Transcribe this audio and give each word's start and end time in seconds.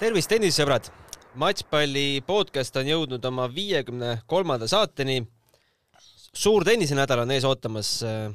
tervist, 0.00 0.30
tennisesõbrad! 0.32 0.86
matšpalli 1.36 2.22
podcast 2.24 2.72
on 2.80 2.88
jõudnud 2.88 3.24
oma 3.28 3.44
viiekümne 3.52 4.22
kolmanda 4.26 4.64
saateni. 4.70 5.26
suur 6.32 6.64
tennisenädal 6.64 7.20
on 7.20 7.30
ees 7.34 7.44
ootamas. 7.44 7.90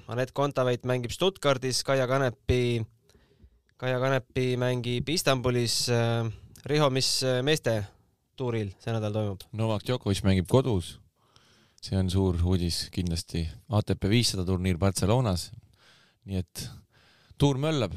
Anett 0.07 0.31
Kontaveit 0.31 0.86
mängib 0.86 1.11
Stuttgardis, 1.11 1.81
Kaia 1.83 2.05
Kanepi, 2.07 2.86
Kaia 3.77 3.97
Kanepi 3.99 4.55
mängib 4.61 5.09
Istanbulis. 5.09 5.89
Riho, 6.65 6.89
mis 6.89 7.09
meeste 7.41 7.84
tuuril 8.38 8.70
see 8.77 8.93
nädal 8.93 9.18
toimub? 9.18 9.50
Novak 9.52 9.89
Djokovic 9.89 10.21
mängib 10.23 10.47
kodus. 10.47 11.00
see 11.82 11.97
on 11.97 12.09
suur 12.09 12.38
uudis 12.45 12.89
kindlasti. 12.91 13.47
ATP 13.70 14.05
viissada 14.09 14.45
turniir 14.45 14.77
Barcelonas. 14.77 15.52
nii 16.25 16.38
et 16.38 16.70
tuur 17.38 17.57
möllab. 17.57 17.91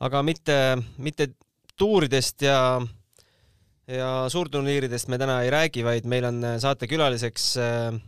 aga 0.00 0.22
mitte, 0.22 0.78
mitte 0.96 1.34
tuuridest 1.76 2.42
ja 2.42 2.58
ja 3.86 4.26
suurturniiridest 4.30 5.08
me 5.08 5.18
täna 5.18 5.40
ei 5.44 5.50
räägi, 5.50 5.84
vaid 5.86 6.06
meil 6.10 6.26
on 6.26 6.42
saatekülaliseks 6.60 7.44
äh, 7.62 7.98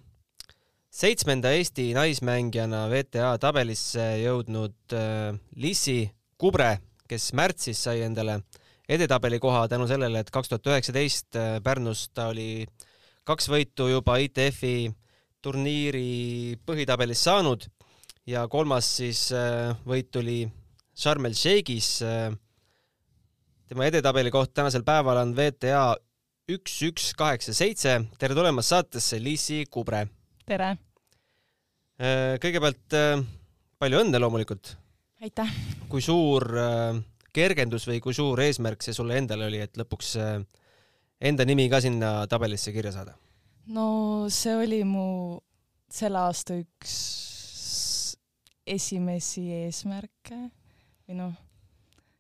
seitsmenda 0.91 1.53
Eesti 1.55 1.93
naismängijana 1.95 2.87
WTA 2.91 3.37
tabelisse 3.39 4.09
jõudnud 4.25 4.97
äh, 4.97 5.39
Lissi 5.57 6.01
Kubre, 6.39 6.79
kes 7.09 7.33
märtsis 7.35 7.83
sai 7.87 8.03
endale 8.07 8.41
edetabeli 8.89 9.39
koha 9.43 9.67
tänu 9.69 9.87
sellele, 9.87 10.23
et 10.23 10.33
kaks 10.35 10.51
tuhat 10.51 10.67
üheksateist 10.73 11.39
äh, 11.39 11.59
Pärnus 11.63 12.09
ta 12.11 12.31
oli 12.33 12.67
kaks 13.29 13.49
võitu 13.53 13.91
juba 13.93 14.19
ITF-i 14.25 14.91
turniiri 15.45 16.59
põhitabelis 16.67 17.23
saanud 17.29 17.69
ja 18.27 18.49
kolmas 18.51 18.89
siis 18.99 19.29
võit 19.87 20.09
tuli 20.11 20.41
Sharm 20.99 21.29
el 21.29 21.37
Sheikhis 21.39 22.01
tema 23.69 23.85
edetabeli 23.85 24.31
koht 24.33 24.55
tänasel 24.57 24.85
päeval 24.87 25.21
on 25.21 25.35
VTA 25.37 25.93
üks, 26.49 26.79
üks, 26.89 27.11
kaheksa, 27.17 27.53
seitse. 27.57 27.99
tere 28.19 28.37
tulemast 28.37 28.73
saatesse, 28.73 29.21
Liisi 29.21 29.65
Kubre. 29.71 30.07
tere! 30.49 30.71
Äh, 31.99 32.39
kõigepealt 32.41 32.97
äh, 32.97 33.21
palju 33.79 34.01
õnne 34.05 34.21
loomulikult. 34.23 34.73
aitäh! 35.21 35.53
kui 35.93 36.01
suur 36.05 36.49
äh, 36.57 37.01
kergendus 37.37 37.85
või 37.91 38.01
kui 38.01 38.17
suur 38.17 38.41
eesmärk 38.41 38.85
see 38.85 38.97
sulle 38.97 39.19
endale 39.21 39.51
oli, 39.51 39.61
et 39.61 39.77
lõpuks 39.77 40.15
enda 41.29 41.45
nimi 41.45 41.69
ka 41.69 41.83
sinna 41.85 42.13
tabelisse 42.31 42.73
kirja 42.73 42.95
saada? 42.97 43.19
no 43.75 44.31
see 44.33 44.57
oli 44.57 44.81
mu 44.89 45.09
selle 45.93 46.25
aasta 46.25 46.57
üks 46.57 46.97
esimesi 48.69 49.45
eesmärke 49.67 50.41
või 51.05 51.21
noh 51.21 51.37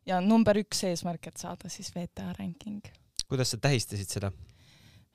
ja 0.08 0.20
number 0.24 0.58
üks 0.62 0.82
eesmärk, 0.88 1.30
et 1.30 1.40
saada 1.40 1.70
siis 1.72 1.90
VTA 1.94 2.32
ranking. 2.38 2.80
kuidas 3.28 3.52
sa 3.52 3.60
tähistasid 3.60 4.08
seda? 4.08 4.32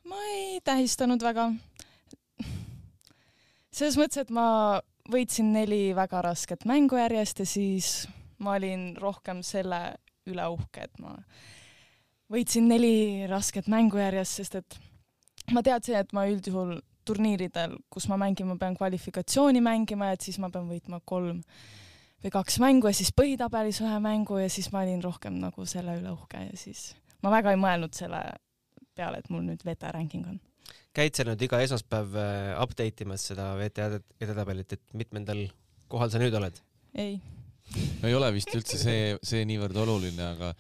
ma 0.09 0.19
ei 0.31 0.61
tähistanud 0.63 1.23
väga. 1.23 1.49
selles 3.73 3.97
mõttes, 3.97 4.21
et 4.21 4.29
ma 4.33 4.81
võitsin 5.11 5.51
neli 5.53 5.95
väga 5.95 6.21
rasket 6.23 6.65
mängu 6.69 6.99
järjest 6.99 7.43
ja 7.43 7.45
siis 7.49 7.91
ma 8.43 8.57
olin 8.59 8.93
rohkem 8.99 9.43
selle 9.43 9.95
üle 10.29 10.47
uhke, 10.55 10.87
et 10.87 10.99
ma 11.03 11.17
võitsin 12.31 12.67
neli 12.69 13.27
rasket 13.27 13.67
mängu 13.71 13.99
järjest, 13.99 14.39
sest 14.39 14.59
et 14.61 14.79
ma 15.51 15.63
teadsin, 15.65 15.99
et 15.99 16.13
ma 16.15 16.25
üldjuhul 16.29 16.77
turniiridel, 17.03 17.75
kus 17.91 18.07
ma 18.07 18.17
mängin, 18.19 18.47
ma 18.47 18.55
pean 18.59 18.77
kvalifikatsiooni 18.79 19.59
mängima, 19.63 20.13
et 20.13 20.23
siis 20.23 20.39
ma 20.39 20.49
pean 20.53 20.69
võitma 20.69 21.01
kolm 21.05 21.41
või 22.23 22.31
kaks 22.33 22.59
mängu 22.63 22.89
ja 22.89 22.95
siis 22.95 23.11
põhitabelis 23.15 23.81
ühe 23.83 23.99
mängu 24.03 24.39
ja 24.39 24.49
siis 24.51 24.71
ma 24.73 24.83
olin 24.85 25.03
rohkem 25.03 25.37
nagu 25.41 25.67
selle 25.69 25.97
üle 25.99 26.13
uhke 26.13 26.45
ja 26.45 26.55
siis 26.59 26.93
ma 27.23 27.33
väga 27.33 27.53
ei 27.53 27.59
mõelnud 27.59 27.95
selle 27.97 28.23
peale, 28.95 29.19
et 29.19 29.29
mul 29.33 29.45
nüüd 29.47 29.63
VTA 29.65 29.91
ranking 29.95 30.25
on. 30.29 30.39
käid 30.95 31.17
sa 31.17 31.25
nüüd 31.27 31.41
iga 31.43 31.59
esmaspäev 31.65 32.17
äh, 32.19 32.49
update 32.63 33.05
imas 33.05 33.27
seda 33.31 33.53
VTA 33.59 33.89
edetabelit, 34.21 34.77
et 34.77 34.97
mitmendal 34.97 35.47
kohal 35.91 36.13
sa 36.13 36.21
nüüd 36.21 36.35
oled? 36.39 36.59
ei 36.95 37.17
no 37.73 38.07
ei 38.07 38.15
ole 38.15 38.29
vist 38.35 38.51
üldse 38.55 38.77
see, 38.79 39.17
see 39.25 39.43
niivõrd 39.49 39.77
oluline, 39.83 40.23
aga, 40.23 40.53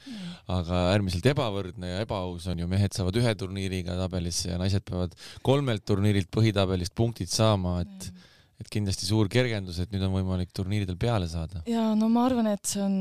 aga 0.51 0.83
äärmiselt 0.93 1.27
ebavõrdne 1.33 1.93
ja 1.93 2.03
ebaaus 2.03 2.47
on 2.51 2.63
ju, 2.63 2.67
mehed 2.71 2.95
saavad 2.95 3.19
ühe 3.21 3.33
turniiriga 3.39 3.95
tabelisse 3.99 4.51
ja 4.51 4.59
naised 4.59 4.83
peavad 4.87 5.15
kolmelt 5.45 5.85
turniirilt 5.87 6.31
põhitabelist 6.33 6.95
punktid 6.97 7.31
saama, 7.31 7.81
et 7.85 8.11
mm 8.11 8.29
et 8.61 8.69
kindlasti 8.71 9.07
suur 9.09 9.29
kergendus, 9.31 9.79
et 9.81 9.93
nüüd 9.93 10.03
on 10.07 10.13
võimalik 10.15 10.51
turniiridel 10.55 10.97
peale 10.99 11.29
saada. 11.31 11.63
ja 11.69 11.91
no 11.97 12.09
ma 12.13 12.27
arvan, 12.29 12.51
et 12.53 12.65
see 12.69 12.83
on 12.83 12.97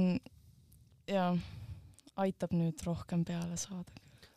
ja 1.10 1.32
aitab 2.22 2.54
nüüd 2.56 2.80
rohkem 2.86 3.26
peale 3.28 3.58
saada. 3.60 3.90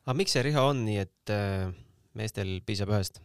aga 0.06 0.18
miks 0.18 0.36
see 0.36 0.44
Riho 0.46 0.68
on 0.72 0.84
nii, 0.88 1.06
et 1.06 1.34
äh, 1.34 1.72
meestel 2.18 2.60
piisab 2.66 2.94
ühest? 2.94 3.22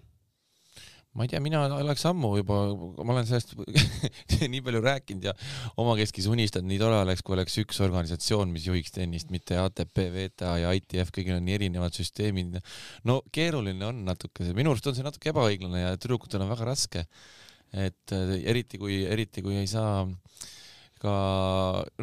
ma 1.11 1.25
ei 1.27 1.31
tea, 1.33 1.41
mina 1.43 1.65
oleks 1.75 2.05
ammu 2.07 2.29
juba, 2.39 2.57
ma 3.03 3.15
olen 3.17 3.27
sellest 3.27 3.57
nii 4.53 4.61
palju 4.63 4.83
rääkinud 4.85 5.25
ja 5.27 5.33
omakeskis 5.83 6.29
unistanud, 6.31 6.71
nii 6.71 6.79
tore 6.79 7.01
oleks, 7.03 7.25
kui 7.27 7.35
oleks 7.35 7.59
üks 7.65 7.81
organisatsioon, 7.83 8.53
mis 8.55 8.69
juhiks 8.69 8.95
tennist, 8.95 9.33
mitte 9.35 9.59
ATP, 9.59 10.05
WTA 10.15 10.53
ja 10.63 10.71
ITF, 10.79 11.11
kõigil 11.17 11.35
on 11.35 11.43
nii 11.49 11.57
erinevad 11.59 11.99
süsteemid. 11.99 12.61
no 13.11 13.19
keeruline 13.35 13.89
on 13.89 14.05
natuke, 14.07 14.53
minu 14.55 14.71
arust 14.71 14.87
on 14.87 14.99
see 15.01 15.07
natuke 15.07 15.35
ebaõiglane 15.35 15.83
ja 15.83 15.99
tüdrukutel 15.99 16.47
on 16.47 16.55
väga 16.55 16.71
raske 16.71 17.05
et 17.73 18.15
äh, 18.17 18.37
eriti 18.51 18.81
kui, 18.81 19.03
eriti 19.07 19.45
kui 19.45 19.59
ei 19.61 19.69
saa 19.71 20.03
ka 21.01 21.13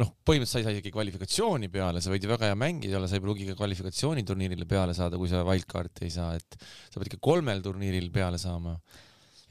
noh, 0.00 0.10
põhimõtteliselt 0.26 0.50
sa 0.50 0.60
ei 0.60 0.66
saa 0.66 0.74
isegi 0.74 0.92
kvalifikatsiooni 0.94 1.68
peale, 1.70 2.02
sa 2.02 2.10
võid 2.10 2.24
ju 2.24 2.30
väga 2.32 2.48
hea 2.50 2.56
mängija 2.58 2.98
olla, 2.98 3.10
sa 3.10 3.18
ei 3.18 3.22
pruugi 3.22 3.46
ka 3.46 3.54
kvalifikatsiooniturniirile 3.60 4.66
peale 4.70 4.96
saada, 4.96 5.20
kui 5.20 5.30
sa 5.30 5.44
wildcard'i 5.46 6.08
ei 6.08 6.14
saa, 6.14 6.32
et 6.38 6.58
sa 6.58 6.98
pead 6.98 7.12
ikka 7.12 7.20
kolmel 7.22 7.62
turniiril 7.62 8.10
peale 8.14 8.40
saama. 8.42 8.74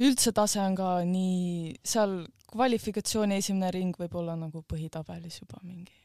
üldse 0.03 0.33
tase 0.35 0.59
on 0.61 0.75
ka 0.77 0.89
nii, 1.07 1.77
seal 1.79 2.19
kvalifikatsiooni 2.51 3.39
esimene 3.39 3.71
ring 3.75 3.95
võib 3.99 4.19
olla 4.19 4.35
nagu 4.39 4.63
põhitabelis 4.67 5.39
juba 5.39 5.63
mingi 5.63 5.95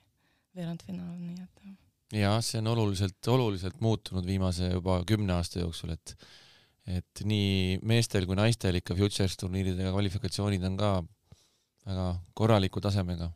veerandfinaal, 0.54 1.16
nii 1.18 1.42
et 1.42 2.22
jah, 2.22 2.38
see 2.44 2.60
on 2.60 2.70
oluliselt, 2.74 3.18
oluliselt 3.32 3.80
muutunud 3.82 4.26
viimase 4.28 4.70
juba 4.70 5.00
kümne 5.08 5.34
aasta 5.38 5.62
jooksul, 5.62 5.96
et 5.96 6.14
et 6.88 7.22
nii 7.26 7.78
meestel 7.86 8.26
kui 8.26 8.38
naistel 8.38 8.78
ikka 8.78 8.96
Futures 8.98 9.36
turniiridega 9.38 9.92
kvalifikatsioonid 9.94 10.64
on 10.66 10.78
ka 10.80 10.90
väga 11.86 12.06
korraliku 12.38 12.82
tasemega. 12.82 13.30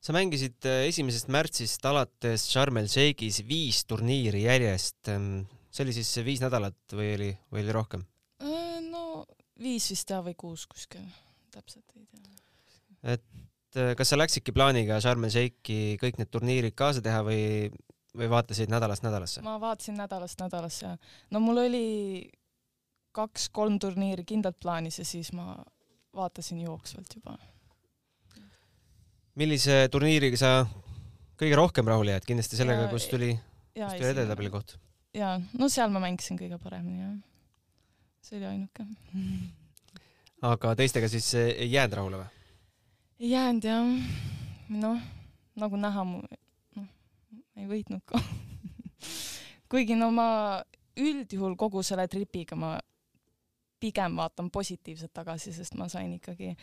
sa 0.00 0.14
mängisid 0.14 0.64
äh, 0.64 0.86
esimesest 0.88 1.28
märtsist 1.28 1.84
alates 1.84 2.46
Sharm 2.48 2.78
el 2.78 2.88
Sheikhis 2.88 3.42
viis 3.44 3.82
turniiri 3.84 4.44
järjest. 4.44 5.10
Ähm, 5.12 5.48
see 5.74 5.84
oli 5.84 5.92
siis 5.96 6.12
viis 6.24 6.40
nädalat 6.40 6.94
või 6.94 7.10
oli, 7.16 7.32
või 7.52 7.64
oli 7.64 7.74
rohkem? 7.74 8.06
Äh, 8.40 8.78
no 8.86 9.26
viis 9.60 9.90
vist 9.90 10.08
jah, 10.08 10.22
või 10.24 10.38
kuus 10.38 10.64
kuskil, 10.70 11.04
täpselt 11.52 11.84
ei 11.98 12.06
tea. 12.06 12.38
et 13.16 13.76
äh, 13.76 13.92
kas 13.98 14.14
sa 14.14 14.20
läksidki 14.20 14.54
plaaniga 14.56 15.00
Sharm 15.02 15.26
el 15.28 15.34
Sheikhi 15.34 15.98
kõik 16.00 16.22
need 16.22 16.32
turniirid 16.32 16.78
kaasa 16.78 17.04
teha 17.04 17.20
või 17.26 17.68
või 18.18 18.30
vaatasid 18.32 18.70
nädalast 18.72 19.04
nädalasse? 19.04 19.42
ma 19.44 19.58
vaatasin 19.60 19.98
nädalast 19.98 20.40
nädalasse, 20.40 20.94
no 21.30 21.42
mul 21.42 21.64
oli 21.66 21.88
kaks-kolm 23.16 23.78
turniiri 23.82 24.24
kindlalt 24.28 24.58
plaanis 24.62 24.98
ja 25.00 25.04
siis 25.04 25.32
ma 25.36 25.56
vaatasin 26.14 26.60
jooksvalt 26.60 27.14
juba. 27.16 27.36
millise 29.38 29.88
turniiriga 29.92 30.36
sa 30.36 30.52
kõige 31.38 31.58
rohkem 31.58 31.86
rahule 31.86 32.16
jääd, 32.16 32.26
kindlasti 32.26 32.58
sellega, 32.58 32.88
kus 32.90 33.06
tuli, 33.10 33.32
kus 33.74 33.94
tuli 33.94 34.10
edetabeli 34.10 34.50
koht? 34.50 34.76
jaa, 35.14 35.36
no 35.58 35.68
seal 35.72 35.92
ma 35.94 36.02
mängisin 36.02 36.38
kõige 36.40 36.58
paremini, 36.62 37.04
jah. 37.04 37.14
see 38.22 38.40
oli 38.40 38.48
ainuke. 38.50 38.86
aga 40.52 40.74
teistega 40.78 41.10
siis 41.12 41.30
ei 41.38 41.70
jäänud 41.72 41.98
rahule 42.00 42.22
või? 42.22 42.50
ei 43.20 43.30
jäänud 43.34 43.70
jah, 43.70 43.94
noh, 44.82 45.06
nagu 45.58 45.80
näha, 45.86 46.04
noh, 46.04 46.90
ei 47.56 47.70
võitnud 47.70 48.04
ka 48.06 48.22
kuigi 49.70 49.96
no 49.98 50.10
ma 50.14 50.28
üldjuhul 50.98 51.54
kogu 51.58 51.84
selle 51.86 52.08
tripiga 52.10 52.58
ma 52.58 52.76
pigem 53.80 54.16
vaatan 54.18 54.50
positiivselt 54.50 55.12
tagasi, 55.14 55.52
sest 55.52 55.76
ma 55.78 55.88
sain 55.88 56.12
ikkagi 56.16 56.54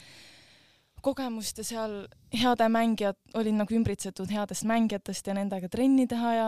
kogemust 1.06 1.60
ja 1.62 1.66
seal 1.68 1.98
heade 2.34 2.68
mängijad, 2.72 3.18
olin 3.38 3.60
nagu 3.62 3.76
ümbritsetud 3.78 4.32
headest 4.34 4.66
mängijatest 4.70 5.28
ja 5.28 5.36
nendega 5.38 5.70
trenni 5.72 6.08
teha 6.10 6.34
ja 6.34 6.48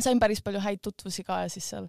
sain 0.00 0.20
päris 0.22 0.42
palju 0.44 0.62
häid 0.62 0.82
tutvusi 0.84 1.24
ka 1.26 1.42
ja 1.44 1.52
siis 1.52 1.68
seal 1.72 1.88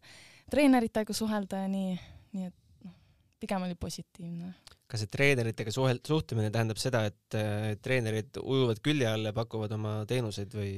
treeneritega 0.52 1.14
suhelda 1.14 1.64
ja 1.66 1.72
nii, 1.72 1.98
nii 2.38 2.48
et 2.50 2.86
noh, 2.86 2.96
pigem 3.42 3.68
oli 3.68 3.78
positiivne. 3.80 4.54
kas 4.88 5.04
see 5.04 5.12
treeneritega 5.12 5.74
suhel-, 5.74 6.02
suhtlemine 6.08 6.52
tähendab 6.54 6.82
seda, 6.82 7.06
et 7.10 7.38
äh, 7.38 7.74
treenerid 7.82 8.42
ujuvad 8.42 8.82
külje 8.86 9.10
all 9.10 9.30
ja 9.30 9.34
pakuvad 9.36 9.74
oma 9.78 9.98
teenuseid 10.10 10.58
või 10.58 10.74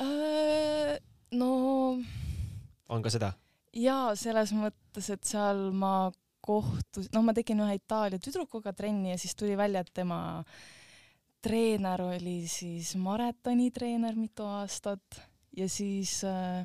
äh,? 0.00 0.98
no 1.36 1.50
on 2.88 3.04
ka 3.04 3.12
seda? 3.12 3.34
jaa, 3.74 4.14
selles 4.18 4.52
mõttes, 4.56 5.10
et 5.12 5.24
seal 5.28 5.70
ma 5.74 6.10
kohtus, 6.44 7.08
noh, 7.14 7.24
ma 7.24 7.34
tegin 7.36 7.62
ühe 7.64 7.78
Itaalia 7.78 8.20
tüdrukuga 8.22 8.74
trenni 8.76 9.14
ja 9.14 9.18
siis 9.20 9.36
tuli 9.38 9.56
välja, 9.56 9.84
et 9.84 9.92
tema 9.94 10.18
treener 11.44 12.02
oli 12.04 12.42
siis 12.48 12.94
maratonitreener 13.00 14.16
mitu 14.16 14.46
aastat 14.48 15.20
ja 15.56 15.68
siis 15.68 16.22
äh, 16.28 16.64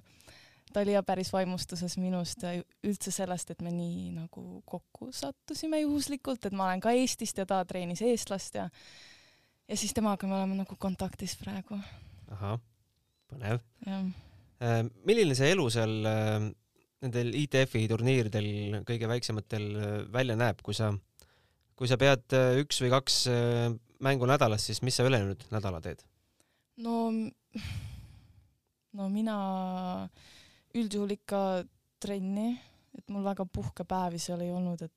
ta 0.74 0.84
oli 0.84 0.94
ja 0.94 1.04
päris 1.04 1.34
vaimustuses 1.34 1.98
minust 1.98 2.44
ja 2.46 2.54
üldse 2.86 3.12
sellest, 3.12 3.52
et 3.52 3.62
me 3.66 3.72
nii 3.74 4.10
nagu 4.16 4.62
kokku 4.66 5.12
sattusime 5.16 5.82
juhuslikult, 5.84 6.46
et 6.46 6.56
ma 6.56 6.70
olen 6.70 6.84
ka 6.84 6.94
Eestist 6.96 7.42
ja 7.42 7.48
ta 7.50 7.64
treenis 7.68 8.04
eestlast 8.06 8.60
ja 8.60 8.70
ja 9.70 9.78
siis 9.78 9.94
temaga 9.94 10.28
me 10.28 10.36
oleme 10.38 10.58
nagu 10.64 10.76
kontaktis 10.80 11.36
praegu. 11.38 11.78
ahah, 12.32 12.58
põnev. 13.30 13.62
Äh, 13.88 14.82
milline 15.06 15.36
see 15.38 15.54
elu 15.54 15.70
seal 15.74 16.00
äh, 16.10 16.50
nendel 17.04 17.32
ITF-i 17.42 17.86
turniiridel, 17.92 18.50
kõige 18.88 19.10
väiksematel 19.12 19.68
äh, 19.72 19.98
välja 20.12 20.36
näeb, 20.40 20.64
kui 20.66 20.76
sa, 20.78 20.92
kui 21.80 21.88
sa 21.90 22.00
pead 22.00 22.36
üks 22.60 22.82
või 22.84 22.92
kaks 22.92 23.22
mängu 24.04 24.28
nädalas, 24.28 24.66
siis 24.68 24.82
mis 24.84 24.98
sa 25.00 25.06
ülejäänud 25.08 25.46
nädala 25.54 25.80
teed? 25.84 26.04
no, 26.84 27.10
no 28.96 29.10
mina 29.12 29.38
üldjuhul 30.76 31.16
ikka 31.18 31.42
trenni, 32.00 32.54
et 32.98 33.12
mul 33.12 33.26
väga 33.26 33.46
puhkepäevi 33.46 34.22
seal 34.22 34.44
ei 34.46 34.54
olnud, 34.56 34.84
et 34.86 34.94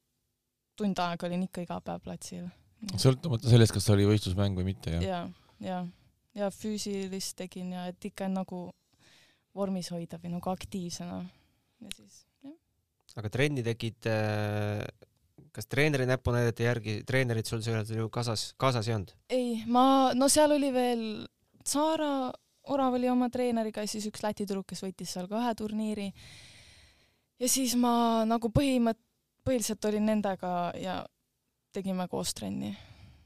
tund 0.79 0.99
aega 1.05 1.29
olin 1.29 1.47
ikka 1.47 1.65
iga 1.67 1.79
päev 1.85 2.05
platsil. 2.05 2.47
sõltumata 2.97 3.51
sellest, 3.51 3.75
kas 3.75 3.91
oli 3.95 4.07
võistlusmäng 4.09 4.59
või 4.59 4.71
mitte, 4.73 4.95
jah? 4.97 5.05
ja, 5.05 5.21
ja, 5.63 5.83
ja 6.39 6.51
füüsilist 6.55 7.37
tegin 7.39 7.75
ja 7.77 7.87
et 7.91 8.11
ikka 8.11 8.31
nagu 8.33 8.69
vormis 9.57 9.91
hoida 9.93 10.19
või 10.23 10.37
nagu 10.37 10.53
aktiivsena 10.53 11.21
ja 11.83 11.95
siis 11.97 12.23
jah. 12.43 12.59
aga 13.21 13.33
trenni 13.39 13.65
tegid 13.67 14.11
äh 14.11 14.87
kas 15.53 15.69
treeneri 15.69 16.07
näpunäidete 16.09 16.65
järgi, 16.65 16.95
treenerid 17.05 17.49
sul 17.49 17.61
seal 17.65 17.85
ju 17.85 18.09
kaasas, 18.13 18.53
kaasas 18.61 18.89
ei 18.89 18.95
olnud? 18.97 19.13
ei, 19.29 19.51
ma, 19.69 19.85
no 20.17 20.29
seal 20.33 20.55
oli 20.57 20.73
veel 20.73 21.03
Saara 21.69 22.33
Orav 22.71 22.95
oli 22.95 23.09
oma 23.11 23.27
treeneriga 23.31 23.83
ja 23.83 23.91
siis 23.91 24.07
üks 24.07 24.23
Läti 24.23 24.47
tüdruk, 24.47 24.69
kes 24.71 24.85
võitis 24.85 25.11
seal 25.15 25.27
ka 25.31 25.41
ühe 25.41 25.55
turniiri. 25.59 26.13
ja 27.43 27.49
siis 27.51 27.75
ma 27.79 28.23
nagu 28.29 28.53
põhimõtt-, 28.55 29.03
põhiliselt 29.43 29.85
olin 29.91 30.07
nendega 30.07 30.71
ja 30.79 31.01
tegime 31.75 32.07
koos 32.09 32.35
trenni. 32.39 32.77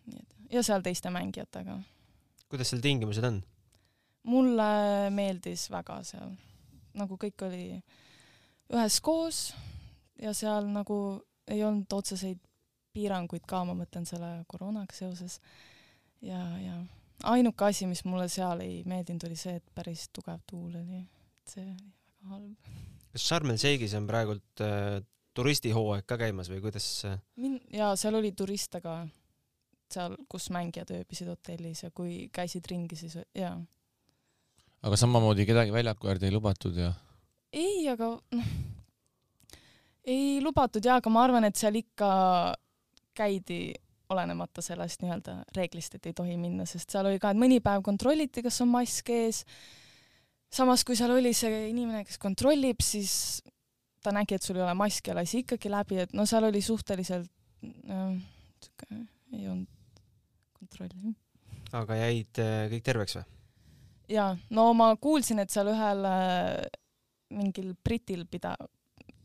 nii 0.07 0.23
et, 0.23 0.39
ja 0.57 0.65
seal 0.65 0.83
teiste 0.83 1.13
mängijatega. 1.13 1.77
kuidas 2.49 2.73
seal 2.73 2.81
tingimused 2.81 3.29
on? 3.29 3.43
mulle 4.27 4.71
meeldis 5.15 5.69
väga 5.71 6.01
seal, 6.03 6.33
nagu 6.97 7.21
kõik 7.21 7.47
oli 7.47 7.67
üheskoos 8.73 9.55
ja 10.23 10.33
seal 10.35 10.69
nagu 10.73 10.99
ei 11.47 11.63
olnud 11.65 11.93
otseseid 11.93 12.41
piiranguid 12.97 13.45
ka, 13.49 13.63
ma 13.69 13.77
mõtlen 13.77 14.07
selle 14.09 14.31
koroonaga 14.49 14.97
seoses. 14.97 15.39
ja, 16.25 16.41
ja 16.63 16.79
ainuke 17.25 17.69
asi, 17.69 17.87
mis 17.89 18.03
mulle 18.09 18.29
seal 18.33 18.63
ei 18.65 18.81
meeldinud, 18.89 19.27
oli 19.29 19.37
see, 19.39 19.59
et 19.61 19.75
päris 19.77 20.09
tugev 20.15 20.41
tuul 20.49 20.75
oli. 20.81 21.03
see 21.47 21.63
oli 21.63 21.77
väga 21.77 22.33
halb. 22.33 22.73
kas 23.13 23.29
Sharm 23.29 23.53
el 23.53 23.61
Sheikhis 23.61 23.95
on 23.99 24.09
praegult 24.09 24.65
äh, 24.65 24.99
turistihooaeg 25.37 26.09
ka 26.09 26.19
käimas 26.21 26.51
või 26.53 26.63
kuidas 26.65 26.89
äh...? 27.09 27.21
min-, 27.41 27.63
jaa, 27.73 27.95
seal 28.01 28.19
oli 28.19 28.33
turiste 28.37 28.81
ka, 28.85 28.99
seal, 29.93 30.17
kus 30.29 30.51
mängijad 30.55 30.93
ööbisid 30.97 31.31
hotellis 31.31 31.85
ja 31.85 31.93
kui 31.95 32.27
käisid 32.35 32.69
ringi, 32.71 32.99
siis 32.99 33.19
jaa. 33.37 33.57
aga 34.83 35.01
samamoodi 35.01 35.47
kedagi 35.49 35.75
väljaku 35.75 36.13
äärde 36.13 36.31
ei 36.31 36.35
lubatud 36.35 36.81
ja? 36.81 36.95
Ei, 37.57 37.89
aga 37.91 38.13
noh, 38.37 38.53
ei 40.07 40.39
lubatud 40.45 40.85
jaa, 40.85 41.01
aga 41.01 41.13
ma 41.13 41.25
arvan, 41.27 41.49
et 41.49 41.59
seal 41.59 41.79
ikka 41.81 42.09
käidi 43.17 43.75
olenemata 44.13 44.63
sellest 44.63 45.03
nii-öelda 45.03 45.41
reeglist, 45.57 45.97
et 45.97 46.07
ei 46.07 46.15
tohi 46.15 46.37
minna, 46.39 46.67
sest 46.69 46.93
seal 46.93 47.09
oli 47.11 47.19
ka, 47.23 47.33
et 47.33 47.41
mõni 47.41 47.59
päev 47.65 47.83
kontrolliti, 47.87 48.45
kas 48.45 48.61
on 48.63 48.71
mask 48.71 49.11
ees. 49.11 49.43
samas, 50.53 50.85
kui 50.87 50.97
seal 50.97 51.11
oli 51.17 51.33
see 51.35 51.67
inimene, 51.73 52.05
kes 52.07 52.21
kontrollib, 52.23 52.83
siis 52.85 53.43
ta 54.03 54.15
nägi, 54.15 54.39
et 54.39 54.47
sul 54.47 54.61
ei 54.61 54.63
ole 54.63 54.77
maski 54.79 55.11
ja 55.11 55.19
lasi 55.19 55.43
ikkagi 55.43 55.73
läbi, 55.73 55.99
et 56.05 56.15
no 56.15 56.27
seal 56.27 56.47
oli 56.47 56.63
suhteliselt 56.63 57.31
äh, 57.67 58.15
sihuke, 58.63 59.03
ei 59.35 59.49
olnud 59.51 60.03
kontrolli. 60.55 61.17
aga 61.75 61.99
jäid 61.99 62.43
äh, 62.43 62.69
kõik 62.71 62.87
terveks 62.87 63.19
või? 63.19 63.27
jaa, 64.15 64.31
no 64.55 64.71
ma 64.79 64.93
kuulsin, 65.03 65.43
et 65.43 65.51
seal 65.51 65.73
ühel 65.75 66.07
äh, 66.07 66.63
mingil 67.35 67.75
britil 67.85 68.25
pida-, 68.31 68.57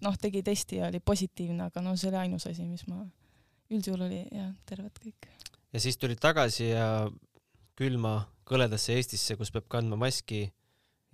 noh, 0.05 0.17
tegi 0.21 0.43
testi 0.45 0.81
ja 0.81 0.89
oli 0.89 0.99
positiivne, 0.99 1.69
aga 1.69 1.83
no 1.85 1.95
see 1.95 2.09
oli 2.11 2.21
ainus 2.23 2.47
asi, 2.49 2.65
mis 2.67 2.85
ma 2.89 3.03
üldjuhul 3.71 4.07
oli 4.07 4.23
jah, 4.35 4.51
terved 4.67 4.97
kõik. 5.03 5.29
ja 5.73 5.83
siis 5.83 5.97
tulid 5.97 6.19
tagasi 6.21 6.71
ja 6.71 6.87
külma 7.79 8.19
kõledasse 8.47 8.95
Eestisse, 8.97 9.37
kus 9.39 9.53
peab 9.53 9.69
kandma 9.71 9.97
maski 9.99 10.43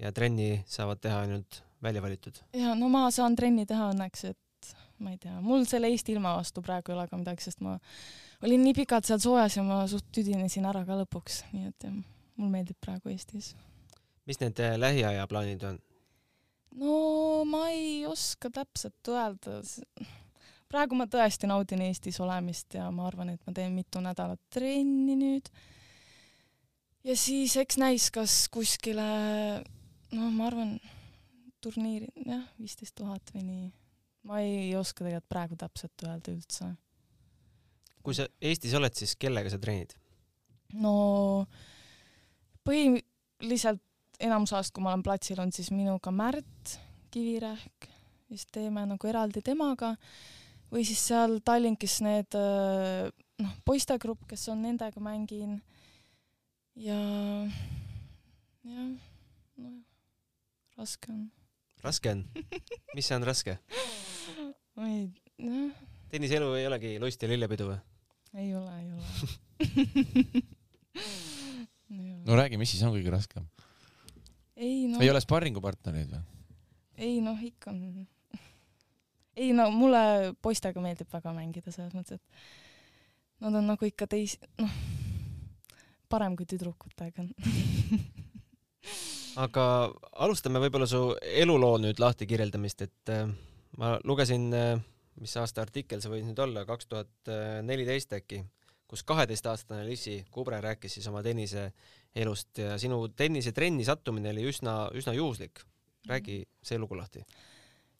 ja 0.02 0.12
trenni 0.16 0.64
saavad 0.70 1.02
teha 1.04 1.22
ainult 1.26 1.62
välja 1.84 2.02
valitud. 2.02 2.42
ja 2.58 2.76
no 2.76 2.90
ma 2.94 3.08
saan 3.14 3.36
trenni 3.36 3.66
teha 3.70 3.92
õnneks, 3.94 4.26
et 4.32 4.74
ma 5.04 5.14
ei 5.14 5.20
tea, 5.22 5.38
mul 5.46 5.66
selle 5.70 5.92
Eesti 5.94 6.16
ilma 6.16 6.36
vastu 6.40 6.64
praegu 6.66 6.92
ei 6.92 6.98
ole 6.98 7.08
ka 7.10 7.20
midagi, 7.20 7.46
sest 7.46 7.62
ma 7.66 7.78
olin 8.46 8.64
nii 8.66 8.76
pikalt 8.78 9.10
seal 9.10 9.22
soojas 9.22 9.58
ja 9.60 9.66
ma 9.66 9.84
suht 9.90 10.08
tüdinesin 10.16 10.66
ära 10.70 10.84
ka 10.88 10.98
lõpuks, 11.04 11.44
nii 11.54 11.70
et 11.70 11.88
jah, 11.88 11.98
mul 12.38 12.54
meeldib 12.54 12.80
praegu 12.82 13.14
Eestis. 13.14 13.54
mis 14.28 14.42
need 14.42 14.60
äh, 14.60 14.76
lähiaja 14.80 15.28
plaanid 15.30 15.64
on? 15.70 15.80
No 16.78 17.44
ma 17.50 17.68
ei 17.74 18.06
oska 18.10 18.52
täpselt 18.54 19.12
öelda 19.12 19.60
praegu 20.72 20.98
ma 21.00 21.08
tõesti 21.10 21.48
naudin 21.50 21.84
Eestis 21.88 22.20
olemist 22.24 22.78
ja 22.78 22.88
ma 22.94 23.08
arvan, 23.08 23.32
et 23.34 23.44
ma 23.48 23.54
teen 23.56 23.74
mitu 23.76 24.02
nädalat 24.04 24.42
trenni 24.54 25.16
nüüd. 25.20 25.50
ja 27.08 27.16
siis 27.18 27.56
eks 27.60 27.80
näis, 27.82 28.10
kas 28.14 28.46
kuskile, 28.54 29.08
noh, 30.12 30.32
ma 30.36 30.50
arvan, 30.50 30.76
turniiri, 31.64 32.10
jah, 32.28 32.44
viisteist 32.60 32.96
tuhat 33.00 33.32
või 33.36 33.46
nii. 33.48 33.70
ma 34.28 34.42
ei 34.44 34.76
oska 34.76 35.06
tegelikult 35.06 35.32
praegu 35.32 35.60
täpselt 35.60 36.06
öelda 36.06 36.36
üldse. 36.36 36.74
kui 38.04 38.18
sa 38.18 38.28
Eestis 38.42 38.76
oled, 38.78 38.96
siis 38.96 39.16
kellega 39.20 39.54
sa 39.54 39.62
treenid? 39.62 39.96
no 40.76 41.48
põhiliselt 42.68 43.84
enamus 44.24 44.54
ajast, 44.54 44.74
kui 44.74 44.84
ma 44.84 44.94
olen 44.94 45.06
platsil, 45.06 45.40
on 45.42 45.52
siis 45.54 45.70
minuga 45.74 46.12
Märt 46.14 46.78
Kivirähk, 47.14 47.88
siis 48.28 48.46
teeme 48.52 48.84
nagu 48.90 49.10
eraldi 49.10 49.42
temaga 49.46 49.94
või 50.72 50.84
siis 50.88 51.02
seal 51.10 51.40
Tallinkis 51.46 52.00
need 52.04 52.36
äh, 52.38 53.08
noh, 53.44 53.54
poistegrupp, 53.68 54.26
kes 54.30 54.48
on, 54.54 54.64
nendega 54.66 55.02
mängin. 55.04 55.62
ja, 56.76 56.98
jah, 58.68 58.90
noh, 59.64 59.78
raske 60.78 61.12
on. 61.14 61.28
raske 61.86 62.12
on? 62.12 62.26
mis 62.96 63.08
see 63.08 63.18
on 63.18 63.28
raske? 63.28 63.58
ma 64.78 64.90
ei, 64.92 65.08
noh. 65.42 65.72
tenniseelu 66.12 66.52
ei 66.60 66.68
olegi 66.70 66.98
lust 67.02 67.24
ja 67.24 67.32
lillepidu 67.32 67.72
või? 67.72 67.80
ei 68.38 68.54
ole, 68.58 68.72
ei 68.82 68.90
ole 68.92 69.06
no 72.28 72.36
räägi, 72.36 72.60
mis 72.60 72.76
siis 72.76 72.84
on 72.84 72.94
kõige 72.98 73.14
raskem? 73.14 73.48
Ei 74.58 74.88
no. 74.90 75.02
ei 75.02 75.10
ole 75.12 75.22
sparringupartnereid 75.24 76.14
või? 76.14 76.22
ei 76.98 77.18
noh, 77.22 77.38
ikka 77.44 77.72
on 77.72 78.08
ei 79.38 79.54
no 79.54 79.70
mulle 79.74 80.34
poistega 80.42 80.82
meeldib 80.82 81.10
väga 81.14 81.34
mängida 81.36 81.74
selles 81.74 81.94
mõttes, 81.98 82.18
et 82.18 83.46
nad 83.46 83.56
on 83.60 83.70
nagu 83.70 83.88
ikka 83.88 84.10
teis-, 84.10 84.40
noh, 84.62 84.74
parem 86.10 86.36
kui 86.40 86.50
tüdrukutega 86.50 87.28
aga 89.46 89.64
alustame 90.26 90.62
võib-olla 90.64 90.90
su 90.90 91.04
eluloo 91.22 91.78
nüüd 91.84 92.02
lahti 92.02 92.28
kirjeldamist, 92.30 92.86
et 92.88 93.14
äh, 93.14 93.26
ma 93.78 93.96
lugesin 94.10 94.50
äh,, 94.58 94.76
mis 95.22 95.34
aasta 95.38 95.64
artikkel 95.66 96.02
see 96.02 96.14
võis 96.14 96.26
nüüd 96.26 96.40
olla, 96.42 96.66
kaks 96.66 96.90
tuhat 96.90 97.30
neliteist 97.66 98.12
äkki, 98.14 98.44
kus 98.88 99.02
kaheteistaastane 99.04 99.86
Lissi 99.88 100.20
Kubre 100.32 100.60
rääkis 100.62 100.94
siis 100.98 101.08
oma 101.10 101.24
tenniseelust 102.14 102.58
ja 102.58 102.78
sinu 102.82 103.08
tennisetrenni 103.10 103.86
sattumine 103.86 104.32
oli 104.34 104.48
üsna, 104.50 104.90
üsna 104.94 105.14
juhuslik. 105.14 105.64
räägi 106.08 106.46
see 106.64 106.78
lugu 106.80 106.96
lahti 106.96 107.20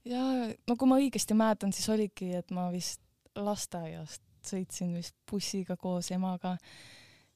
ja 0.08 0.22
no 0.68 0.76
kui 0.76 0.88
ma 0.90 1.00
õigesti 1.02 1.36
mäletan, 1.38 1.74
siis 1.76 1.90
oligi, 1.90 2.32
et 2.36 2.52
ma 2.56 2.70
vist 2.72 3.02
lasteaiast 3.36 4.24
sõitsin 4.48 4.94
vist 4.96 5.16
bussiga 5.30 5.76
koos 5.78 6.12
emaga. 6.16 6.56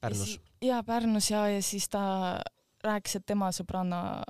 Pärnus? 0.02 0.38
jaa, 0.64 0.82
Pärnus 0.84 1.30
ja, 1.32 1.46
ja 1.52 1.62
siis 1.62 1.90
ta 1.92 2.04
rääkis, 2.84 3.20
et 3.20 3.26
tema 3.28 3.52
sõbranna 3.54 4.24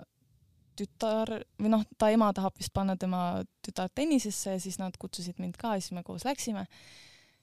tütar 0.80 1.30
või 1.60 1.72
noh, 1.72 1.84
ta 2.00 2.10
ema 2.12 2.32
tahab 2.34 2.58
vist 2.58 2.74
panna 2.74 2.98
tema 3.00 3.44
tütart 3.64 3.94
tennisesse 3.96 4.56
ja 4.56 4.60
siis 4.64 4.80
nad 4.82 4.98
kutsusid 5.00 5.40
mind 5.40 5.60
ka 5.60 5.76
ja 5.78 5.84
siis 5.84 5.96
me 5.96 6.04
koos 6.04 6.26
läksime. 6.26 6.66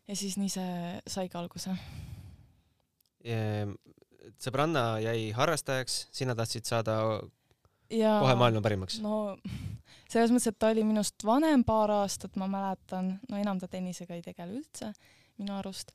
ja 0.09 0.17
siis 0.17 0.37
nii 0.41 0.49
see 0.53 0.73
saigi 1.07 1.39
alguse. 1.39 1.77
Sõbranna 4.43 4.99
jäi 5.03 5.31
harrastajaks, 5.37 6.07
sina 6.15 6.37
tahtsid 6.39 6.69
saada 6.69 6.99
ja, 7.91 8.19
kohe 8.23 8.37
maailma 8.39 8.63
parimaks? 8.65 9.01
no 9.05 9.37
selles 10.13 10.33
mõttes, 10.33 10.51
et 10.53 10.59
ta 10.61 10.73
oli 10.75 10.85
minust 10.87 11.25
vanem 11.27 11.65
paar 11.69 11.93
aastat, 12.01 12.37
ma 12.41 12.49
mäletan, 12.51 13.17
no 13.31 13.41
enam 13.41 13.61
ta 13.61 13.71
tennisega 13.71 14.17
ei 14.17 14.25
tegele 14.25 14.61
üldse 14.61 14.93
minu 15.39 15.55
arust. 15.59 15.93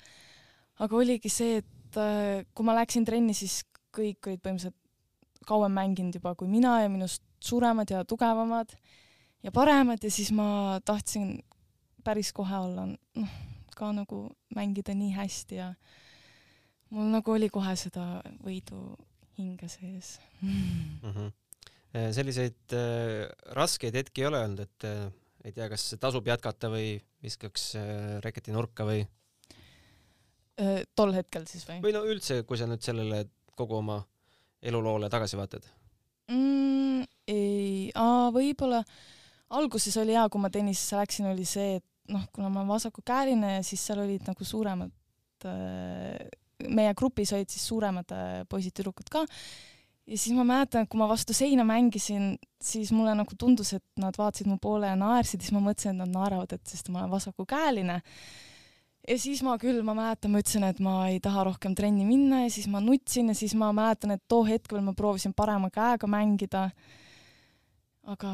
aga 0.83 0.97
oligi 0.97 1.31
see, 1.31 1.61
et 1.63 1.99
äh, 1.99 2.45
kui 2.55 2.67
ma 2.67 2.77
läksin 2.79 3.05
trenni, 3.07 3.35
siis 3.37 3.61
kõik 3.93 4.29
olid 4.29 4.41
põhimõtteliselt 4.41 4.79
kauem 5.47 5.73
mänginud 5.75 6.15
juba 6.15 6.33
kui 6.39 6.47
mina 6.47 6.77
ja 6.81 6.91
minust 6.91 7.23
suuremad 7.43 7.89
ja 7.91 8.03
tugevamad 8.07 8.71
ja 9.43 9.51
paremad 9.51 10.03
ja 10.03 10.11
siis 10.11 10.31
ma 10.31 10.79
tahtsin 10.85 11.41
päris 12.03 12.31
kohe 12.35 12.55
olla 12.55 12.85
noh, 12.87 13.33
ka 13.75 13.91
nagu 13.95 14.29
mängida 14.55 14.95
nii 14.95 15.11
hästi 15.17 15.59
ja 15.59 15.73
mul 16.93 17.09
nagu 17.13 17.33
oli 17.33 17.49
kohe 17.53 17.73
seda 17.79 18.21
võidu 18.43 18.79
hinge 19.37 19.67
sees 19.71 20.15
mm. 20.41 21.09
-hmm. 21.09 21.31
selliseid 22.13 22.77
äh, 22.77 23.25
raskeid 23.57 23.95
hetki 23.97 24.23
ei 24.23 24.29
ole 24.29 24.43
olnud, 24.45 24.63
et 24.67 24.87
äh, 24.89 25.07
ei 25.43 25.51
tea, 25.55 25.67
kas 25.71 25.89
tasub 25.99 26.27
jätkata 26.27 26.69
või 26.71 26.95
viskaks 27.23 27.73
äh, 27.79 28.17
reketi 28.23 28.53
nurka 28.55 28.85
või? 28.87 29.03
Äh, 30.61 30.83
tol 30.95 31.13
hetkel 31.17 31.47
siis 31.49 31.65
või? 31.67 31.81
või 31.83 31.95
no 31.95 32.03
üldse, 32.05 32.43
kui 32.47 32.59
sa 32.59 32.69
nüüd 32.69 32.83
sellele 32.85 33.25
kogu 33.57 33.79
oma 33.81 34.01
eluloole 34.61 35.09
tagasi 35.09 35.39
vaatad 35.39 35.65
mm,? 36.31 37.03
ei, 37.27 37.89
võib-olla 38.35 38.83
alguses 39.53 39.95
oli 40.01 40.15
hea, 40.15 40.27
kui 40.29 40.41
ma 40.41 40.49
tennisesse 40.53 40.97
läksin, 40.97 41.29
oli 41.31 41.45
see, 41.47 41.77
et 41.79 42.13
noh, 42.13 42.25
kuna 42.35 42.49
ma 42.49 42.61
olen 42.61 42.73
vasakukäeline 42.73 43.55
ja 43.57 43.65
siis 43.65 43.83
seal 43.85 44.01
olid 44.03 44.25
nagu 44.27 44.45
suuremad 44.47 45.47
äh, 45.49 46.17
meie 46.69 46.93
grupis 46.97 47.33
olid 47.35 47.51
siis 47.51 47.67
suuremad 47.69 48.15
äh, 48.15 48.41
poisid-tüdrukud 48.49 49.11
ka 49.13 49.25
ja 50.07 50.17
siis 50.17 50.35
ma 50.35 50.45
mäletan, 50.47 50.83
et 50.83 50.91
kui 50.91 50.99
ma 50.99 51.07
vastu 51.07 51.35
seina 51.35 51.65
mängisin, 51.67 52.33
siis 52.61 52.91
mulle 52.95 53.13
nagu 53.15 53.37
tundus, 53.39 53.73
et 53.77 53.85
nad 54.01 54.17
vaatasid 54.19 54.49
mu 54.51 54.57
poole 54.61 54.89
ja 54.89 54.97
naersid, 54.99 55.43
siis 55.43 55.53
ma 55.55 55.61
mõtlesin, 55.63 55.95
et 55.95 56.03
nad 56.03 56.11
naeravad, 56.11 56.55
et 56.55 56.67
sest 56.67 56.91
ma 56.91 57.03
olen 57.03 57.13
vasakukäeline. 57.13 58.01
ja 59.07 59.17
siis 59.19 59.43
ma 59.43 59.57
küll, 59.59 59.81
ma 59.83 59.95
mäletan, 59.95 60.31
ma 60.31 60.43
ütlesin, 60.43 60.67
et 60.67 60.79
ma 60.83 60.97
ei 61.11 61.19
taha 61.23 61.47
rohkem 61.49 61.75
trenni 61.75 62.05
minna 62.07 62.43
ja 62.43 62.51
siis 62.51 62.67
ma 62.67 62.79
nutsin 62.83 63.31
ja 63.31 63.35
siis 63.35 63.55
ma 63.55 63.71
mäletan, 63.75 64.11
et 64.11 64.23
too 64.27 64.43
hetk 64.47 64.71
veel 64.71 64.83
ma 64.83 64.93
proovisin 64.93 65.33
parema 65.33 65.69
käega 65.69 66.07
mängida. 66.07 66.69
aga 68.03 68.29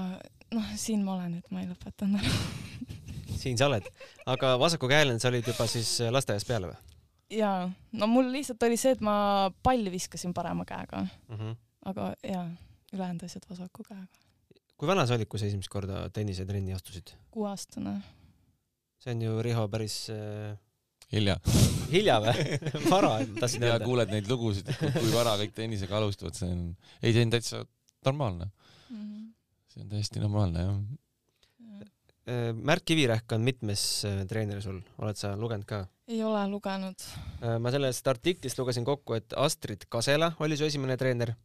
noh, 0.54 0.70
siin 0.76 1.04
ma 1.06 1.14
olen, 1.14 1.38
et 1.38 1.52
ma 1.52 1.62
ei 1.62 1.70
lõpetanud 1.70 2.18
ära 2.18 2.98
siin 3.40 3.58
sa 3.58 3.70
oled, 3.70 3.86
aga 4.26 4.56
vasakukäeline 4.60 5.20
sa 5.20 5.30
olid 5.30 5.48
juba 5.48 5.68
siis 5.70 6.00
lasteaias 6.12 6.46
peale 6.48 6.72
või? 6.72 6.99
Jaa, 7.34 7.70
no 7.92 8.08
mul 8.10 8.32
lihtsalt 8.34 8.64
oli 8.68 8.78
see, 8.80 8.96
et 8.96 9.04
ma 9.06 9.16
palli 9.64 9.92
viskasin 9.94 10.34
parema 10.36 10.66
käega 10.68 11.04
mm. 11.06 11.36
-hmm. 11.36 11.58
aga 11.92 12.14
jaa, 12.24 12.46
ülejäänud 12.94 13.26
asjad 13.26 13.46
vasaku 13.50 13.84
käega. 13.88 14.08
kui 14.78 14.88
vana 14.88 15.06
sa 15.06 15.18
olid, 15.18 15.28
kui 15.28 15.40
sa 15.40 15.46
esimest 15.46 15.70
korda 15.70 16.10
tennisetrenni 16.10 16.74
astusid? 16.74 17.14
kuueaastane. 17.32 18.02
see 19.00 19.14
on 19.16 19.22
ju, 19.22 19.42
Riho, 19.42 19.68
päris 19.68 20.10
äh... 20.10 20.58
hilja. 21.12 21.40
hilja 21.92 22.20
või 22.22 22.60
vara, 22.94 23.18
tahtsin 23.40 23.64
öelda. 23.64 23.76
ja 23.84 23.86
kuuled 23.86 24.16
neid 24.16 24.30
lugusid, 24.30 24.72
kui 24.80 25.12
vara 25.14 25.38
kõik 25.42 25.54
tennisega 25.56 25.98
alustavad, 25.98 26.34
see 26.38 26.50
on, 26.52 26.66
ei, 27.02 27.14
see 27.14 27.26
on 27.26 27.36
täitsa 27.36 27.66
normaalne 28.06 28.46
mm. 28.90 28.98
-hmm. 28.98 29.30
see 29.68 29.84
on 29.84 29.90
täiesti 29.90 30.20
normaalne, 30.20 30.66
jah 30.66 30.82
Märt 32.54 32.86
Kivirähk 32.86 33.32
on 33.32 33.42
mitmes 33.46 34.04
äh, 34.06 34.22
treener 34.30 34.62
sul, 34.62 34.82
oled 35.02 35.18
sa 35.18 35.36
lugenud 35.38 35.66
ka? 35.70 35.86
ei 36.10 36.24
ole 36.26 36.42
lugenud. 36.50 37.06
Äh, 37.42 37.58
ma 37.62 37.72
sellest 37.74 38.08
artiklist 38.10 38.60
lugesin 38.60 38.86
kokku, 38.86 39.16
et 39.18 39.34
Astrid 39.38 39.86
Kasela 39.90 40.32
oli 40.44 40.58
su 40.58 40.66
esimene 40.66 40.98
treener. 40.98 41.36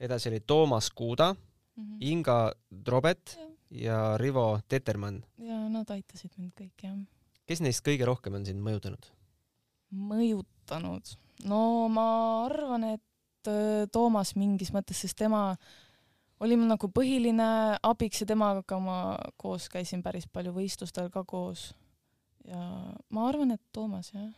edasi 0.00 0.28
oli 0.28 0.40
Toomas 0.40 0.90
Kuuda 0.90 1.32
mm, 1.34 1.84
-hmm. 1.84 1.96
Inga 2.00 2.52
Drobet 2.86 3.38
ja, 3.38 3.48
ja 3.70 4.18
Rivo 4.18 4.60
Tetermann. 4.68 5.22
ja 5.38 5.68
nad 5.68 5.90
aitasid 5.90 6.30
mind 6.36 6.52
kõik, 6.60 6.74
jah. 6.82 6.98
kes 7.46 7.60
neist 7.60 7.86
kõige 7.86 8.04
rohkem 8.04 8.34
on 8.34 8.46
sind 8.46 8.60
mõjutanud? 8.60 9.10
mõjutanud? 9.90 11.16
no 11.44 11.88
ma 11.88 12.44
arvan, 12.44 12.84
et 12.84 13.02
Toomas 13.92 14.36
mingis 14.36 14.72
mõttes, 14.72 15.00
sest 15.00 15.18
tema 15.18 15.50
äh, 15.50 15.58
oli 16.44 16.58
mul 16.60 16.68
nagu 16.68 16.90
põhiline 16.92 17.48
abiks 17.82 18.22
ja 18.22 18.28
temaga 18.28 18.78
ma 18.82 18.98
koos 19.40 19.68
käisin 19.72 20.02
päris 20.04 20.26
palju 20.30 20.52
võistlustel 20.56 21.10
ka 21.12 21.24
koos. 21.28 21.72
ja 22.44 22.60
ma 23.14 23.28
arvan, 23.28 23.54
et 23.56 23.62
Toomas, 23.72 24.12
jah. 24.12 24.32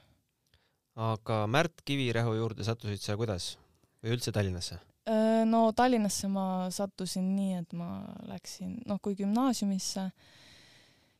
aga 0.94 1.44
Märt 1.50 1.82
Kivirähu 1.84 2.36
juurde 2.38 2.66
sattusid 2.66 3.02
sa 3.02 3.18
kuidas 3.18 3.56
või 4.02 4.14
üldse 4.14 4.32
Tallinnasse? 4.32 4.78
Äh, 5.10 5.42
no 5.48 5.70
Tallinnasse 5.76 6.30
ma 6.30 6.68
sattusin 6.70 7.28
nii, 7.34 7.60
et 7.62 7.76
ma 7.78 8.04
läksin, 8.30 8.80
noh, 8.86 9.02
kui 9.02 9.18
gümnaasiumisse 9.18 10.06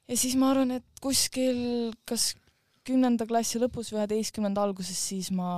ja 0.07 0.19
siis 0.19 0.38
ma 0.38 0.52
arvan, 0.55 0.76
et 0.78 0.87
kuskil 1.02 1.93
kas 2.07 2.35
kümnenda 2.87 3.26
klassi 3.26 3.59
lõpus 3.59 3.90
või 3.90 4.05
üheteistkümnenda 4.05 4.62
alguses, 4.62 4.99
siis 5.09 5.33
ma 5.35 5.49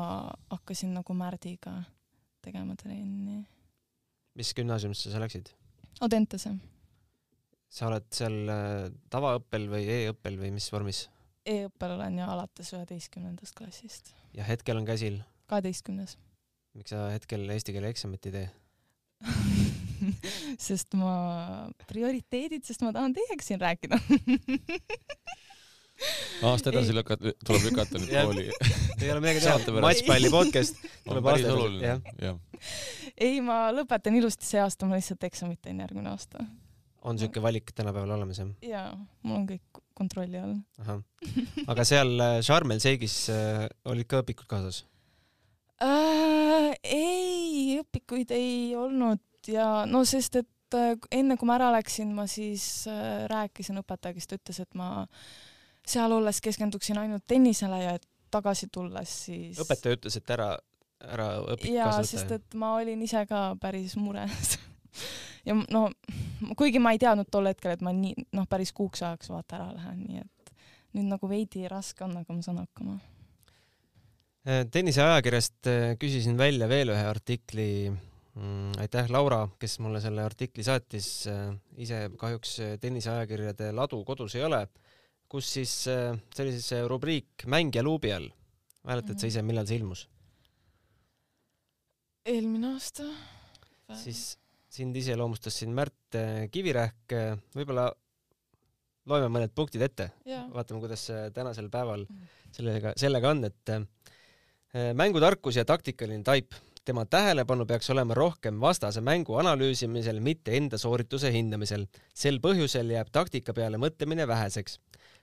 hakkasin 0.49 0.97
nagu 0.97 1.17
Märdiga 1.17 1.83
tegema 2.41 2.77
trenni 2.81 3.43
mis 4.39 4.55
gümnaasiumisse 4.55 5.13
sa 5.13 5.21
läksid? 5.23 5.51
Audentese. 6.05 6.55
sa 7.69 7.89
oled 7.91 8.07
seal 8.15 8.37
äh, 8.49 8.87
tavaõppel 9.13 9.67
või 9.71 9.89
e-õppel 9.93 10.39
või 10.41 10.53
mis 10.55 10.69
vormis? 10.73 11.07
E-õppel 11.49 11.97
olen 11.97 12.21
ja 12.21 12.31
alates 12.33 12.71
üheteistkümnendast 12.77 13.57
klassist. 13.59 14.15
ja 14.37 14.47
hetkel 14.47 14.79
on 14.79 14.87
käsil? 14.89 15.21
kaheteistkümnes. 15.49 16.17
miks 16.79 16.95
sa 16.95 17.09
hetkel 17.13 17.49
eesti 17.51 17.75
keele 17.75 17.91
eksamit 17.93 18.31
ei 18.31 18.37
tee 18.37 18.49
sest 20.69 20.95
ma, 20.95 21.13
prioriteedid, 21.91 22.63
sest 22.67 22.85
ma 22.87 22.93
tahan 22.95 23.17
teiega 23.17 23.43
siin 23.45 23.61
rääkida 23.63 23.99
aasta 26.43 26.71
edasi 26.71 26.95
lükata, 26.95 27.33
tuleb 27.45 27.67
lükata 27.69 27.99
nüüd 27.99 28.13
kooli. 28.15 28.45
ei 29.03 29.11
ole 29.13 29.21
midagi 29.23 29.43
teha, 29.43 29.81
matšpalli 29.83 30.31
podcast 30.33 30.79
tuleb 31.07 31.29
aasta 31.33 31.55
edasi, 31.55 31.81
jah 31.83 32.01
ja. 32.23 32.35
ei, 33.17 33.41
ma 33.45 33.69
lõpetan 33.75 34.19
ilusti 34.19 34.47
see 34.47 34.63
aasta, 34.63 34.89
ma 34.89 34.99
lihtsalt 34.99 35.27
eksamit 35.29 35.61
teen 35.65 35.81
järgmine 35.83 36.13
aasta. 36.13 36.45
on 37.03 37.19
siuke 37.19 37.43
valik 37.43 37.73
tänapäeval 37.75 38.15
olemas, 38.19 38.43
jah? 38.43 38.53
jaa, 38.63 38.93
mul 39.23 39.41
on 39.41 39.49
kõik 39.51 39.83
kontrolli 39.99 40.39
all. 40.39 40.55
aga 41.67 41.89
seal 41.89 42.15
äh, 42.23 42.39
Sharm 42.47 42.75
el 42.75 42.83
Sheikhis 42.85 43.25
äh, 43.35 43.67
olid 43.91 44.11
ka 44.11 44.23
õpikud 44.23 44.51
kaasas 44.51 44.85
äh,? 45.83 46.71
ei, 46.85 47.81
õpikuid 47.83 48.31
ei 48.37 48.77
olnud 48.79 49.51
ja 49.51 49.83
no 49.91 50.05
sest, 50.07 50.39
et 50.45 50.79
äh, 50.79 50.95
enne 51.11 51.39
kui 51.41 51.51
ma 51.51 51.59
ära 51.59 51.73
läksin, 51.75 52.15
ma 52.15 52.29
siis 52.31 52.87
äh, 52.91 53.27
rääkisin 53.31 53.83
õpetajaga, 53.83 54.19
kes 54.19 54.31
ta 54.31 54.39
ütles, 54.39 54.63
et 54.63 54.79
ma 54.79 54.91
äh, 55.03 55.47
seal 55.89 56.13
olles 56.13 56.41
keskenduksin 56.45 56.99
ainult 57.01 57.27
tennisele 57.27 57.83
ja 57.83 57.97
tagasi 58.31 58.69
tulles 58.73 59.15
siis. 59.27 59.59
õpetaja 59.63 59.99
ütles, 59.99 60.19
et 60.21 60.33
ära, 60.35 60.51
ära 61.05 61.29
õpi 61.55 61.75
jaa, 61.77 62.01
sest 62.07 62.33
et 62.37 62.57
ma 62.59 62.75
olin 62.79 63.03
ise 63.05 63.25
ka 63.29 63.53
päris 63.61 63.97
mures 64.01 64.57
ja 65.49 65.57
no 65.73 65.89
kuigi 66.59 66.81
ma 66.83 66.95
ei 66.95 67.01
teadnud 67.03 67.31
tol 67.33 67.49
hetkel, 67.51 67.77
et 67.77 67.85
ma 67.85 67.95
nii 67.95 68.29
noh, 68.37 68.49
päris 68.51 68.75
kuuks 68.77 69.03
ajaks 69.05 69.33
vaata 69.33 69.61
ära 69.61 69.71
lähen, 69.77 70.03
nii 70.07 70.25
et 70.25 70.53
nüüd 70.97 71.09
nagu 71.11 71.31
veidi 71.31 71.69
raske 71.71 72.05
on, 72.07 72.17
aga 72.21 72.35
ma 72.35 72.45
saan 72.45 72.61
hakkama. 72.63 72.99
Äh, 74.49 74.63
tenniseajakirjast 74.73 75.69
äh, 75.69 75.95
küsisin 76.01 76.39
välja 76.39 76.69
veel 76.71 76.93
ühe 76.95 77.05
artikli 77.05 77.71
mm,. 77.91 78.79
aitäh, 78.81 79.11
Laura, 79.13 79.43
kes 79.61 79.79
mulle 79.85 80.01
selle 80.01 80.25
artikli 80.25 80.65
saatis. 80.65 81.11
Äh, 81.29 81.51
ise 81.77 82.07
kahjuks 82.21 82.55
tenniseajakirjade 82.81 83.73
ladu 83.77 84.01
kodus 84.09 84.39
ei 84.39 84.47
ole 84.49 84.63
kus 85.29 85.49
siis 85.59 85.73
äh, 85.93 86.17
see 86.35 86.47
oli 86.47 86.57
siis 86.57 86.85
rubriik 86.89 87.45
Mängija 87.47 87.85
luubi 87.85 88.13
all. 88.13 88.31
mäletad 88.85 89.11
mm 89.11 89.17
-hmm. 89.17 89.21
sa 89.21 89.27
ise, 89.27 89.43
millal 89.43 89.67
see 89.67 89.77
ilmus? 89.77 90.09
eelmine 92.25 92.75
aasta. 92.75 93.05
siis 93.95 94.39
sind 94.69 94.97
iseloomustas 94.97 95.59
siin 95.59 95.73
Märt 95.75 96.15
äh, 96.15 96.49
Kivirähk, 96.51 97.13
võib-olla 97.55 97.91
loeme 99.09 99.29
mõned 99.33 99.53
punktid 99.55 99.83
ette, 99.83 100.11
vaatame, 100.53 100.81
kuidas 100.81 101.07
tänasel 101.35 101.71
päeval 101.73 102.05
mhm. 102.05 102.25
sellega, 102.53 102.93
sellega 102.97 103.31
on, 103.31 103.45
et 103.45 103.73
äh, 103.73 104.93
mängutarkus 104.95 105.57
ja 105.57 105.65
taktikaline 105.65 106.25
taip, 106.25 106.55
tema 106.85 107.05
tähelepanu 107.05 107.67
peaks 107.69 107.91
olema 107.91 108.15
rohkem 108.17 108.61
vastase 108.61 109.01
mängu 109.05 109.37
analüüsimisel, 109.41 110.21
mitte 110.21 110.57
enda 110.57 110.79
soorituse 110.79 111.33
hindamisel. 111.33 111.87
sel 112.15 112.41
põhjusel 112.41 112.93
jääb 112.95 113.11
taktika 113.13 113.53
peale 113.53 113.81
mõtlemine 113.81 114.27
väheseks 114.29 114.79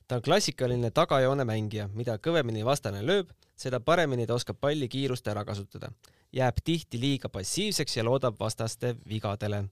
ta 0.07 0.15
on 0.15 0.21
klassikaline 0.21 0.91
tagajoone 0.91 1.45
mängija, 1.45 1.87
mida 1.93 2.17
kõvemini 2.17 2.65
vastane 2.65 3.01
lööb, 3.05 3.31
seda 3.55 3.79
paremini 3.79 4.27
ta 4.27 4.35
oskab 4.35 4.59
palli 4.61 4.87
kiirust 4.87 5.27
ära 5.27 5.45
kasutada. 5.45 5.91
jääb 6.35 6.57
tihti 6.63 6.99
liiga 6.99 7.29
passiivseks 7.29 7.97
ja 7.97 8.03
loodab 8.03 8.39
vastaste 8.39 8.95
vigadele. 9.09 9.65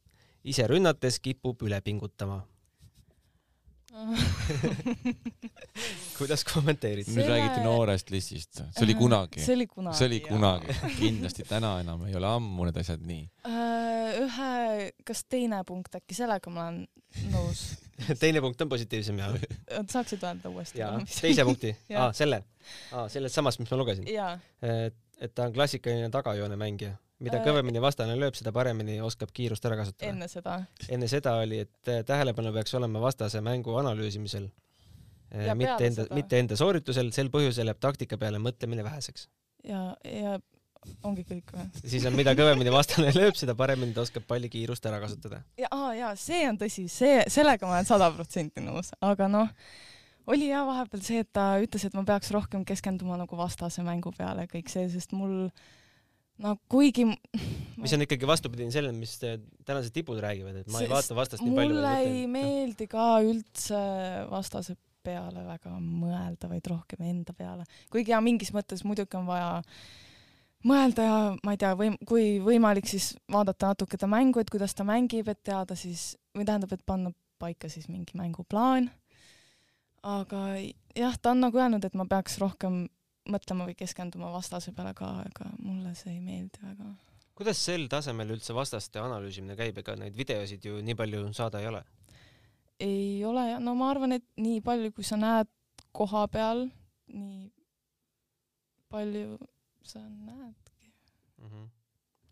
ise 0.43 0.67
rünnates 0.67 1.19
kipub 1.19 1.61
üle 1.61 1.81
pingutama 1.81 2.43
kuidas 6.17 6.45
kommenteerid? 6.53 7.09
nüüd 7.13 7.29
räägiti 7.29 7.63
noorest 7.65 8.11
listist, 8.13 8.61
see 8.61 8.85
oli 8.85 8.95
kunagi. 8.99 9.43
see 9.43 9.55
oli 9.57 9.67
kunagi. 9.67 9.99
see 9.99 10.09
oli 10.09 10.19
kunagi, 10.25 10.77
kindlasti 10.97 11.47
täna 11.49 11.75
enam 11.83 12.05
ei 12.09 12.17
ole 12.19 12.29
ammu 12.31 12.67
need 12.69 12.81
asjad 12.83 13.05
nii. 13.07 13.23
Äh, 13.49 14.19
ühe, 14.23 14.89
kas 15.07 15.25
teine 15.29 15.63
punkt 15.67 15.95
äkki, 15.99 16.17
sellega 16.17 16.53
ma 16.53 16.69
olen 16.69 16.83
nõus 17.33 17.65
teine 18.23 18.41
punkt 18.41 18.61
on 18.61 18.69
positiivsem 18.69 19.19
ja. 19.21 19.31
saaksid 19.95 20.23
öelda 20.23 20.51
uuesti? 20.51 20.81
jaa, 20.81 20.97
teise 21.13 21.45
punkti 21.47 21.73
aa, 21.95 22.11
selle, 22.15 22.43
aa, 22.91 23.07
sellest 23.11 23.39
samast, 23.39 23.61
mis 23.61 23.71
ma 23.71 23.79
lugesin. 23.79 24.07
et, 24.09 24.99
et 25.19 25.33
ta 25.35 25.47
on 25.47 25.55
klassikaline 25.55 26.09
tagajoone 26.13 26.57
mängija, 26.59 26.95
mida 27.23 27.39
Äh, 27.39 27.45
kõvemini 27.45 27.81
vastane 27.83 28.17
lööb, 28.19 28.35
seda 28.37 28.53
paremini 28.55 28.99
oskab 29.03 29.31
kiirust 29.35 29.65
ära 29.69 29.77
kasutada. 29.79 30.11
enne 30.11 30.27
seda. 30.31 30.57
enne 30.89 31.09
seda 31.11 31.37
oli, 31.43 31.63
et 31.67 31.91
äh, 31.91 32.03
tähelepanu 32.07 32.53
peaks 32.55 32.75
olema 32.79 33.01
vastase 33.03 33.41
mängu 33.41 33.75
analüüsimisel. 33.79 34.49
Ja 35.33 35.55
mitte 35.57 35.87
enda, 35.89 36.05
mitte 36.13 36.37
enda 36.37 36.57
sooritusel, 36.59 37.09
sel 37.15 37.31
põhjusel 37.33 37.71
jääb 37.71 37.79
taktika 37.81 38.19
peale 38.21 38.41
mõtlemine 38.41 38.85
väheseks. 38.85 39.29
ja, 39.65 39.95
ja 40.05 40.37
ongi 41.07 41.23
kõik 41.27 41.53
või? 41.55 41.65
siis 41.91 42.05
on, 42.09 42.15
mida 42.17 42.35
kõvemini 42.37 42.73
vastane 42.73 43.13
lööb, 43.17 43.37
seda 43.39 43.55
paremini 43.59 43.95
ta 43.95 44.03
oskab 44.05 44.27
palli 44.29 44.51
kiirust 44.51 44.85
ära 44.89 44.99
kasutada. 45.03 45.41
ja, 45.59 45.71
aa 45.71 45.93
jaa, 45.97 46.13
see 46.19 46.43
on 46.49 46.59
tõsi, 46.61 46.87
see, 46.91 47.21
sellega 47.33 47.69
ma 47.69 47.79
olen 47.79 47.89
sada 47.89 48.09
protsenti 48.15 48.63
nõus, 48.63 48.93
aga 49.03 49.29
noh, 49.31 49.51
oli 50.29 50.49
jah 50.51 50.67
vahepeal 50.67 51.05
see, 51.05 51.23
et 51.23 51.31
ta 51.35 51.53
ütles, 51.63 51.87
et 51.87 51.95
ma 51.97 52.05
peaks 52.07 52.31
rohkem 52.35 52.65
keskenduma 52.67 53.17
nagu 53.19 53.39
vastase 53.39 53.83
mängu 53.85 54.13
peale 54.15 54.47
kõik 54.51 54.71
see, 54.71 54.85
sest 54.91 55.15
mul 55.17 55.49
no 56.43 56.55
kuigi 56.71 57.07
m- 57.07 57.17
mis 57.83 57.93
on 57.95 58.05
ikkagi 58.05 58.27
vastupidine 58.29 58.73
sellele, 58.73 58.95
mis 58.97 59.17
äh, 59.25 59.37
tänased 59.67 59.95
tipud 59.95 60.21
räägivad, 60.23 60.63
et 60.63 60.71
ma 60.73 60.83
ei 60.83 60.91
vaata 60.91 61.17
vastast 61.17 61.43
nii 61.45 61.55
palju. 61.57 61.77
mulle 61.77 61.93
ei. 62.05 62.25
meeldi 62.31 62.89
ka 62.91 63.07
üldse 63.25 63.83
vastase 64.31 64.77
peale 65.03 65.43
väga 65.45 65.75
mõelda, 65.79 66.49
vaid 66.51 66.67
rohkem 66.71 67.03
enda 67.09 67.35
peale. 67.37 67.67
kuigi 67.91 68.13
ja 68.13 68.21
mingis 68.21 68.53
mõttes 68.55 68.83
muidugi 68.87 69.17
on 69.19 69.27
vaja 69.27 69.61
mõelda 70.67 71.05
ja 71.07 71.19
ma 71.43 71.53
ei 71.53 71.61
tea, 71.61 71.73
või 71.79 71.93
kui 72.07 72.25
võimalik, 72.43 72.87
siis 72.89 73.13
vaadata 73.31 73.73
natuke 73.73 73.99
ta 73.99 74.07
mängu, 74.07 74.39
et 74.39 74.51
kuidas 74.53 74.75
ta 74.75 74.87
mängib, 74.87 75.29
et 75.29 75.43
teada 75.43 75.75
siis 75.79 76.13
või 76.35 76.47
tähendab, 76.47 76.73
et 76.73 76.85
panna 76.85 77.13
paika 77.39 77.69
siis 77.69 77.89
mingi 77.91 78.17
mänguplaan. 78.17 78.89
aga 80.03 80.43
jah, 80.95 81.15
ta 81.21 81.31
on 81.31 81.45
nagu 81.45 81.57
öelnud, 81.57 81.85
et 81.85 81.95
ma 81.95 82.05
peaks 82.05 82.37
rohkem 82.39 82.85
mõtlema 83.29 83.67
või 83.69 83.75
keskenduma 83.79 84.31
vastase 84.33 84.73
peale 84.75 84.93
ka, 84.93 85.23
aga 85.23 85.49
mulle 85.59 85.95
see 85.95 86.11
ei 86.17 86.19
meeldi 86.19 86.59
väga 86.61 86.91
kuidas 87.33 87.57
sel 87.65 87.87
tasemel 87.89 88.35
üldse 88.35 88.53
vastaste 88.53 89.01
analüüsimine 89.01 89.55
käib, 89.57 89.79
ega 89.81 89.95
neid 89.97 90.17
videosid 90.17 90.65
ju 90.67 90.81
nii 90.85 90.97
palju 90.97 91.25
saada 91.33 91.61
ei 91.63 91.69
ole? 91.71 91.81
Ei 92.83 93.23
ole 93.25 93.47
ja 93.53 93.59
no 93.63 93.75
ma 93.79 93.89
arvan, 93.93 94.17
et 94.17 94.25
nii 94.41 94.61
palju, 94.65 94.91
kui 94.95 95.05
sa 95.07 95.17
näed 95.19 95.49
koha 95.95 96.25
peal, 96.31 96.65
nii 97.13 97.51
palju 98.93 99.37
sa 99.87 100.03
näedki. 100.07 100.91
Mhm. 101.43 101.69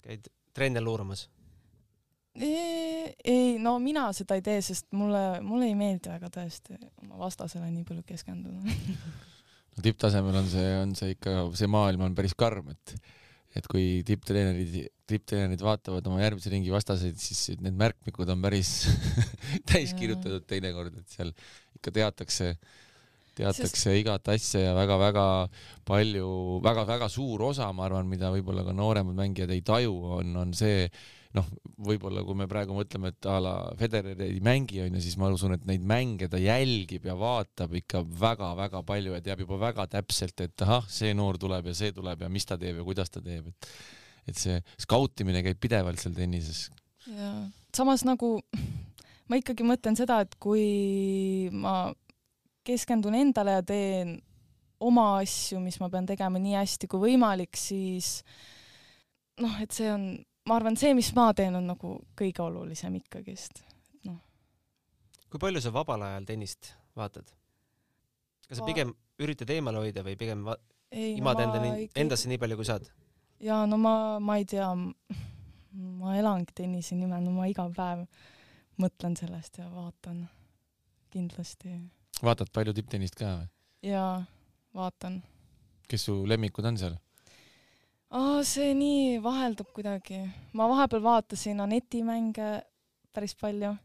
käid 0.02 0.28
trenne 0.54 0.82
luuramas? 0.82 1.30
ei, 2.34 3.58
no 3.60 3.74
mina 3.84 4.06
seda 4.16 4.38
ei 4.40 4.44
tee, 4.46 4.62
sest 4.64 4.88
mulle, 4.96 5.42
mulle 5.44 5.68
ei 5.68 5.76
meeldi 5.76 6.12
väga 6.14 6.30
tõesti 6.32 6.78
oma 7.04 7.20
vastasele 7.26 7.68
nii 7.74 7.84
palju 7.88 8.06
keskenduda. 8.08 8.76
no 9.76 9.84
tipptasemel 9.84 10.38
on 10.40 10.48
see, 10.52 10.70
on 10.80 10.96
see 10.96 11.18
ikka, 11.18 11.36
see 11.60 11.68
maailm 11.72 12.08
on 12.08 12.16
päris 12.16 12.36
karm, 12.38 12.72
et 12.72 12.96
et 13.58 13.68
kui 13.72 14.02
tipptreenerid, 14.08 14.78
tipptreenerid 15.10 15.64
vaatavad 15.66 16.06
oma 16.08 16.22
järgmise 16.24 16.52
ringi 16.54 16.72
vastaseid, 16.72 17.18
siis 17.20 17.60
need 17.60 17.76
märkmikud 17.80 18.30
on 18.32 18.44
päris 18.44 18.72
täis 19.70 19.96
kirjutatud 19.98 20.48
teinekord, 20.48 20.96
et 21.02 21.18
seal 21.18 21.34
ikka 21.78 21.94
teatakse, 21.98 22.54
teatakse 23.38 23.88
Sest... 23.90 23.98
igat 24.00 24.32
asja 24.34 24.64
ja 24.70 24.76
väga-väga 24.78 25.26
palju 25.88 26.30
väga,, 26.62 26.68
väga-väga 26.70 27.10
suur 27.12 27.50
osa, 27.52 27.72
ma 27.76 27.88
arvan, 27.90 28.08
mida 28.12 28.32
võib-olla 28.34 28.64
ka 28.68 28.76
nooremad 28.78 29.18
mängijad 29.20 29.52
ei 29.52 29.66
taju, 29.68 29.98
on, 30.22 30.38
on 30.46 30.56
see 30.58 30.86
noh, 31.38 31.48
võib-olla 31.88 32.24
kui 32.28 32.38
me 32.38 32.48
praegu 32.52 32.76
mõtleme, 32.76 33.14
et 33.14 33.28
a 33.30 33.38
la 33.44 33.54
Federer 33.80 34.20
ei 34.26 34.42
mängi, 34.44 34.82
onju, 34.84 35.02
siis 35.04 35.18
ma 35.20 35.30
usun, 35.32 35.56
et 35.56 35.64
neid 35.70 35.86
mänge 35.88 36.28
ta 36.32 36.40
jälgib 36.42 37.08
ja 37.08 37.16
vaatab 37.20 37.74
ikka 37.80 38.04
väga-väga 38.04 38.84
palju 38.88 39.16
ja 39.16 39.24
teab 39.24 39.46
juba 39.46 39.60
väga 39.62 39.88
täpselt, 39.96 40.44
et 40.44 40.66
ahah, 40.66 40.88
see 40.92 41.16
noor 41.18 41.40
tuleb 41.42 41.72
ja 41.72 41.78
see 41.78 41.96
tuleb 41.96 42.26
ja 42.26 42.30
mis 42.32 42.48
ta 42.48 42.60
teeb 42.62 42.82
ja 42.82 42.88
kuidas 42.88 43.14
ta 43.14 43.24
teeb, 43.24 43.52
et 43.52 43.74
et 44.30 44.38
see 44.38 44.60
skautimine 44.78 45.42
käib 45.42 45.58
pidevalt 45.58 45.98
seal 46.02 46.14
tennises. 46.14 46.68
ja 47.10 47.32
samas 47.74 48.04
nagu 48.06 48.36
ma 49.32 49.40
ikkagi 49.40 49.66
mõtlen 49.66 49.98
seda, 49.98 50.20
et 50.26 50.36
kui 50.44 51.50
ma 51.56 51.94
keskendun 52.68 53.16
endale 53.18 53.58
ja 53.58 53.64
teen 53.66 54.20
oma 54.82 55.22
asju, 55.22 55.62
mis 55.62 55.78
ma 55.82 55.90
pean 55.94 56.08
tegema 56.10 56.42
nii 56.42 56.58
hästi 56.58 56.90
kui 56.90 57.02
võimalik, 57.06 57.58
siis 57.58 58.20
noh, 59.42 59.56
et 59.62 59.74
see 59.74 59.90
on, 59.94 60.06
ma 60.48 60.56
arvan, 60.58 60.78
see, 60.80 60.94
mis 60.98 61.12
ma 61.16 61.30
teen, 61.38 61.56
on 61.56 61.68
nagu 61.70 61.98
kõige 62.18 62.44
olulisem 62.46 62.96
ikkagist. 63.02 63.62
kui 65.32 65.40
palju 65.40 65.62
sa 65.64 65.72
vabal 65.72 66.02
ajal 66.04 66.26
tennist 66.28 66.74
vaatad? 67.00 67.30
kas 68.50 68.60
sa 68.60 68.66
pigem 68.68 68.92
üritad 69.24 69.50
eemale 69.54 69.80
hoida 69.80 70.04
või 70.04 70.18
pigem 70.20 70.44
va- 70.44 70.58
ei, 70.92 71.14
imad 71.22 71.40
endani, 71.40 71.88
endasse 71.96 72.28
nii 72.28 72.42
palju, 72.42 72.58
kui 72.60 72.68
saad? 72.68 72.90
ja 73.40 73.62
no 73.66 73.78
ma, 73.80 74.20
ma 74.20 74.36
ei 74.42 74.46
tea, 74.46 74.68
ma 76.02 76.18
elangi 76.20 76.52
tennise 76.58 76.98
nimel, 77.00 77.24
no 77.24 77.32
ma 77.38 77.48
iga 77.48 77.70
päev 77.72 78.04
mõtlen 78.82 79.16
sellest 79.16 79.62
ja 79.62 79.70
vaatan 79.72 80.26
kindlasti 81.14 81.78
vaatad 82.24 82.52
palju 82.54 82.74
tipptennist 82.76 83.16
ka 83.20 83.32
või? 83.38 83.48
ja 83.88 84.06
vaatan 84.76 85.22
kes 85.88 86.10
su 86.10 86.18
lemmikud 86.28 86.68
on 86.68 86.78
seal? 86.82 87.00
aa, 88.12 88.42
see 88.48 88.74
nii 88.78 89.22
vaheldub 89.24 89.72
kuidagi. 89.76 90.20
ma 90.58 90.68
vahepeal 90.72 91.04
vaatasin 91.06 91.64
Aneti 91.64 92.04
mänge 92.04 92.50
päris 93.14 93.36
palju. 93.36 93.76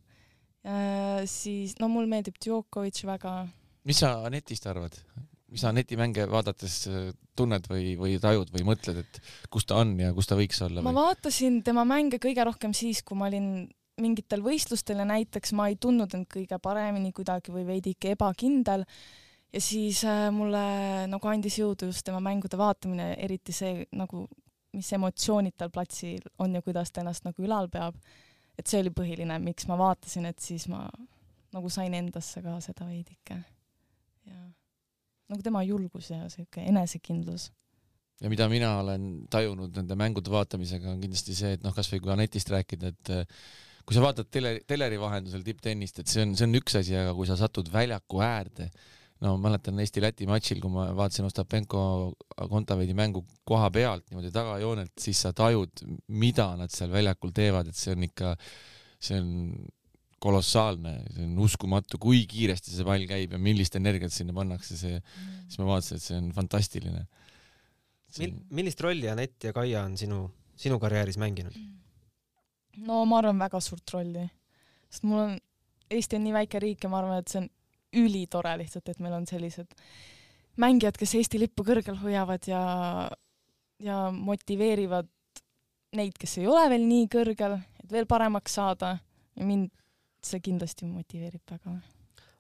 siis, 1.31 1.77
no 1.79 1.89
mulle 1.89 2.11
meeldib 2.11 2.39
Djokovic 2.43 3.05
väga. 3.07 3.47
mis 3.85 4.03
sa 4.03 4.17
Anetist 4.27 4.67
arvad? 4.67 4.99
mis 5.47 5.63
sa 5.63 5.71
Aneti 5.71 5.97
mänge 5.99 6.27
vaadates 6.31 6.77
äh, 6.91 7.11
tunned 7.39 7.69
või, 7.71 7.95
või 8.01 8.17
tajud 8.23 8.51
või 8.55 8.65
mõtled, 8.67 8.99
et 9.05 9.21
kus 9.53 9.67
ta 9.69 9.79
on 9.83 9.95
ja 10.01 10.13
kus 10.17 10.27
ta 10.27 10.39
võiks 10.39 10.59
olla 10.67 10.83
ma 10.83 10.95
vaatasin 10.97 11.61
tema 11.67 11.85
mänge 11.87 12.19
kõige 12.23 12.45
rohkem 12.49 12.75
siis, 12.75 13.05
kui 13.07 13.19
ma 13.19 13.29
olin 13.31 13.69
mingitel 14.03 14.43
võistlustel 14.45 15.01
ja 15.01 15.07
näiteks 15.09 15.55
ma 15.57 15.71
ei 15.71 15.79
tundnud 15.81 16.13
end 16.19 16.29
kõige 16.33 16.59
paremini 16.63 17.15
kuidagi 17.17 17.55
või 17.55 17.65
veidike 17.69 18.13
ebakindel 18.17 18.85
ja 19.53 19.61
siis 19.61 20.03
äh, 20.05 20.29
mulle 20.35 20.63
nagu 21.11 21.31
andis 21.31 21.59
jõudu 21.61 21.91
just 21.91 22.05
tema 22.07 22.21
mängude 22.25 22.59
vaatamine, 22.59 23.13
eriti 23.23 23.55
see 23.57 23.87
nagu, 23.97 24.27
mis 24.77 24.93
emotsioonid 24.93 25.57
tal 25.57 25.73
platsil 25.75 26.25
on 26.43 26.57
ja 26.59 26.63
kuidas 26.65 26.93
ta 26.93 27.03
ennast 27.03 27.27
nagu 27.27 27.45
ülal 27.45 27.71
peab. 27.73 27.97
et 28.57 28.67
see 28.67 28.81
oli 28.81 28.91
põhiline, 28.91 29.37
miks 29.45 29.67
ma 29.69 29.77
vaatasin, 29.77 30.27
et 30.31 30.39
siis 30.41 30.65
ma 30.73 30.87
nagu 31.53 31.71
sain 31.73 31.95
endasse 31.95 32.41
ka 32.45 32.57
seda 32.65 32.89
veidike. 32.89 33.37
ja 34.27 34.41
nagu 35.33 35.43
tema 35.43 35.63
julgus 35.67 36.11
ja 36.11 36.27
siuke 36.33 36.65
enesekindlus. 36.65 37.51
ja 38.21 38.31
mida 38.33 38.49
mina 38.49 38.79
olen 38.81 39.27
tajunud 39.31 39.77
nende 39.77 39.97
mängude 39.99 40.33
vaatamisega, 40.33 40.91
on 40.95 41.01
kindlasti 41.01 41.37
see, 41.37 41.55
et 41.57 41.65
noh, 41.65 41.75
kasvõi 41.77 42.01
kui 42.03 42.13
Anetist 42.13 42.51
rääkida, 42.53 42.93
et 42.93 43.13
äh, 43.13 43.41
kui 43.87 43.97
sa 43.97 44.03
vaatad 44.03 44.29
tele, 44.33 44.59
teleri 44.67 44.99
vahendusel 45.01 45.45
tipptennist, 45.47 46.01
et 46.03 46.11
see 46.11 46.25
on, 46.25 46.33
see 46.39 46.49
on 46.49 46.59
üks 46.59 46.79
asi, 46.81 46.97
aga 46.99 47.13
kui 47.17 47.29
sa 47.29 47.37
satud 47.39 47.69
väljaku 47.73 48.23
äärde, 48.25 48.71
no 49.25 49.37
ma 49.37 49.49
mäletan 49.49 49.81
Eesti-Läti 49.81 50.29
matšil, 50.29 50.61
kui 50.61 50.73
ma 50.73 50.89
vaatasin 50.97 51.29
Ostapenko 51.29 51.81
Kontaveidi 52.51 52.97
mängu 52.97 53.23
koha 53.49 53.71
pealt 53.73 54.05
niimoodi 54.11 54.33
tagajoonelt, 54.35 54.93
siis 55.01 55.23
sa 55.25 55.33
tajud, 55.37 55.85
mida 56.13 56.51
nad 56.61 56.73
seal 56.75 56.93
väljakul 56.93 57.33
teevad, 57.37 57.71
et 57.71 57.79
see 57.79 57.95
on 57.97 58.05
ikka, 58.07 58.35
see 59.09 59.21
on 59.23 59.31
kolossaalne, 60.23 60.95
see 61.15 61.25
on 61.25 61.39
uskumatu, 61.45 62.01
kui 62.03 62.25
kiiresti 62.29 62.75
see 62.75 62.87
pall 62.89 63.09
käib 63.09 63.37
ja 63.37 63.41
millist 63.41 63.77
energiat 63.79 64.13
sinna 64.13 64.37
pannakse, 64.37 64.79
see, 64.81 65.01
siis 65.47 65.61
ma 65.63 65.71
vaatasin, 65.73 66.01
et 66.01 66.07
see 66.09 66.21
on 66.21 66.31
fantastiline. 66.37 67.07
Mil-, 68.21 68.39
millist 68.61 68.81
rolli 68.85 69.09
Anett 69.13 69.49
ja 69.49 69.53
Kaia 69.57 69.83
on 69.85 69.97
sinu, 70.01 70.23
sinu 70.57 70.81
karjääris 70.83 71.21
mänginud? 71.21 71.57
no 72.87 73.05
ma 73.09 73.23
arvan 73.23 73.39
väga 73.41 73.61
suurt 73.65 73.89
rolli, 73.95 74.27
sest 74.93 75.07
mul 75.09 75.23
on, 75.23 75.37
Eesti 75.87 76.19
on 76.19 76.25
nii 76.27 76.35
väike 76.35 76.59
riik 76.61 76.83
ja 76.83 76.91
ma 76.91 76.99
arvan, 76.99 77.21
et 77.23 77.31
see 77.31 77.41
on 77.45 77.47
ülitore 77.97 78.57
lihtsalt, 78.61 78.89
et 78.89 79.01
meil 79.03 79.17
on 79.17 79.27
sellised 79.29 79.73
mängijad, 80.61 80.97
kes 80.99 81.15
Eesti 81.19 81.41
lippu 81.41 81.65
kõrgel 81.67 81.99
hoiavad 82.01 82.49
ja, 82.49 82.63
ja 83.83 83.99
motiveerivad 84.13 85.09
neid, 85.97 86.17
kes 86.19 86.39
ei 86.41 86.49
ole 86.51 86.67
veel 86.73 86.85
nii 86.89 87.09
kõrgel, 87.13 87.59
et 87.83 87.93
veel 87.93 88.09
paremaks 88.09 88.57
saada 88.59 88.97
ja 89.37 89.47
mind 89.47 89.71
see 90.27 90.43
kindlasti 90.43 90.89
motiveerib 90.91 91.45
väga. 91.51 91.77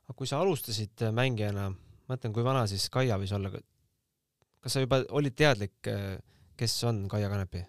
aga 0.06 0.16
kui 0.16 0.28
sa 0.28 0.40
alustasid 0.42 1.06
äh, 1.06 1.14
mängijana, 1.14 1.70
mõtlen, 2.10 2.34
kui 2.34 2.44
vana 2.44 2.66
siis 2.70 2.88
Kaia 2.90 3.18
võis 3.20 3.34
olla? 3.36 3.52
kas 4.60 4.74
sa 4.74 4.82
juba 4.82 5.02
olid 5.14 5.36
teadlik, 5.38 5.76
kes 6.56 6.78
on 6.88 7.04
Kaia 7.08 7.30
Kanepi? 7.30 7.62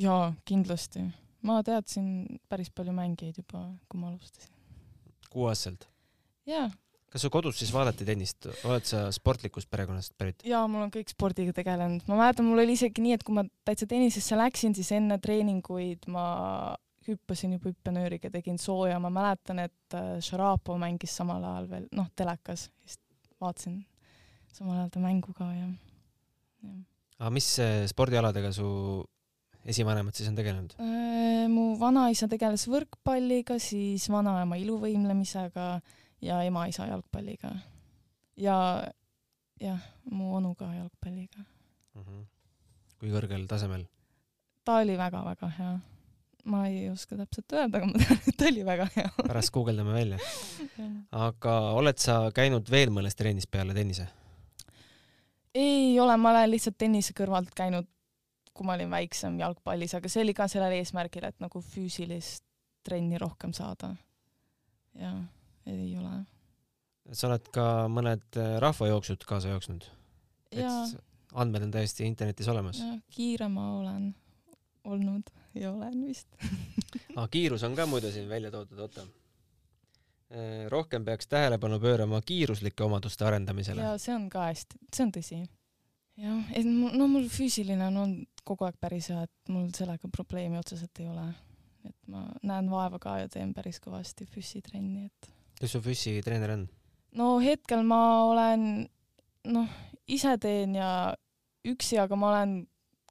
jaa, 0.00 0.32
kindlasti. 0.44 1.04
ma 1.42 1.62
teadsin 1.62 2.40
päris 2.48 2.72
palju 2.74 2.96
mängijaid 2.96 3.44
juba, 3.44 3.68
kui 3.88 4.00
ma 4.00 4.10
alustasin. 4.10 4.50
kuueaastaselt. 5.30 5.88
jaa 6.46 6.70
kas 7.14 7.22
su 7.22 7.30
kodus 7.30 7.60
siis 7.60 7.70
vaadati 7.70 8.06
tennist, 8.08 8.48
oled 8.66 8.86
sa 8.88 9.04
sportlikust 9.14 9.70
perekonnast 9.70 10.16
pärit? 10.18 10.42
jaa, 10.48 10.64
mul 10.70 10.88
on 10.88 10.90
kõik 10.94 11.12
spordiga 11.12 11.54
tegelenud, 11.54 12.02
ma 12.10 12.18
mäletan, 12.24 12.48
mul 12.48 12.64
oli 12.64 12.74
isegi 12.74 13.04
nii, 13.04 13.14
et 13.14 13.22
kui 13.26 13.36
ma 13.36 13.44
täitsa 13.66 13.86
tennisesse 13.90 14.38
läksin, 14.38 14.74
siis 14.74 14.90
enne 14.96 15.20
treeninguid 15.22 16.08
ma 16.10 16.26
hüppasin 17.06 17.54
juba 17.54 17.70
hüppenööriga, 17.70 18.32
tegin 18.34 18.58
sooja, 18.58 18.98
ma 19.02 19.12
mäletan, 19.14 19.62
et 19.66 19.96
äh, 19.96 20.16
Šarapov 20.24 20.78
mängis 20.80 21.14
samal 21.14 21.44
ajal 21.44 21.70
veel, 21.70 21.88
noh, 21.94 22.10
telekas, 22.18 22.68
siis 22.82 22.98
vaatasin 23.42 23.78
samal 24.54 24.80
ajal 24.80 24.92
ta 24.94 25.02
mängu 25.04 25.34
ka 25.36 25.48
ja, 25.52 25.68
jah. 26.66 26.78
aga 27.20 27.34
mis 27.34 27.50
äh, 27.62 27.82
spordialadega 27.90 28.50
su 28.56 28.68
esivanemad 29.64 30.16
siis 30.18 30.30
on 30.32 30.38
tegelenud? 30.38 30.74
Äh, 30.82 31.44
mu 31.52 31.74
vanaisa 31.78 32.26
tegeles 32.30 32.66
võrkpalliga, 32.72 33.60
siis 33.62 34.08
vanaema 34.10 34.58
iluvõimlemisega 34.60 35.68
ja 36.24 36.42
ema-isa 36.42 36.86
jalgpalliga. 36.88 37.52
ja 38.36 38.58
jah, 39.60 39.80
mu 40.10 40.34
onu 40.36 40.54
ka 40.54 40.70
jalgpalliga 40.74 41.44
mm. 41.94 42.02
-hmm. 42.02 42.24
kui 42.98 43.12
kõrgel 43.12 43.46
tasemel? 43.48 43.86
ta 44.64 44.80
oli 44.82 44.96
väga-väga 44.98 45.50
hea. 45.58 45.78
ma 46.44 46.66
ei 46.68 46.90
oska 46.90 47.16
täpselt 47.16 47.52
öelda, 47.52 47.78
aga 47.78 47.86
ma 47.86 47.98
tean, 47.98 48.20
et 48.28 48.36
ta 48.36 48.50
oli 48.50 48.64
väga 48.64 48.88
hea. 48.96 49.10
pärast 49.26 49.52
guugeldame 49.52 49.92
välja. 49.92 50.18
aga 51.28 51.54
oled 51.80 51.98
sa 51.98 52.20
käinud 52.34 52.70
veel 52.70 52.90
mõnes 52.90 53.16
trennis 53.16 53.46
peale 53.46 53.74
tennise? 53.74 54.08
ei 55.54 56.00
ole, 56.00 56.16
ma 56.16 56.30
olen 56.30 56.50
lihtsalt 56.50 56.78
tennise 56.78 57.14
kõrvalt 57.16 57.54
käinud, 57.54 57.86
kui 58.54 58.66
ma 58.66 58.74
olin 58.74 58.90
väiksem 58.90 59.38
jalgpallis, 59.38 59.94
aga 59.94 60.08
see 60.08 60.22
oli 60.22 60.34
ka 60.34 60.48
sellel 60.48 60.74
eesmärgil, 60.80 61.24
et 61.24 61.40
nagu 61.42 61.60
füüsilist 61.60 62.44
trenni 62.84 63.18
rohkem 63.18 63.52
saada. 63.52 63.94
jah, 64.98 65.22
ei 65.66 65.96
ole 65.96 66.22
sa 67.12 67.28
oled 67.28 67.48
ka 67.52 67.66
mõned 67.92 68.38
äh, 68.40 68.56
rahvajooksud 68.62 69.26
kaasa 69.28 69.52
jooksnud? 69.52 69.88
andmed 71.34 71.66
on 71.66 71.72
täiesti 71.74 72.06
internetis 72.06 72.48
olemas? 72.48 72.80
kiire 73.12 73.48
ma 73.50 73.66
olen 73.80 74.12
olnud 74.84 75.32
ja 75.58 75.72
olen 75.72 76.06
vist 76.06 76.28
ah, 77.18 77.28
kiirus 77.30 77.64
on 77.66 77.76
ka 77.76 77.86
muide 77.90 78.12
siin 78.14 78.28
välja 78.28 78.50
toodud, 78.54 78.78
oota. 78.78 79.06
Äh, 80.34 80.64
rohkem 80.72 81.04
peaks 81.04 81.28
tähelepanu 81.28 81.80
pöörama 81.80 82.20
kiiruslike 82.26 82.84
omaduste 82.84 83.26
arendamisele. 83.26 83.82
ja 83.82 83.98
see 83.98 84.14
on 84.14 84.28
ka 84.30 84.48
hästi, 84.48 84.80
see 84.94 85.06
on 85.06 85.12
tõsi. 85.18 85.42
jah, 86.22 86.54
et 86.54 86.68
no 86.68 87.08
mul 87.10 87.28
füüsiline 87.32 87.90
on 87.90 88.00
olnud 88.06 88.44
kogu 88.44 88.66
aeg 88.68 88.76
päris 88.80 89.08
hea, 89.12 89.24
et 89.24 89.52
mul 89.52 89.68
sellega 89.76 90.08
probleemi 90.12 90.60
otseselt 90.60 91.00
ei 91.00 91.08
ole. 91.10 91.28
et 91.84 91.96
ma 92.08 92.26
näen 92.42 92.70
vaeva 92.70 92.98
ka 92.98 93.18
ja 93.24 93.28
teen 93.28 93.54
päris 93.54 93.80
kõvasti 93.84 94.28
füssitrenni, 94.30 95.10
et. 95.10 95.33
Kes 95.60 95.74
su 95.74 95.80
füssitreener 95.84 96.54
on? 96.56 96.68
no 97.18 97.38
hetkel 97.42 97.84
ma 97.86 98.00
olen, 98.26 98.84
noh, 99.50 99.74
ise 100.10 100.36
teen 100.42 100.76
ja 100.78 100.90
üksi, 101.64 101.98
aga 102.00 102.18
ma 102.18 102.30
olen 102.32 102.56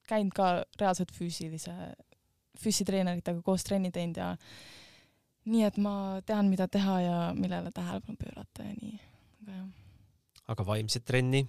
käinud 0.10 0.36
ka 0.36 0.50
reaalselt 0.80 1.14
füüsilise, 1.16 1.74
füssitreeneritega 2.60 3.42
koos 3.46 3.64
trenni 3.66 3.92
teinud 3.94 4.20
ja 4.20 4.34
nii 5.50 5.64
et 5.68 5.80
ma 5.82 5.96
tean, 6.28 6.50
mida 6.52 6.68
teha 6.72 7.00
ja 7.04 7.18
millele 7.36 7.72
tähelepanu 7.74 8.20
pöörata 8.20 8.68
ja 8.68 8.76
nii, 8.78 9.00
aga 9.42 9.58
jah. 9.58 9.68
aga 10.54 10.66
vaimset 10.68 11.06
trenni? 11.08 11.46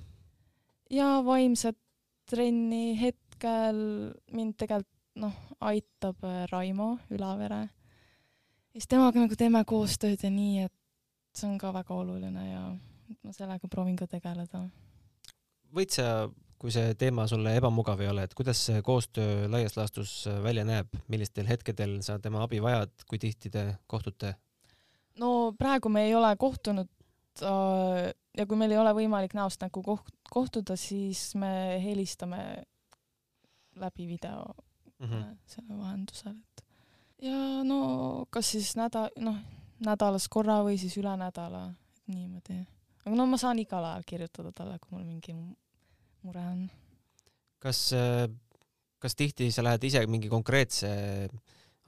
ja 0.90 1.18
vaimset 1.26 1.78
trenni 2.30 2.94
hetkel 2.98 3.80
mind 4.32 4.56
tegelikult 4.58 4.90
noh, 5.20 5.34
aitab 5.62 6.24
Raimo 6.50 6.96
Ülavere. 7.14 7.68
siis 8.74 8.88
temaga 8.90 9.22
nagu 9.22 9.36
teeme 9.38 9.62
koostööd 9.68 10.24
ja 10.24 10.30
nii, 10.30 10.64
et 10.66 10.74
see 11.38 11.50
on 11.50 11.58
ka 11.58 11.72
väga 11.74 11.94
oluline 11.94 12.46
ja 12.48 12.62
ma 13.22 13.34
sellega 13.34 13.68
proovin 13.70 13.96
ka 13.98 14.06
tegeleda. 14.10 14.64
võid 15.74 15.92
sa, 15.94 16.08
kui 16.60 16.72
see 16.74 16.94
teema 16.98 17.26
sulle 17.30 17.56
ebamugav 17.58 18.00
ei 18.04 18.10
ole, 18.12 18.26
et 18.26 18.34
kuidas 18.38 18.60
see 18.68 18.82
koostöö 18.86 19.48
laias 19.50 19.76
laastus 19.76 20.14
välja 20.44 20.64
näeb, 20.66 20.92
millistel 21.12 21.48
hetkedel 21.50 21.98
sa 22.06 22.18
tema 22.22 22.44
abi 22.44 22.62
vajad, 22.62 22.92
kui 23.08 23.20
tihti 23.22 23.52
te 23.54 23.66
kohtute? 23.90 24.34
no 25.20 25.54
praegu 25.58 25.90
me 25.92 26.06
ei 26.08 26.14
ole 26.14 26.30
kohtunud 26.36 26.90
äh, 27.42 28.12
ja 28.38 28.46
kui 28.46 28.58
meil 28.58 28.74
ei 28.74 28.80
ole 28.82 28.94
võimalik 28.96 29.34
näost 29.36 29.62
näkku 29.62 29.82
koht-, 29.86 30.14
kohtuda, 30.30 30.78
siis 30.80 31.32
me 31.38 31.80
helistame 31.82 32.64
läbi 33.74 34.06
video 34.06 34.54
mm 34.98 35.06
-hmm. 35.06 35.36
selle 35.46 35.78
vahendusel, 35.78 36.38
et 36.38 36.64
ja 37.22 37.64
no 37.64 38.26
kas 38.30 38.50
siis 38.54 38.76
nädal, 38.76 39.10
noh 39.18 39.38
nädalas 39.84 40.28
korra 40.30 40.60
või 40.66 40.78
siis 40.80 40.96
üle 41.00 41.14
nädala, 41.18 41.66
niimoodi. 42.10 42.60
aga 43.04 43.16
no 43.18 43.26
ma 43.30 43.40
saan 43.40 43.60
igal 43.62 43.84
ajal 43.84 44.06
kirjutada 44.06 44.52
talle, 44.54 44.78
kui 44.82 44.96
mul 44.96 45.04
mingi 45.06 45.34
mure 46.24 46.46
on. 46.52 46.64
kas, 47.58 47.92
äh, 47.96 48.28
kas 48.98 49.16
tihti 49.16 49.50
sa 49.52 49.64
lähed 49.64 49.84
ise 49.84 50.04
mingi 50.06 50.30
konkreetse 50.32 50.90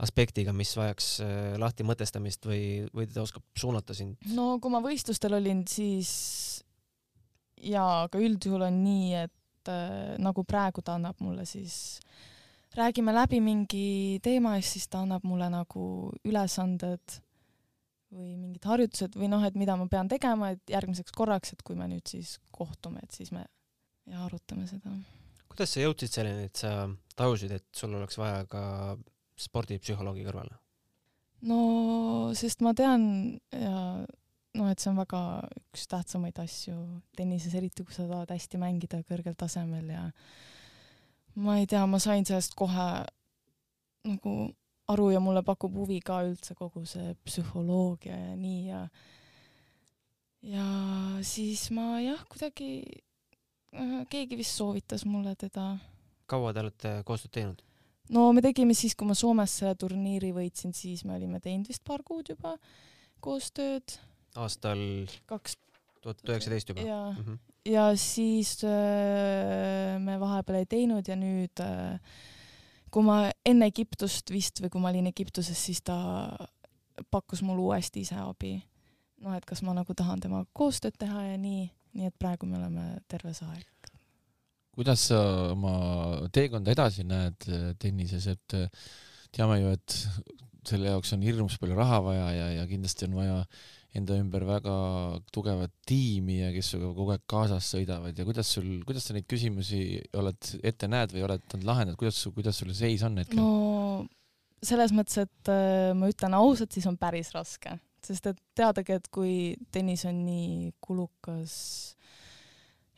aspektiga, 0.03 0.53
mis 0.53 0.75
vajaks 0.77 1.09
äh, 1.25 1.55
lahti 1.61 1.87
mõtestamist 1.89 2.47
või, 2.49 2.85
või 2.93 3.09
ta 3.09 3.25
oskab 3.25 3.45
suunata 3.57 3.97
sind? 3.97 4.19
no 4.35 4.57
kui 4.61 4.73
ma 4.73 4.83
võistlustel 4.85 5.39
olin, 5.39 5.65
siis 5.69 6.13
jaa, 7.63 8.07
aga 8.07 8.21
üldjuhul 8.21 8.67
on 8.69 8.81
nii, 8.85 9.27
et 9.27 9.73
äh, 9.73 10.17
nagu 10.23 10.45
praegu 10.45 10.85
ta 10.85 10.99
annab 11.01 11.21
mulle 11.25 11.47
siis 11.49 12.01
räägime 12.77 13.15
läbi 13.15 13.41
mingi 13.41 14.19
teema 14.23 14.57
ja 14.57 14.65
siis 14.65 14.89
ta 14.89 15.01
annab 15.05 15.25
mulle 15.25 15.49
nagu 15.53 16.13
ülesanded 16.29 17.21
või 18.17 18.33
mingid 18.39 18.65
harjutused 18.67 19.17
või 19.19 19.29
noh, 19.33 19.45
et 19.47 19.57
mida 19.59 19.77
ma 19.79 19.87
pean 19.93 20.09
tegema, 20.11 20.53
et 20.55 20.73
järgmiseks 20.73 21.15
korraks, 21.17 21.53
et 21.53 21.63
kui 21.67 21.79
me 21.79 21.89
nüüd 21.91 22.07
siis 22.09 22.37
kohtume, 22.57 23.03
et 23.05 23.17
siis 23.17 23.33
me 23.35 23.45
ja 24.11 24.25
arutame 24.27 24.67
seda. 24.71 24.93
kuidas 25.51 25.73
sa 25.75 25.83
jõudsid 25.83 26.13
selleni, 26.13 26.51
et 26.51 26.63
sa 26.63 26.73
tajusid, 27.19 27.57
et 27.59 27.67
sul 27.77 27.95
oleks 27.99 28.19
vaja 28.21 28.45
ka 28.51 28.63
spordipsühholoogi 29.47 30.27
kõrvale? 30.27 30.57
no 31.47 32.33
sest 32.39 32.63
ma 32.65 32.73
tean 32.75 33.03
ja 33.53 33.81
noh, 34.57 34.69
et 34.73 34.81
see 34.81 34.91
on 34.91 35.01
väga 35.01 35.23
üks 35.69 35.87
tähtsamaid 35.91 36.39
asju 36.41 36.77
tennises, 37.19 37.55
eriti 37.59 37.85
kui 37.85 37.95
sa 37.95 38.07
tahad 38.09 38.33
hästi 38.33 38.61
mängida 38.61 39.03
kõrgel 39.09 39.37
tasemel 39.39 39.91
ja 39.93 40.07
ma 41.45 41.59
ei 41.61 41.69
tea, 41.69 41.85
ma 41.87 42.01
sain 42.03 42.25
sellest 42.25 42.57
kohe 42.57 42.87
nagu 44.07 44.37
aru 44.93 45.11
ja 45.11 45.21
mulle 45.21 45.43
pakub 45.47 45.75
huvi 45.75 46.01
ka 46.05 46.21
üldse 46.27 46.55
kogu 46.55 46.85
see 46.87 47.15
psühholoogia 47.27 48.17
ja 48.17 48.35
nii 48.39 48.63
ja 48.69 48.83
ja 50.47 50.67
siis 51.27 51.69
ma 51.75 51.97
jah, 52.05 52.23
kuidagi 52.31 52.71
äh, 53.75 54.03
keegi 54.11 54.39
vist 54.39 54.57
soovitas 54.59 55.07
mulle 55.09 55.35
teda. 55.39 55.77
kaua 56.27 56.53
te 56.55 56.63
olete 56.63 56.93
koostööd 57.09 57.35
teinud? 57.39 57.65
no 58.15 58.29
me 58.37 58.45
tegime 58.45 58.77
siis, 58.79 58.95
kui 58.95 59.09
ma 59.09 59.17
Soomes 59.19 59.59
selle 59.61 59.75
turniiri 59.81 60.33
võitsin, 60.37 60.75
siis 60.77 61.05
me 61.05 61.17
olime 61.17 61.41
teinud 61.43 61.69
vist 61.71 61.85
paar 61.87 62.05
kuud 62.07 62.31
juba 62.35 62.57
koostööd. 63.25 63.99
aastal 64.39 64.81
kaks 65.27 65.59
tuhat 66.03 66.23
üheksateist 66.29 66.71
juba? 66.71 66.87
ja 66.87 67.01
mm, 67.11 67.25
-hmm. 67.25 67.39
ja 67.73 67.91
siis 67.99 68.59
äh, 68.65 69.99
me 69.99 70.21
vahepeal 70.21 70.63
ei 70.63 70.67
teinud 70.67 71.09
ja 71.09 71.19
nüüd 71.19 71.65
äh, 71.65 71.99
kui 72.91 73.05
ma 73.07 73.27
enne 73.47 73.69
Egiptust 73.71 74.31
vist 74.33 74.63
või 74.63 74.71
kui 74.73 74.83
ma 74.83 74.93
olin 74.93 75.11
Egiptuses, 75.11 75.59
siis 75.59 75.83
ta 75.85 75.97
pakkus 77.11 77.43
mulle 77.45 77.65
uuesti 77.65 78.03
ise 78.05 78.19
abi. 78.21 78.57
noh, 79.25 79.33
et 79.33 79.47
kas 79.49 79.63
ma 79.65 79.73
nagu 79.73 79.95
tahan 79.97 80.21
temaga 80.21 80.45
koostööd 80.53 80.97
teha 81.01 81.23
ja 81.31 81.37
nii, 81.41 81.65
nii 81.97 82.11
et 82.11 82.17
praegu 82.21 82.47
me 82.47 82.59
oleme 82.59 83.01
terve 83.09 83.33
see 83.37 83.49
aeg. 83.49 83.93
kuidas 84.77 85.07
sa 85.09 85.21
oma 85.53 86.29
teekonda 86.33 86.73
edasi 86.73 87.05
näed 87.05 87.49
äh, 87.49 87.71
tennises, 87.81 88.27
et 88.29 88.57
äh, 88.57 88.69
teame 89.33 89.61
ju, 89.61 89.73
et 89.73 89.97
selle 90.67 90.91
jaoks 90.91 91.15
on 91.17 91.25
hirmus 91.25 91.57
palju 91.63 91.77
raha 91.79 92.03
vaja 92.05 92.29
ja, 92.35 92.47
ja 92.61 92.67
kindlasti 92.69 93.07
on 93.09 93.17
vaja 93.17 93.39
enda 93.97 94.17
ümber 94.21 94.45
väga 94.49 94.77
tugevat 95.35 95.73
tiimi 95.89 96.41
ja 96.43 96.51
kes 96.55 96.73
sinuga 96.73 96.93
kogu 96.97 97.15
aeg 97.15 97.25
kaasas 97.31 97.71
sõidavad 97.75 98.19
ja 98.19 98.27
kuidas 98.29 98.51
sul, 98.57 98.69
kuidas 98.87 99.09
sa 99.09 99.17
neid 99.17 99.27
küsimusi 99.31 99.81
oled 100.19 100.53
ette 100.67 100.91
näed 100.91 101.15
või 101.17 101.25
oled 101.29 101.59
lahendanud, 101.63 101.99
kuidas, 102.01 102.21
kuidas 102.37 102.61
sul 102.61 102.75
seis 102.77 103.05
on 103.07 103.19
hetkel? 103.23 103.41
no 103.41 104.07
selles 104.65 104.95
mõttes, 104.97 105.21
et 105.27 105.53
äh, 105.53 105.93
ma 105.97 106.11
ütlen 106.11 106.37
ausalt, 106.37 106.73
siis 106.75 106.87
on 106.89 106.97
päris 107.01 107.33
raske, 107.35 107.77
sest 108.05 108.31
et 108.33 108.41
teadagi, 108.57 108.97
et 108.99 109.11
kui 109.13 109.35
tennis 109.75 110.07
on 110.09 110.23
nii 110.27 110.73
kulukas 110.83 111.55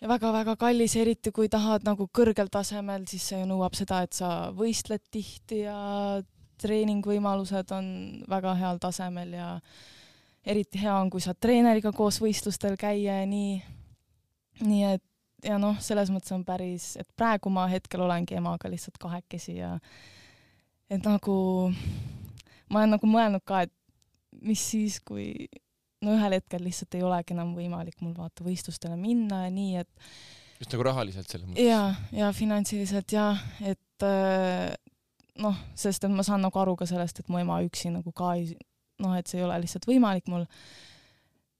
ja 0.01 0.11
väga-väga 0.11 0.57
kallis, 0.61 0.97
eriti 0.99 1.33
kui 1.35 1.51
tahad 1.53 1.87
nagu 1.87 2.09
kõrgel 2.15 2.51
tasemel, 2.53 3.07
siis 3.11 3.31
see 3.33 3.45
nõuab 3.49 3.77
seda, 3.79 4.03
et 4.07 4.17
sa 4.17 4.51
võistled 4.57 5.05
tihti 5.13 5.65
ja 5.65 5.79
treeningvõimalused 6.63 7.71
on 7.75 7.89
väga 8.31 8.55
heal 8.59 8.81
tasemel 8.83 9.35
ja 9.37 9.49
eriti 10.49 10.81
hea 10.83 10.95
on, 10.97 11.11
kui 11.13 11.23
saad 11.25 11.39
treeneriga 11.41 11.93
koos 11.97 12.21
võistlustel 12.23 12.79
käia 12.81 13.21
ja 13.21 13.27
nii. 13.29 13.59
nii 14.65 14.85
et 14.95 15.05
ja 15.45 15.59
noh, 15.61 15.77
selles 15.83 16.11
mõttes 16.11 16.33
on 16.35 16.45
päris, 16.47 16.93
et 16.99 17.09
praegu 17.17 17.51
ma 17.53 17.69
hetkel 17.71 18.03
olengi 18.03 18.39
emaga 18.39 18.71
lihtsalt 18.71 18.99
kahekesi 18.99 19.59
ja 19.61 19.77
et 20.91 21.05
nagu 21.05 21.37
ma 22.73 22.83
olen 22.83 22.97
nagu 22.97 23.11
mõelnud 23.11 23.45
ka, 23.47 23.63
et 23.69 23.75
mis 24.45 24.63
siis, 24.73 24.99
kui 25.05 25.49
no 26.05 26.15
ühel 26.15 26.39
hetkel 26.39 26.63
lihtsalt 26.65 26.95
ei 26.99 27.05
olegi 27.07 27.35
enam 27.35 27.55
võimalik 27.57 28.03
mul 28.03 28.15
vaata 28.17 28.47
võistlustele 28.47 28.99
minna 28.99 29.45
ja 29.47 29.55
nii, 29.55 29.85
et 29.85 30.59
just 30.61 30.75
nagu 30.75 30.87
rahaliselt 30.89 31.31
selles 31.31 31.49
mõttes? 31.49 31.65
ja, 31.65 31.83
ja 32.15 32.31
finantsiliselt 32.35 33.15
ja, 33.15 33.31
et 33.63 34.07
äh, 34.07 34.75
noh, 35.43 35.59
sest 35.79 36.07
et 36.07 36.15
ma 36.15 36.27
saan 36.27 36.43
nagu 36.45 36.63
aru 36.63 36.77
ka 36.79 36.89
sellest, 36.89 37.23
et 37.23 37.31
mu 37.33 37.41
ema 37.41 37.61
üksi 37.67 37.93
nagu 37.95 38.13
ka 38.17 38.35
ei, 38.39 38.53
noh, 39.03 39.15
et 39.19 39.31
see 39.31 39.41
ei 39.41 39.47
ole 39.47 39.59
lihtsalt 39.63 39.87
võimalik 39.89 40.29
mul. 40.31 40.45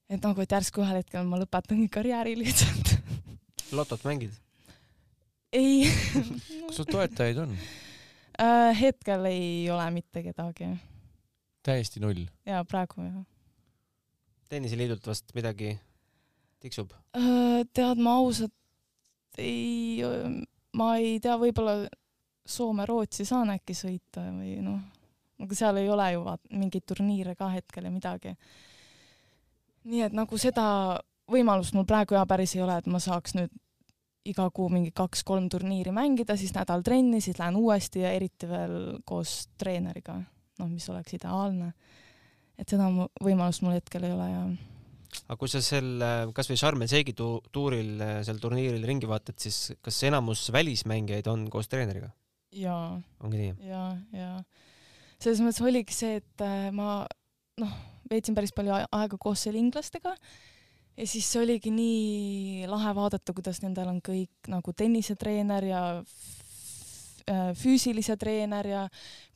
et 0.09 0.21
nagu, 0.21 0.43
et 0.43 0.57
järsku 0.57 0.83
ühel 0.83 1.01
hetkel 1.01 1.27
ma 1.27 1.39
lõpetangi 1.41 1.89
karjääri 1.91 2.37
lihtsalt 2.39 2.95
lotot 3.79 4.05
mängid? 4.07 4.35
ei 5.53 5.87
kas 5.87 6.77
sul 6.77 6.89
toetajaid 6.89 7.43
on? 7.45 7.57
äh,. 8.45 8.71
hetkel 8.79 9.27
ei 9.31 9.65
ole 9.71 9.89
mitte 9.95 10.23
kedagi 10.25 10.73
täiesti 11.65 12.01
null. 12.03 12.25
ja 12.45 12.63
praegu 12.67 13.03
jah 13.03 13.19
tenniseliidult 14.49 15.07
vast 15.07 15.33
midagi 15.37 15.75
tiksub? 16.59 16.93
äh,. 17.15 17.65
tead, 17.73 18.01
ma 18.01 18.17
ausalt 18.21 18.55
ei, 19.37 20.01
ma 20.75 20.93
ei 20.99 21.19
tea, 21.23 21.37
võib-olla 21.39 21.83
Soome-Rootsi 22.49 23.27
saan 23.29 23.53
äkki 23.53 23.75
sõita 23.77 24.25
või 24.33 24.57
noh, 24.65 24.81
aga 25.39 25.55
seal 25.55 25.77
ei 25.81 25.89
ole 25.89 26.11
ju 26.13 26.23
vaat- 26.25 26.49
mingeid 26.51 26.85
turniire 26.85 27.35
ka 27.35 27.49
hetkel 27.53 27.83
ja 27.87 27.91
midagi. 27.91 28.35
nii 29.89 30.01
et 30.09 30.13
nagu 30.13 30.37
seda 30.37 30.99
võimalust 31.31 31.73
mul 31.77 31.85
praegu 31.87 32.15
ja 32.17 32.25
päris 32.29 32.55
ei 32.55 32.61
ole, 32.65 32.77
et 32.77 32.87
ma 32.87 32.99
saaks 32.99 33.35
nüüd 33.37 33.51
iga 34.29 34.49
kuu 34.53 34.67
mingi 34.69 34.91
kaks-kolm 34.93 35.47
turniiri 35.49 35.91
mängida, 35.95 36.35
siis 36.37 36.51
nädal 36.53 36.83
trenni, 36.85 37.21
siis 37.23 37.39
lähen 37.39 37.55
uuesti 37.55 38.03
ja 38.03 38.11
eriti 38.13 38.49
veel 38.49 38.99
koos 39.07 39.47
treeneriga, 39.57 40.19
noh, 40.59 40.67
mis 40.69 40.89
oleks 40.91 41.13
ideaalne. 41.17 41.71
et 42.59 42.67
seda 42.67 42.89
võimalust 43.23 43.63
mul 43.63 43.77
hetkel 43.77 44.03
ei 44.03 44.11
ole 44.11 44.27
ja 44.29 44.41
aga 45.29 45.37
kui 45.39 45.47
sa 45.49 45.61
sel 45.63 46.01
kasvõi 46.35 46.57
Sharm 46.59 46.81
el 46.83 46.89
Sheikhi 46.91 47.13
tu- 47.17 47.41
tuuril 47.55 48.01
äh, 48.01 48.19
seal 48.27 48.37
turniiril 48.37 48.83
ringi 48.85 49.07
vaatad, 49.07 49.37
siis 49.39 49.71
kas 49.81 50.03
enamus 50.03 50.49
välismängijaid 50.51 51.27
on 51.31 51.47
koos 51.49 51.67
treeneriga? 51.71 52.11
jaa 52.51 52.99
ongi 53.23 53.37
nii? 53.37 53.53
ja, 53.69 53.85
ja 54.13 54.43
selles 55.19 55.41
mõttes 55.43 55.63
oligi 55.65 55.95
see, 55.95 56.19
et 56.21 56.43
äh, 56.45 56.69
ma 56.75 57.03
noh, 57.59 57.73
veetsin 58.09 58.37
päris 58.37 58.53
palju 58.55 58.73
aega 58.75 59.19
koos 59.21 59.45
seal 59.45 59.57
inglastega 59.59 60.15
ja 60.99 61.07
siis 61.07 61.29
oligi 61.39 61.71
nii 61.73 62.67
lahe 62.69 62.93
vaadata, 62.95 63.35
kuidas 63.35 63.61
nendel 63.63 63.91
on 63.91 64.01
kõik 64.03 64.51
nagu 64.51 64.73
tennisetreener 64.75 65.67
ja 65.69 65.81
äh, 65.99 67.49
füüsilise 67.59 68.17
treener 68.19 68.67
ja 68.67 68.85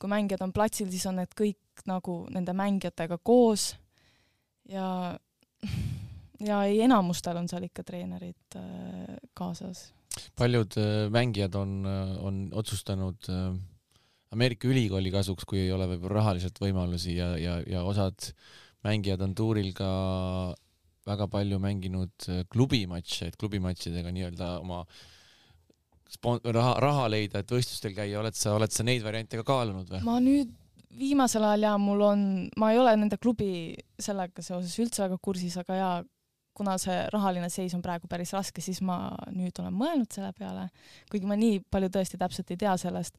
kui 0.00 0.10
mängijad 0.12 0.44
on 0.44 0.54
platsil, 0.56 0.90
siis 0.92 1.06
on 1.10 1.20
need 1.22 1.36
kõik 1.36 1.84
nagu 1.88 2.22
nende 2.32 2.54
mängijatega 2.56 3.18
koos. 3.22 3.72
Ja 4.70 5.16
ja 6.44 6.62
ei, 6.68 6.80
enamustel 6.84 7.38
on 7.40 7.48
seal 7.48 7.68
ikka 7.68 7.84
treenerid 7.86 8.58
äh, 8.60 9.14
kaasas. 9.36 9.90
Paljud 10.38 10.76
mängijad 11.10 11.56
on, 11.58 11.86
on 12.22 12.36
otsustanud 12.54 13.28
äh, 13.32 13.56
Ameerika 14.34 14.68
ülikooli 14.70 15.12
kasuks, 15.14 15.46
kui 15.48 15.62
ei 15.62 15.72
ole 15.74 15.86
võib-olla 15.94 16.20
rahaliselt 16.20 16.58
võimalusi 16.62 17.16
ja, 17.16 17.32
ja, 17.40 17.58
ja 17.70 17.84
osad 17.86 18.32
mängijad 18.84 19.22
on 19.24 19.34
tuuril 19.38 19.72
ka 19.76 19.88
väga 21.08 21.28
palju 21.30 21.60
mänginud 21.60 22.28
äh, 22.32 22.44
klubimatše, 22.52 23.30
et 23.30 23.38
klubimatšidega 23.40 24.12
nii-öelda 24.14 24.50
oma 24.62 24.82
spon-, 26.10 26.42
raha, 26.44 26.74
raha 26.82 27.08
leida, 27.12 27.42
et 27.42 27.54
võistlustel 27.54 27.94
käia, 27.96 28.18
oled 28.20 28.36
sa, 28.38 28.54
oled 28.56 28.72
sa 28.72 28.86
neid 28.86 29.04
variante 29.04 29.40
ka 29.40 29.46
kaalunud 29.46 29.90
või? 29.92 30.04
ma 30.06 30.18
nüüd 30.22 30.52
viimasel 30.94 31.44
ajal 31.48 31.68
ja 31.68 31.74
mul 31.80 32.04
on, 32.06 32.24
ma 32.60 32.70
ei 32.72 32.80
ole 32.80 32.94
nende 32.98 33.18
klubi 33.20 33.74
sellega 34.00 34.44
seoses 34.44 34.74
üldse 34.82 35.04
väga 35.04 35.18
kursis, 35.22 35.56
aga 35.60 35.78
jaa, 35.78 35.94
kuna 36.54 36.76
see 36.78 36.94
rahaline 37.10 37.50
seis 37.50 37.74
on 37.74 37.82
praegu 37.82 38.08
päris 38.10 38.30
raske, 38.36 38.62
siis 38.62 38.78
ma 38.86 39.08
nüüd 39.34 39.58
olen 39.58 39.74
mõelnud 39.74 40.14
selle 40.14 40.30
peale, 40.38 40.68
kuigi 41.10 41.26
ma 41.26 41.38
nii 41.38 41.64
palju 41.70 41.90
tõesti 41.96 42.20
täpselt 42.20 42.52
ei 42.54 42.60
tea 42.60 42.76
sellest. 42.78 43.18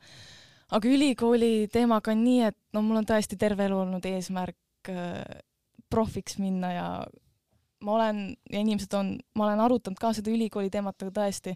Aga 0.73 0.89
ülikooli 0.89 1.67
teemaga 1.73 2.13
on 2.13 2.23
nii, 2.25 2.41
et 2.49 2.57
no 2.73 2.81
mul 2.85 3.01
on 3.01 3.07
tõesti 3.07 3.37
terve 3.37 3.67
elu 3.67 3.77
olnud 3.83 4.05
eesmärk 4.09 4.89
äh, 4.89 5.21
profiks 5.89 6.39
minna 6.41 6.71
ja 6.73 6.87
ma 7.85 7.97
olen 7.99 8.23
ja 8.51 8.61
inimesed 8.61 8.93
on, 8.97 9.15
ma 9.37 9.49
olen 9.49 9.61
arutanud 9.65 9.99
ka 10.01 10.13
seda 10.17 10.33
ülikooli 10.33 10.71
teemat, 10.73 10.97
aga 11.01 11.13
tõesti 11.21 11.55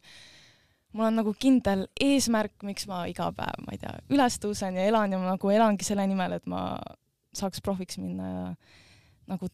mul 0.93 1.07
on 1.09 1.19
nagu 1.21 1.33
kindel 1.37 1.85
eesmärk, 2.01 2.55
miks 2.65 2.87
ma 2.89 3.03
iga 3.09 3.29
päev, 3.35 3.63
ma 3.65 3.75
ei 3.75 3.81
tea, 3.81 3.95
üles 4.13 4.39
tõusen 4.41 4.77
ja 4.77 4.87
elan 4.89 5.13
ja 5.13 5.21
ma 5.21 5.33
nagu 5.33 5.53
elangi 5.53 5.87
selle 5.87 6.05
nimel, 6.09 6.37
et 6.37 6.49
ma 6.49 6.63
saaks 7.35 7.61
profiks 7.65 7.99
minna 8.01 8.29
ja 8.29 8.45
nagu 9.29 9.49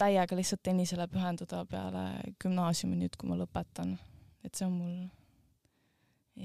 täiega 0.00 0.36
lihtsalt 0.36 0.62
tennisele 0.64 1.06
pühenduda 1.12 1.62
peale 1.70 2.04
gümnaasiumi 2.42 2.98
nüüd, 3.02 3.16
kui 3.18 3.30
ma 3.30 3.38
lõpetan. 3.38 3.98
et 4.44 4.54
see 4.56 4.66
on 4.66 4.72
mul 4.72 4.94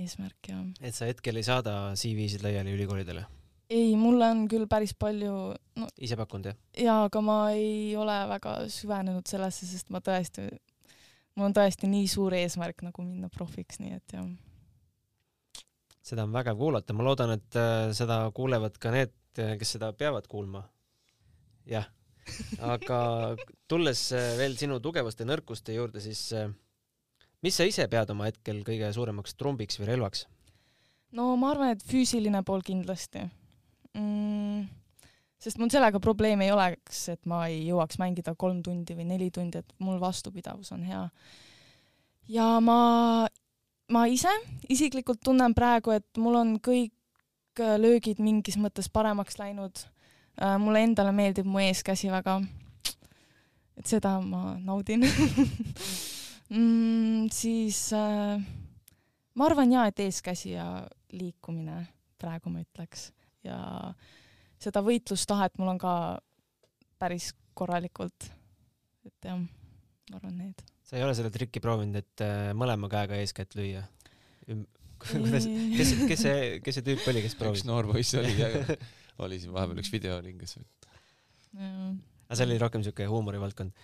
eesmärk 0.04 0.52
ja 0.52 0.60
et 0.82 0.96
sa 0.98 1.10
hetkel 1.10 1.40
ei 1.40 1.48
saada 1.48 1.76
CV-sid 1.98 2.44
laiali 2.46 2.76
ülikoolidele? 2.76 3.26
ei, 3.70 3.96
mul 3.98 4.22
on 4.22 4.46
küll 4.52 4.68
päris 4.70 4.94
palju, 4.98 5.34
no 5.80 5.90
ise 5.98 6.18
pakkunud 6.20 6.52
jah? 6.52 6.58
jaa, 6.86 7.00
aga 7.08 7.22
ma 7.26 7.38
ei 7.56 7.96
ole 7.98 8.18
väga 8.36 8.58
süvenenud 8.72 9.28
sellesse, 9.30 9.68
sest 9.70 9.92
ma 9.94 10.02
tõesti, 10.06 10.48
mul 11.36 11.50
on 11.50 11.58
tõesti 11.58 11.90
nii 11.92 12.10
suur 12.12 12.36
eesmärk 12.38 12.86
nagu 12.86 13.06
minna 13.06 13.30
profiks, 13.34 13.82
nii 13.82 13.98
et 13.98 14.18
jah. 14.18 14.30
seda 16.06 16.28
on 16.28 16.36
vägev 16.36 16.62
kuulata, 16.62 16.98
ma 16.98 17.08
loodan, 17.08 17.36
et 17.40 17.60
äh, 17.60 17.90
seda 17.98 18.22
kuulevad 18.36 18.78
ka 18.82 18.94
need, 18.96 19.16
kes 19.36 19.76
seda 19.78 19.92
peavad 19.98 20.30
kuulma. 20.32 20.64
jah, 21.70 21.90
aga 22.76 23.00
tulles 23.70 24.08
äh, 24.16 24.36
veel 24.40 24.58
sinu 24.60 24.80
tugevuste 24.84 25.26
ja 25.26 25.34
nõrkuste 25.34 25.74
juurde, 25.74 26.04
siis 26.04 26.28
äh, 26.38 26.52
mis 27.46 27.60
sa 27.60 27.68
ise 27.68 27.86
pead 27.92 28.10
oma 28.10 28.26
hetkel 28.32 28.64
kõige 28.66 28.90
suuremaks 28.96 29.38
trumbiks 29.38 29.78
või 29.78 29.92
relvaks? 29.92 30.26
no 31.16 31.34
ma 31.40 31.54
arvan, 31.54 31.76
et 31.76 31.84
füüsiline 31.86 32.42
pool 32.48 32.64
kindlasti 32.66 33.22
mm,. 33.94 34.66
sest 35.42 35.62
mul 35.62 35.70
sellega 35.74 36.02
probleemi 36.04 36.48
ei 36.48 36.54
oleks, 36.56 37.06
et 37.14 37.22
ma 37.30 37.46
ei 37.52 37.62
jõuaks 37.68 38.00
mängida 38.02 38.36
kolm 38.40 38.64
tundi 38.66 38.98
või 38.98 39.08
neli 39.12 39.30
tundi, 39.34 39.62
et 39.62 39.76
mul 39.84 40.00
vastupidavus 40.02 40.74
on 40.76 40.86
hea. 40.90 41.04
ja 42.34 42.50
ma, 42.66 42.80
ma 43.94 44.06
ise 44.10 44.34
isiklikult 44.70 45.22
tunnen 45.24 45.54
praegu, 45.58 45.94
et 45.94 46.22
mul 46.22 46.42
on 46.42 46.58
kõik 46.58 47.62
äh, 47.62 47.78
löögid 47.82 48.24
mingis 48.24 48.58
mõttes 48.58 48.90
paremaks 48.90 49.40
läinud. 49.42 49.86
mulle 50.60 50.82
endale 50.84 51.14
meeldib 51.16 51.46
mu 51.48 51.62
eeskäsi 51.64 52.10
väga. 52.12 52.42
et 53.78 53.86
seda 53.86 54.18
ma 54.20 54.58
naudin 54.60 55.06
mm,. 56.50 57.30
siis 57.34 57.88
äh, 57.94 58.42
ma 59.36 59.50
arvan 59.50 59.72
jaa, 59.72 59.88
et 59.92 60.00
eeskäsi 60.06 60.56
ja 60.56 60.68
liikumine 61.16 61.82
praegu 62.22 62.52
ma 62.52 62.64
ütleks 62.64 63.10
ja 63.46 63.58
seda 64.62 64.84
võitlustahet 64.86 65.58
mul 65.60 65.74
on 65.76 65.82
ka 65.82 65.96
päris 67.02 67.32
korralikult. 67.56 68.30
et 69.06 69.28
jah, 69.30 69.40
ma 69.40 70.20
arvan 70.20 70.38
need. 70.40 70.64
sa 70.86 70.98
ei 71.00 71.06
ole 71.06 71.16
seda 71.18 71.32
trikki 71.34 71.62
proovinud, 71.64 72.00
et 72.02 72.26
äh, 72.26 72.52
mõlema 72.58 72.90
käega 72.92 73.20
eeskätt 73.22 73.58
lüüa? 73.58 73.84
kuidas, 75.02 75.48
kes, 75.76 75.94
kes 76.10 76.22
see, 76.22 76.38
kes 76.64 76.80
see 76.80 76.86
tüüp 76.86 77.08
oli, 77.12 77.24
kes 77.26 77.34
üks 77.34 77.40
proovis? 77.40 77.66
noor 77.68 77.90
poiss 77.90 78.16
oli, 78.20 78.34
oli 79.26 79.42
siin 79.42 79.54
vahepeal 79.56 79.82
üks 79.84 79.92
video 79.94 80.20
lingas. 80.24 80.58
aga 81.56 82.38
see 82.38 82.48
oli 82.48 82.62
rohkem 82.62 82.86
siuke 82.86 83.10
huumorivaldkond. 83.12 83.76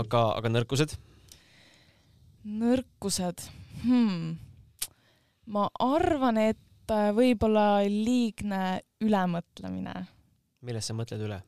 aga, 0.00 0.24
aga 0.38 0.52
nõrkused? 0.52 0.96
Nõrkused 2.46 3.42
hmm.. 3.82 4.36
ma 5.50 5.68
arvan, 5.82 6.38
et 6.38 6.94
äh, 6.94 7.10
võib-olla 7.16 7.82
liigne 7.90 8.80
ülemõtlemine 9.02 10.04
millest 10.66 10.90
sa 10.90 10.96
mõtled 10.96 11.22
üle? 11.26 11.40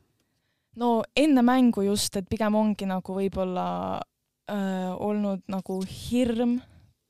no 0.79 0.99
enne 1.17 1.43
mängu 1.45 1.83
just, 1.87 2.15
et 2.19 2.29
pigem 2.29 2.55
ongi 2.59 2.87
nagu 2.89 3.15
võib-olla 3.15 3.67
äh, 3.99 4.91
olnud 4.95 5.43
nagu 5.51 5.79
hirm 5.89 6.59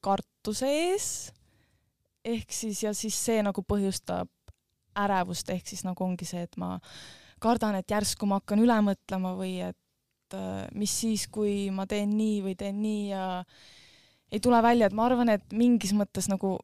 kartuse 0.04 0.70
ees, 0.70 1.08
ehk 2.24 2.54
siis 2.56 2.84
ja 2.86 2.94
siis 2.96 3.18
see 3.20 3.44
nagu 3.44 3.64
põhjustab 3.68 4.30
ärevust, 5.00 5.52
ehk 5.52 5.68
siis 5.68 5.84
nagu 5.86 6.06
ongi 6.06 6.28
see, 6.28 6.46
et 6.48 6.56
ma 6.60 6.78
kardan, 7.44 7.78
et 7.80 7.92
järsku 7.92 8.28
ma 8.28 8.40
hakkan 8.40 8.64
üle 8.64 8.80
mõtlema 8.84 9.36
või 9.38 9.60
et 9.70 10.38
äh, 10.38 10.66
mis 10.76 10.96
siis, 11.04 11.28
kui 11.32 11.68
ma 11.76 11.88
teen 11.90 12.16
nii 12.16 12.40
või 12.48 12.56
teen 12.60 12.82
nii 12.84 13.04
ja 13.12 13.26
ei 14.32 14.40
tule 14.44 14.62
välja, 14.64 14.90
et 14.90 14.96
ma 14.96 15.08
arvan, 15.10 15.30
et 15.34 15.46
mingis 15.56 15.94
mõttes 15.98 16.30
nagu 16.32 16.58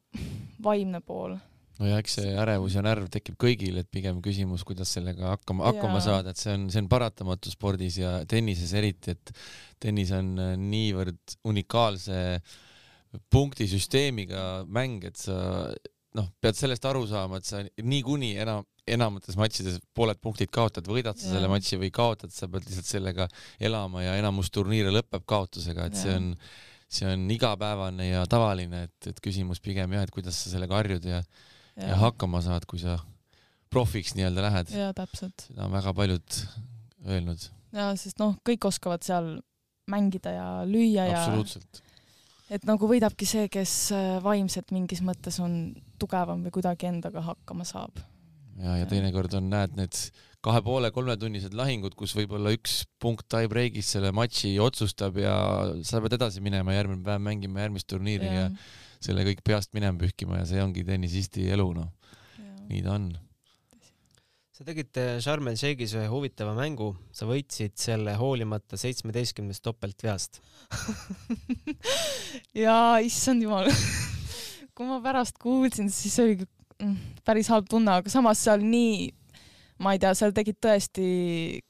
vaimne 0.62 1.02
pool 1.04 1.36
no 1.80 1.88
ja 1.90 1.98
eks 2.00 2.18
see 2.18 2.34
ärevus 2.40 2.76
ja 2.76 2.82
närv 2.84 3.08
tekib 3.12 3.36
kõigil, 3.40 3.80
et 3.80 3.88
pigem 3.92 4.20
küsimus, 4.24 4.64
kuidas 4.66 4.92
sellega 4.96 5.34
hakkama, 5.34 5.66
hakkama 5.70 5.98
Jaa. 5.98 6.06
saada, 6.08 6.32
et 6.32 6.40
see 6.40 6.54
on, 6.56 6.68
see 6.72 6.82
on 6.82 6.88
paratamatu 6.92 7.52
spordis 7.52 7.98
ja 8.00 8.18
tennises 8.28 8.72
eriti, 8.76 9.16
et 9.16 9.34
tennis 9.82 10.12
on 10.16 10.32
äh, 10.42 10.54
niivõrd 10.60 11.36
unikaalse 11.48 12.22
punktisüsteemiga 13.32 14.64
mäng, 14.72 15.04
et 15.08 15.20
sa 15.20 15.36
noh, 16.16 16.30
pead 16.40 16.56
sellest 16.56 16.88
aru 16.88 17.04
saama, 17.08 17.40
et 17.40 17.48
sa 17.48 17.60
niikuinii 17.64 18.40
enam, 18.44 18.64
enamates 18.88 19.36
matšides 19.38 19.80
pooled 19.96 20.20
punktid 20.22 20.52
kaotad, 20.54 20.88
võidad 20.88 21.18
sa 21.18 21.28
Jaa. 21.28 21.36
selle 21.36 21.50
matši 21.52 21.80
või 21.82 21.92
kaotad, 21.94 22.32
sa 22.32 22.48
pead 22.48 22.68
lihtsalt 22.68 22.88
sellega 22.88 23.28
elama 23.60 24.04
ja 24.04 24.16
enamus 24.20 24.52
turniire 24.54 24.94
lõpeb 24.94 25.26
kaotusega, 25.28 25.90
et 25.90 26.00
see 26.00 26.12
Jaa. 26.14 26.22
on 26.22 26.32
see 26.88 27.08
on 27.10 27.26
igapäevane 27.30 28.08
ja 28.08 28.22
tavaline, 28.30 28.86
et, 28.86 29.10
et 29.10 29.20
küsimus 29.22 29.60
pigem 29.60 29.92
jah, 29.96 30.06
et 30.06 30.14
kuidas 30.14 30.38
sa 30.44 30.52
sellega 30.52 30.78
harjud 30.78 31.06
ja 31.08 31.22
ja, 31.76 31.90
ja 31.90 31.98
hakkama 32.00 32.40
saad, 32.44 32.66
kui 32.68 32.80
sa 32.80 32.98
profiks 33.72 34.14
nii-öelda 34.16 34.44
lähed. 34.46 34.72
jaa, 34.74 34.92
täpselt. 34.96 35.48
seda 35.48 35.66
on 35.66 35.74
väga 35.74 35.92
paljud 35.96 36.38
öelnud. 37.06 37.48
jaa, 37.76 37.90
sest 38.00 38.22
noh, 38.22 38.36
kõik 38.46 38.68
oskavad 38.70 39.04
seal 39.06 39.36
mängida 39.90 40.32
ja 40.34 40.48
lüüa 40.66 41.08
ja 41.10 41.24
et 42.50 42.66
nagu 42.66 42.88
võidabki 42.90 43.26
see, 43.28 43.48
kes 43.52 43.74
äh, 43.94 44.16
vaimselt 44.22 44.72
mingis 44.74 45.02
mõttes 45.04 45.40
on 45.42 45.74
tugevam 46.00 46.44
või 46.46 46.54
kuidagi 46.54 46.88
endaga 46.90 47.24
hakkama 47.32 47.66
saab. 47.68 48.00
ja, 48.62 48.78
ja 48.82 48.88
teinekord 48.90 49.34
on, 49.38 49.50
näed 49.52 49.76
need 49.78 50.00
kahe 50.46 50.62
poole 50.62 50.92
kolmetunnised 50.94 51.54
lahingud, 51.58 51.96
kus 51.98 52.14
võib-olla 52.14 52.52
üks 52.54 52.84
punkt 53.02 53.26
tie-break'is 53.32 53.88
selle 53.96 54.12
matši 54.14 54.52
otsustab 54.62 55.18
ja 55.18 55.34
sa 55.86 56.00
pead 56.04 56.14
edasi 56.20 56.42
minema, 56.44 56.74
järgmine 56.76 57.02
päev 57.06 57.22
mängima 57.24 57.64
järgmist 57.64 57.88
turniiri 57.90 58.30
ja, 58.30 58.46
ja 58.46 58.50
selle 59.02 59.26
kõik 59.26 59.42
peast 59.46 59.74
minema 59.76 59.98
pühkima 60.00 60.40
ja 60.40 60.48
see 60.48 60.62
ongi 60.62 60.84
tennisisti 60.86 61.48
elu, 61.54 61.66
noh, 61.76 61.90
nii 62.70 62.82
ta 62.84 62.94
on. 62.94 63.08
sa 64.56 64.64
tegid 64.64 65.00
äh, 65.02 65.16
Sharm 65.24 65.50
el 65.50 65.58
Sheikhis 65.60 65.96
ühe 65.98 66.06
huvitava 66.10 66.54
mängu, 66.56 66.92
sa 67.12 67.28
võitsid 67.28 67.74
selle 67.80 68.14
hoolimata 68.16 68.78
seitsmeteistkümnest 68.80 69.64
topeltveast. 69.66 70.40
jaa, 72.64 73.02
issand 73.04 73.44
jumal. 73.44 73.68
kui 74.76 74.88
ma 74.88 75.02
pärast 75.04 75.36
kuulsin, 75.42 75.90
siis 75.92 76.16
oli 76.22 76.38
mm, 76.40 76.96
päris 77.26 77.50
halb 77.52 77.68
tunne, 77.70 77.98
aga 78.00 78.12
samas 78.12 78.46
seal 78.46 78.64
nii, 78.64 79.10
ma 79.82 79.92
ei 79.92 80.00
tea, 80.00 80.14
seal 80.16 80.32
tegid 80.36 80.56
tõesti 80.62 81.06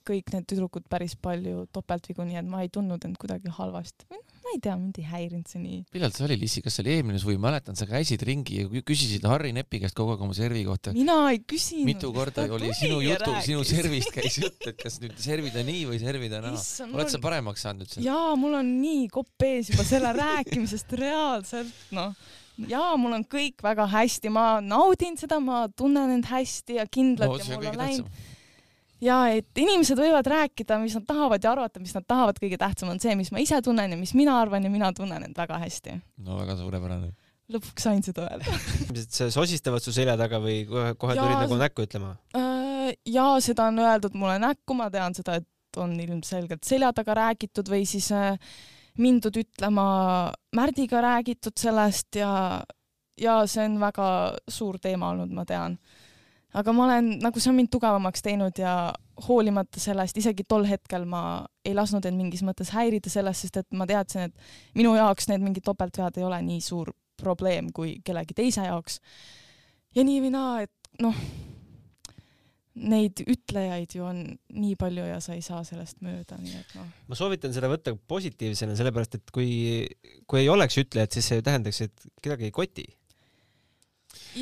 kõik 0.06 0.30
need 0.34 0.46
tüdrukud 0.50 0.84
päris 0.90 1.16
palju 1.18 1.64
topeltvigu, 1.74 2.26
nii 2.26 2.38
et 2.42 2.46
ma 2.48 2.62
ei 2.62 2.70
tundnud 2.72 3.02
end 3.08 3.18
kuidagi 3.18 3.50
halvasti. 3.56 4.06
ma 4.46 4.52
ei 4.54 4.60
tea, 4.62 4.76
mind 4.78 5.00
ei 5.02 5.06
häirinud 5.10 5.50
see 5.50 5.58
nii. 5.58 5.80
millal 5.96 6.12
see 6.14 6.26
oli, 6.28 6.36
Lissi, 6.38 6.62
kas 6.62 6.76
see 6.78 6.84
oli 6.84 6.92
eelmine 6.94 7.18
suvi, 7.18 7.34
mäletan, 7.42 7.74
sa 7.78 7.88
käisid 7.90 8.22
ringi 8.28 8.60
ja 8.60 8.68
kü- 8.70 8.84
küsisid 8.86 9.26
Harri 9.26 9.50
Nepi 9.56 9.80
käest 9.82 9.96
kogu 9.98 10.14
aeg 10.14 10.22
oma 10.22 10.36
servi 10.38 10.62
kohta. 10.68 10.94
mina 10.94 11.18
ei 11.32 11.42
küsinud. 11.42 11.88
mitu 11.88 12.12
korda 12.14 12.46
oli 12.54 12.70
sinu 12.78 13.02
jutu, 13.02 13.34
sinu 13.42 13.66
servist 13.66 14.14
käis 14.14 14.38
jutt, 14.38 14.62
et 14.70 14.78
kas 14.78 15.00
nüüd 15.02 15.18
servida 15.18 15.66
nii 15.66 15.84
või 15.90 15.98
servida 16.02 16.40
naa. 16.44 16.54
oled 16.92 17.10
sa 17.10 17.22
paremaks 17.22 17.66
saanud 17.66 17.88
üldse? 17.88 18.06
jaa, 18.06 18.34
mul 18.38 18.54
on 18.62 18.74
nii 18.78 19.08
kopp 19.10 19.48
ees 19.50 19.74
juba 19.74 19.86
selle 19.88 20.14
rääkimisest 20.14 20.94
reaalselt, 21.02 21.74
noh. 21.96 22.14
jaa, 22.70 22.94
mul 23.00 23.18
on 23.18 23.26
kõik 23.28 23.62
väga 23.64 23.86
hästi, 23.92 24.32
ma 24.32 24.46
naudin 24.64 25.18
seda, 25.20 25.40
ma 25.42 25.66
tunnen 25.76 26.16
end 26.16 26.30
hästi 26.30 26.80
ja 26.80 26.86
kindlalt 26.88 27.36
no 27.36 27.44
ja 27.44 27.60
mul 27.60 27.70
on 27.72 27.78
läinud 27.82 28.24
ja 29.04 29.18
et 29.36 29.60
inimesed 29.60 29.98
võivad 30.00 30.28
rääkida, 30.30 30.78
mis 30.82 30.96
nad 30.96 31.06
tahavad 31.08 31.44
ja 31.44 31.52
arvata, 31.52 31.82
mis 31.82 31.94
nad 31.96 32.06
tahavad, 32.08 32.38
kõige 32.40 32.58
tähtsam 32.60 32.92
on 32.92 33.00
see, 33.02 33.14
mis 33.18 33.32
ma 33.34 33.42
ise 33.42 33.60
tunnen 33.64 33.92
ja 33.92 33.98
mis 34.00 34.14
mina 34.16 34.38
arvan 34.40 34.64
ja 34.64 34.72
mina 34.72 34.92
tunnen 34.96 35.26
end 35.28 35.36
väga 35.36 35.58
hästi. 35.62 35.98
no 36.24 36.38
väga 36.40 36.56
suurepärane. 36.60 37.12
lõpuks 37.52 37.88
sain 37.88 38.02
seda 38.06 38.28
öelda. 38.30 38.56
inimesed 38.88 39.18
sosistavad 39.34 39.84
su 39.84 39.94
selja 39.94 40.16
taga 40.20 40.40
või 40.42 40.62
kohe, 40.68 40.94
kohe 40.98 41.18
Jaa, 41.18 41.26
tulid 41.26 41.44
nagu 41.44 41.60
näkku 41.60 41.86
ütlema? 41.86 42.16
ja 43.06 43.26
seda 43.42 43.68
on 43.72 43.82
öeldud 43.82 44.16
mulle 44.16 44.38
näkku, 44.42 44.78
ma 44.78 44.88
tean 44.94 45.16
seda, 45.16 45.40
et 45.42 45.80
on 45.80 45.92
ilmselgelt 46.00 46.64
selja 46.64 46.92
taga 46.96 47.16
räägitud 47.18 47.68
või 47.68 47.84
siis 47.88 48.08
äh, 48.14 48.38
mindud 49.02 49.36
ütlema 49.36 49.86
Märdiga 50.56 51.02
räägitud 51.04 51.58
sellest 51.60 52.16
ja, 52.16 52.62
ja 53.20 53.38
see 53.46 53.64
on 53.68 53.80
väga 53.80 54.08
suur 54.48 54.78
teema 54.82 55.12
olnud, 55.12 55.32
ma 55.36 55.44
tean 55.48 55.78
aga 56.56 56.72
ma 56.72 56.86
olen, 56.86 57.10
nagu 57.22 57.40
see 57.40 57.50
on 57.50 57.58
mind 57.58 57.70
tugevamaks 57.72 58.24
teinud 58.24 58.60
ja 58.60 58.74
hoolimata 59.26 59.80
sellest, 59.80 60.16
isegi 60.20 60.44
tol 60.48 60.66
hetkel 60.68 61.06
ma 61.08 61.22
ei 61.66 61.74
lasknud 61.76 62.06
end 62.08 62.20
mingis 62.20 62.44
mõttes 62.46 62.72
häirida 62.76 63.12
sellest, 63.12 63.46
sest 63.46 63.60
et 63.62 63.76
ma 63.76 63.88
teadsin, 63.88 64.30
et 64.30 64.78
minu 64.78 64.94
jaoks 64.96 65.28
need 65.30 65.44
mingid 65.44 65.66
topeltvead 65.66 66.20
ei 66.20 66.26
ole 66.26 66.40
nii 66.46 66.62
suur 66.64 66.92
probleem 67.20 67.70
kui 67.76 67.96
kellegi 68.04 68.36
teise 68.36 68.66
jaoks. 68.68 69.00
ja 69.96 70.04
nii 70.04 70.22
või 70.24 70.32
naa, 70.32 70.64
et 70.66 71.02
noh, 71.04 71.16
neid 72.76 73.22
ütlejaid 73.24 73.94
ju 73.96 74.04
on 74.04 74.20
nii 74.52 74.76
palju 74.78 75.06
ja 75.08 75.16
sa 75.24 75.34
ei 75.36 75.42
saa 75.44 75.62
sellest 75.64 76.02
mööda, 76.04 76.36
nii 76.40 76.58
et 76.58 76.74
noh. 76.76 76.88
ma 77.08 77.16
soovitan 77.18 77.54
seda 77.56 77.70
võtta 77.72 77.94
positiivsena, 78.08 78.76
sellepärast 78.76 79.16
et 79.18 79.32
kui, 79.34 79.48
kui 80.28 80.42
ei 80.42 80.50
oleks 80.52 80.76
ütlejat, 80.82 81.16
siis 81.16 81.30
see 81.30 81.40
ju 81.40 81.46
tähendaks, 81.46 81.80
et 81.86 82.06
kedagi 82.24 82.50
ei 82.50 82.54
koti. 82.54 82.84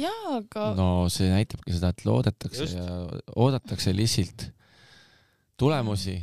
jaa, 0.00 0.40
aga 0.40 0.68
no 0.78 0.88
see 1.14 1.30
näitabki 1.30 1.76
seda, 1.76 1.92
et 1.94 2.04
loodetakse 2.08 2.66
Just. 2.66 2.78
ja 2.80 3.36
oodatakse 3.38 3.94
Lissilt 3.94 4.48
tulemusi. 5.60 6.16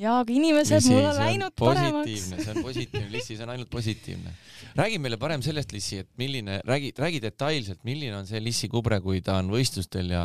jaa, 0.00 0.22
aga 0.22 0.32
inimesed, 0.32 0.88
mul 0.88 1.10
on 1.10 1.20
läinud 1.20 1.58
paremaks. 1.60 2.08
positiivne, 2.08 2.40
see 2.46 2.54
on 2.56 2.64
positiivne, 2.70 3.12
Lissi, 3.12 3.36
see 3.36 3.44
on 3.44 3.52
ainult 3.52 3.70
positiivne. 3.70 4.34
räägi 4.80 5.02
meile 5.04 5.20
parem 5.20 5.44
sellest, 5.44 5.76
Lissi, 5.76 6.00
et 6.06 6.08
milline, 6.16 6.62
räägi, 6.64 6.94
räägi 6.96 7.20
detailselt, 7.28 7.84
milline 7.84 8.16
on 8.16 8.26
see 8.26 8.40
Lissi 8.40 8.72
Kubre, 8.72 9.02
kui 9.04 9.20
ta 9.20 9.36
on 9.42 9.52
võistlustel 9.52 10.16
ja 10.16 10.24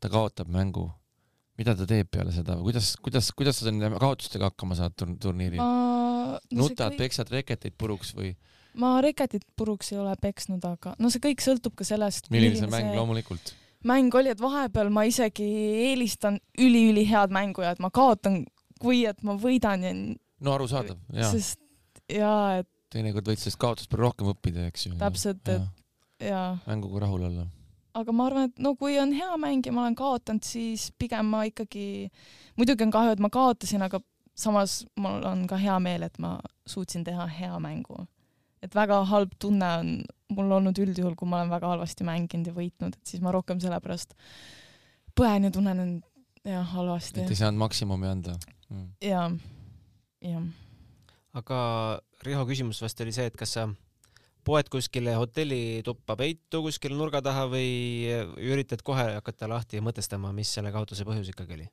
ta 0.00 0.08
kaotab 0.12 0.48
mängu. 0.48 0.88
mida 1.60 1.74
ta 1.76 1.84
teeb 1.84 2.08
peale 2.08 2.32
seda 2.32 2.54
või 2.56 2.70
kuidas, 2.70 2.94
kuidas, 3.04 3.26
kuidas 3.36 3.58
sa 3.60 3.68
nende 3.68 3.90
kaotustega 4.00 4.48
hakkama 4.48 4.76
saad 4.78 4.94
tur- 4.96 5.16
turniiril? 5.20 5.60
ma, 5.60 6.38
no 6.38 6.38
see 6.40 6.56
nutad, 6.56 6.94
kõik, 6.94 7.02
peksad 7.02 7.32
reketeid 7.34 7.74
puruks 7.76 8.14
või 8.16 8.30
ma 8.80 8.94
reketit 9.04 9.44
puruks 9.58 9.92
ei 9.92 9.98
ole 10.00 10.14
peksnud, 10.22 10.64
aga 10.64 10.94
no 10.98 11.10
see 11.12 11.20
kõik 11.20 11.44
sõltub 11.44 11.74
ka 11.76 11.84
sellest, 11.84 12.30
milline 12.32 12.56
see 12.56 12.70
mäng 12.70 12.94
loomulikult? 12.96 13.52
mäng 13.84 14.14
oli, 14.16 14.32
et 14.32 14.40
vahepeal 14.40 14.88
ma 14.92 15.04
isegi 15.08 15.44
eelistan 15.90 16.38
üliülihead 16.60 17.32
mängu 17.34 17.64
ja 17.64 17.74
et 17.76 17.80
ma 17.82 17.90
kaotan, 17.92 18.42
kui 18.80 19.04
et 19.08 19.20
ma 19.26 19.36
võidan 19.40 19.84
ja 19.84 19.92
no 19.96 20.56
arusaadav, 20.56 20.96
jaa. 21.12 21.30
sest 21.34 21.60
jaa, 22.08 22.60
et 22.62 22.68
teinekord 22.92 23.28
võid 23.28 23.40
sellest 23.40 23.60
kaotusest 23.60 23.90
palju 23.92 24.08
rohkem 24.08 24.32
õppida, 24.32 24.64
eks 24.70 24.86
ju. 24.88 24.96
Täpselt, 25.00 25.44
et- 25.48 26.26
jaa 26.30 26.56
mänguga 26.66 27.04
rahul 27.06 27.28
olla. 27.28 27.46
Aga 27.94 28.12
ma 28.14 28.28
arvan, 28.28 28.50
et 28.50 28.62
no 28.62 28.74
kui 28.78 28.98
on 29.00 29.12
hea 29.16 29.36
mäng 29.40 29.66
ja 29.66 29.72
ma 29.74 29.84
olen 29.86 29.98
kaotanud, 29.98 30.44
siis 30.46 30.90
pigem 30.98 31.30
ma 31.32 31.42
ikkagi, 31.48 32.10
muidugi 32.60 32.86
on 32.86 32.94
kahju, 32.94 33.16
et 33.16 33.22
ma 33.22 33.30
kaotasin, 33.32 33.82
aga 33.86 34.02
samas 34.38 34.80
mul 35.00 35.24
on 35.26 35.44
ka 35.50 35.58
hea 35.60 35.76
meel, 35.82 36.06
et 36.06 36.18
ma 36.22 36.36
suutsin 36.68 37.04
teha 37.04 37.26
hea 37.40 37.58
mängu. 37.62 38.06
et 38.60 38.74
väga 38.76 38.98
halb 39.08 39.30
tunne 39.40 39.68
on 39.80 39.90
mul 40.36 40.50
olnud 40.52 40.76
üldjuhul, 40.78 41.14
kui 41.16 41.28
ma 41.28 41.38
olen 41.40 41.50
väga 41.50 41.70
halvasti 41.72 42.04
mänginud 42.04 42.50
ja 42.50 42.52
võitnud, 42.52 42.96
et 42.98 43.12
siis 43.12 43.22
ma 43.24 43.32
rohkem 43.32 43.60
sellepärast 43.60 44.12
põen 45.16 45.48
ja 45.48 45.50
tunnen 45.50 45.80
end 45.80 46.02
jah 46.44 46.66
halvasti 46.74 47.22
et 47.22 47.32
ei. 47.32 47.38
saanud 47.40 47.60
maksimumi 47.60 48.08
anda 48.08 48.36
mm.. 48.68 48.88
ja, 49.04 49.26
jah. 50.24 50.44
aga 51.36 51.60
Riho 52.24 52.44
küsimus 52.48 52.80
vast 52.84 53.00
oli 53.00 53.14
see, 53.16 53.28
et 53.30 53.36
kas 53.36 53.56
sa 53.56 53.66
poed 54.44 54.68
kuskile 54.72 55.14
hotellituppa 55.18 56.16
peitu 56.20 56.62
kuskile 56.64 56.96
nurga 56.96 57.22
taha 57.24 57.46
või 57.50 58.08
üritad 58.36 58.82
kohe 58.86 59.06
hakata 59.16 59.48
lahti 59.50 59.82
mõtestama, 59.84 60.32
mis 60.36 60.52
selle 60.56 60.72
kaotuse 60.74 61.06
põhjus 61.08 61.32
ikkagi 61.32 61.58
oli? 61.58 61.68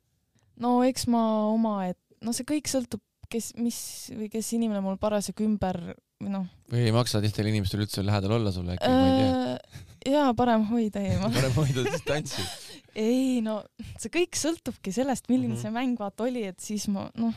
no 0.62 0.78
eks 0.86 1.06
ma 1.12 1.22
oma, 1.52 1.80
et 1.92 1.98
no 2.24 2.34
see 2.36 2.46
kõik 2.48 2.70
sõltub, 2.70 3.02
kes, 3.32 3.52
mis 3.60 3.78
või 4.14 4.30
kes 4.32 4.52
inimene 4.56 4.82
mul 4.84 4.98
parasjagu 5.00 5.46
ümber 5.46 5.80
või 6.18 6.32
noh 6.34 6.46
või 6.72 6.86
ei 6.88 6.94
maksa 6.94 7.22
teistel 7.24 7.48
inimestel 7.50 7.84
üldse 7.84 8.04
lähedal 8.04 8.38
olla 8.38 8.52
sulle 8.54 8.76
äkki, 8.76 8.88
ma 8.88 9.04
ei 9.08 9.20
tea. 9.20 9.36
äh,. 9.52 9.84
jaa, 10.14 10.32
parem 10.38 10.66
hoida 10.70 11.02
eemal. 11.04 11.32
parem 11.38 11.54
hoida 11.56 11.84
distantsi. 11.86 12.44
ei 13.08 13.38
no 13.44 13.60
see 13.96 14.12
kõik 14.18 14.38
sõltubki 14.38 14.92
sellest, 14.94 15.28
milline 15.30 15.54
mm 15.54 15.56
-hmm. 15.56 15.62
see 15.62 15.74
mäng 15.74 16.00
vaata 16.00 16.26
oli, 16.28 16.44
et 16.50 16.60
siis 16.60 16.88
ma 16.92 17.08
noh, 17.16 17.34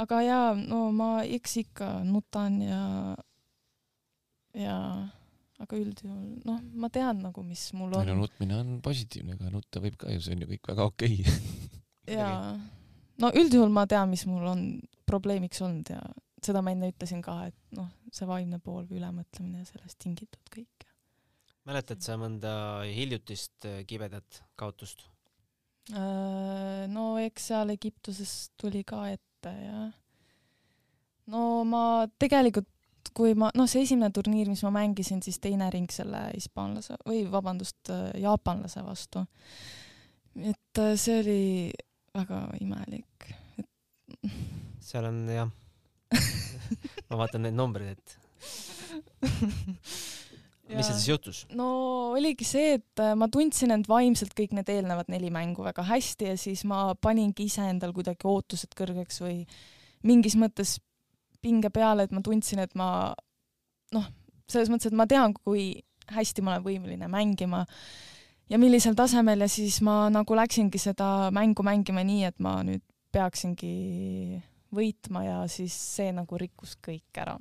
aga 0.00 0.22
jaa, 0.24 0.54
no 0.54 0.90
ma 0.92 1.10
eks 1.24 1.56
ikka 1.64 1.90
nutan 2.06 2.60
ja, 2.62 2.84
ja 4.56 4.76
aga 5.60 5.76
üldjuhul 5.76 6.40
noh, 6.48 6.60
ma 6.80 6.88
tean 6.92 7.20
nagu, 7.24 7.44
mis 7.44 7.66
mul 7.76 7.92
ei 7.98 8.08
no 8.08 8.16
on 8.16 8.22
nutmine 8.24 8.56
on 8.56 8.76
positiivne, 8.84 9.36
aga 9.36 9.52
nutta 9.52 9.82
võib 9.84 9.98
ka 10.00 10.12
ju, 10.14 10.22
see 10.24 10.36
on 10.36 10.44
ju 10.44 10.50
kõik 10.54 10.72
väga 10.72 10.86
okei 10.88 11.18
okay.. 11.20 12.16
ja 12.16 12.30
no 13.20 13.32
üldjuhul 13.36 13.72
ma 13.74 13.86
tean, 13.90 14.10
mis 14.12 14.24
mul 14.28 14.48
on 14.48 14.64
probleemiks 15.08 15.60
olnud 15.66 15.92
ja 15.92 16.00
seda 16.40 16.62
ma 16.64 16.72
enne 16.72 16.90
ütlesin 16.92 17.20
ka, 17.24 17.36
et 17.50 17.76
noh, 17.76 17.90
see 18.14 18.28
vaimne 18.28 18.60
pool 18.64 18.86
või 18.88 19.00
ülemõtlemine 19.02 19.62
ja 19.62 19.68
sellest 19.68 20.00
tingitud 20.00 20.52
kõik. 20.52 20.86
mäletad 21.68 22.00
sa 22.04 22.16
mõnda 22.20 22.52
hiljutist 22.88 23.68
äh, 23.68 23.82
kibedat 23.88 24.42
kaotust? 24.60 25.04
Äh, 25.92 26.86
no 26.88 27.12
eks 27.20 27.50
seal 27.50 27.74
Egiptuses 27.76 28.52
tuli 28.60 28.82
ka 28.88 29.04
ette 29.12 29.52
ja 29.52 29.90
no 31.30 31.42
ma 31.68 31.82
tegelikult, 32.20 32.68
kui 33.16 33.34
ma, 33.38 33.50
noh, 33.56 33.68
see 33.70 33.84
esimene 33.86 34.12
turniir, 34.14 34.48
mis 34.50 34.62
ma 34.66 34.72
mängisin, 34.74 35.22
siis 35.24 35.40
teine 35.42 35.70
ring 35.72 35.90
selle 35.92 36.26
hispaanlase 36.34 36.98
või 37.08 37.24
vabandust, 37.30 37.92
jaapanlase 38.20 38.84
vastu. 38.86 39.24
et 40.36 40.82
äh, 40.82 40.94
see 41.00 41.18
oli 41.22 41.42
väga 42.14 42.44
imelik. 42.60 43.30
seal 44.80 45.08
on 45.10 45.24
jah, 45.30 45.50
ma 47.10 47.20
vaatan 47.24 47.46
neid 47.46 47.58
numbreid, 47.58 47.98
et 47.98 48.18
mis 50.70 50.86
seal 50.86 50.98
siis 50.98 51.08
juhtus? 51.08 51.42
no 51.56 51.68
oligi 52.16 52.46
see, 52.46 52.76
et 52.78 53.02
äh, 53.02 53.14
ma 53.18 53.30
tundsin 53.32 53.74
end 53.74 53.88
vaimselt 53.90 54.34
kõik 54.38 54.54
need 54.56 54.70
eelnevad 54.72 55.10
neli 55.12 55.32
mängu 55.34 55.64
väga 55.66 55.84
hästi 55.88 56.30
ja 56.32 56.36
siis 56.40 56.64
ma 56.68 56.90
paningi 56.94 57.48
iseendal 57.50 57.94
kuidagi 57.96 58.28
ootused 58.30 58.74
kõrgeks 58.78 59.22
või 59.24 59.42
mingis 60.06 60.36
mõttes 60.40 60.78
pinge 61.42 61.70
peale, 61.74 62.06
et 62.06 62.14
ma 62.14 62.22
tundsin, 62.24 62.62
et 62.64 62.74
ma 62.78 63.10
noh, 63.96 64.06
selles 64.50 64.70
mõttes, 64.72 64.90
et 64.90 64.96
ma 64.96 65.06
tean, 65.10 65.34
kui 65.34 65.72
hästi 66.10 66.42
ma 66.42 66.56
olen 66.56 66.66
võimeline 66.66 67.10
mängima 67.10 67.64
ja 68.50 68.58
millisel 68.58 68.96
tasemel 68.98 69.46
ja 69.46 69.50
siis 69.50 69.78
ma 69.86 70.08
nagu 70.12 70.36
läksingi 70.36 70.80
seda 70.82 71.30
mängu 71.34 71.64
mängima 71.66 72.04
nii, 72.06 72.24
et 72.30 72.38
ma 72.42 72.58
nüüd 72.66 72.82
peaksingi 73.14 74.40
võitma 74.74 75.24
ja 75.26 75.38
siis 75.50 75.74
see 75.96 76.10
nagu 76.14 76.38
rikkus 76.38 76.76
kõik 76.82 77.22
ära 77.22 77.36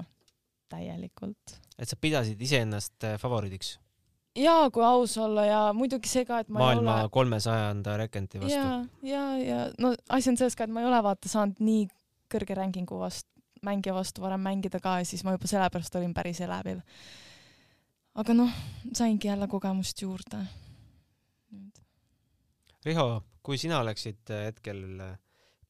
täielikult 0.69 1.59
et 1.79 1.89
sa 1.89 1.97
pidasid 1.99 2.41
iseennast 2.43 3.07
äh, 3.07 3.15
favoriidiks? 3.21 3.77
ja 4.39 4.69
kui 4.73 4.83
aus 4.85 5.17
olla 5.19 5.45
ja 5.47 5.61
muidugi 5.75 6.11
see 6.11 6.25
ka, 6.27 6.43
et 6.43 6.51
ma 6.51 6.61
maailma 6.61 6.97
ei 6.97 7.05
ole 7.05 7.13
kolmesajanda 7.15 7.97
rekenti 8.03 8.41
vastu. 8.41 8.55
ja, 8.55 8.83
ja, 9.03 9.23
ja 9.41 9.59
no 9.81 9.93
asi 10.09 10.31
on 10.31 10.39
selles 10.39 10.57
ka, 10.59 10.67
et 10.67 10.73
ma 10.73 10.83
ei 10.83 10.89
ole 10.89 11.01
vaata 11.05 11.31
saanud 11.31 11.61
nii 11.63 11.87
kõrge 12.29 12.57
rankingu 12.59 12.99
vastu, 13.01 13.31
mängija 13.65 13.93
vastu 13.95 14.21
varem 14.21 14.41
mängida 14.41 14.79
ka 14.83 14.99
ja 14.99 15.05
siis 15.05 15.23
ma 15.23 15.35
juba 15.35 15.47
sellepärast 15.47 15.95
olin 15.95 16.13
päris 16.13 16.41
elevil. 16.41 16.81
aga 18.15 18.33
noh, 18.33 18.51
saingi 18.93 19.27
jälle 19.27 19.47
kogemust 19.47 20.01
juurde. 20.01 20.43
Riho, 22.85 23.23
kui 23.43 23.57
sina 23.57 23.79
oleksid 23.79 24.31
hetkel 24.45 24.83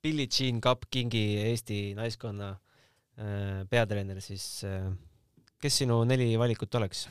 Billie 0.02 0.28
Jean 0.28 0.62
Cup 0.62 0.86
Kingi 0.92 1.38
Eesti 1.38 1.94
naiskonna 1.96 2.50
äh, 2.52 3.66
peatreener, 3.70 4.22
siis 4.22 4.64
äh, 4.64 4.92
kes 5.62 5.82
sinu 5.84 6.04
neli 6.08 6.32
valikut 6.40 6.76
oleks? 6.76 7.08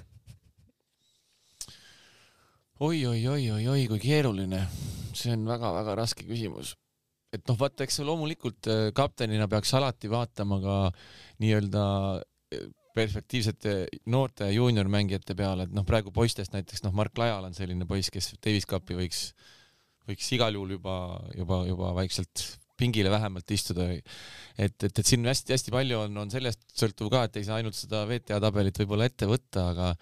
oi-oi-oi-oi-oi, 2.81 3.87
kui 3.91 3.99
keeruline. 3.99 4.63
see 5.19 5.33
on 5.35 5.45
väga-väga 5.49 5.97
raske 5.99 6.25
küsimus. 6.25 6.77
Et 7.35 7.45
noh, 7.49 7.59
vaata, 7.61 7.85
eks 7.85 8.01
loomulikult 8.07 8.71
äh, 8.73 8.89
kaptenina 8.97 9.49
peaks 9.51 9.75
alati 9.77 10.11
vaatama 10.13 10.61
ka 10.65 10.77
nii-öelda 11.43 11.85
äh, 12.19 12.69
perspektiivsete 12.99 13.75
noorte 14.11 14.49
juuniormängijate 14.51 15.37
peale, 15.39 15.69
et 15.69 15.75
noh, 15.77 15.87
praegu 15.87 16.13
poistest 16.15 16.55
näiteks 16.55 16.83
noh, 16.87 16.95
Mark 16.97 17.19
Lajal 17.21 17.47
on 17.51 17.55
selline 17.57 17.87
poiss, 17.89 18.11
kes 18.15 18.33
Davis 18.43 18.67
Cupi 18.69 18.97
võiks, 18.99 19.29
võiks 20.09 20.33
igal 20.35 20.57
juhul 20.57 20.79
juba, 20.79 20.97
juba, 21.37 21.61
juba 21.69 21.93
vaikselt 22.01 22.47
pingile 22.79 23.11
vähemalt 23.11 23.51
istuda. 23.51 23.91
et, 23.93 24.75
et, 24.87 24.89
et 24.89 25.07
siin 25.07 25.27
hästi-hästi 25.27 25.75
palju 25.75 26.01
on, 26.07 26.19
on 26.25 26.33
sellest 26.33 26.63
sõltuv 26.79 27.11
ka, 27.13 27.25
et 27.27 27.39
ei 27.41 27.47
saa 27.47 27.61
ainult 27.61 27.77
seda 27.79 28.05
VTA 28.09 28.41
tabelit 28.43 28.79
võib-olla 28.83 29.09
ette 29.11 29.29
võtta, 29.31 29.71
aga 29.75 29.93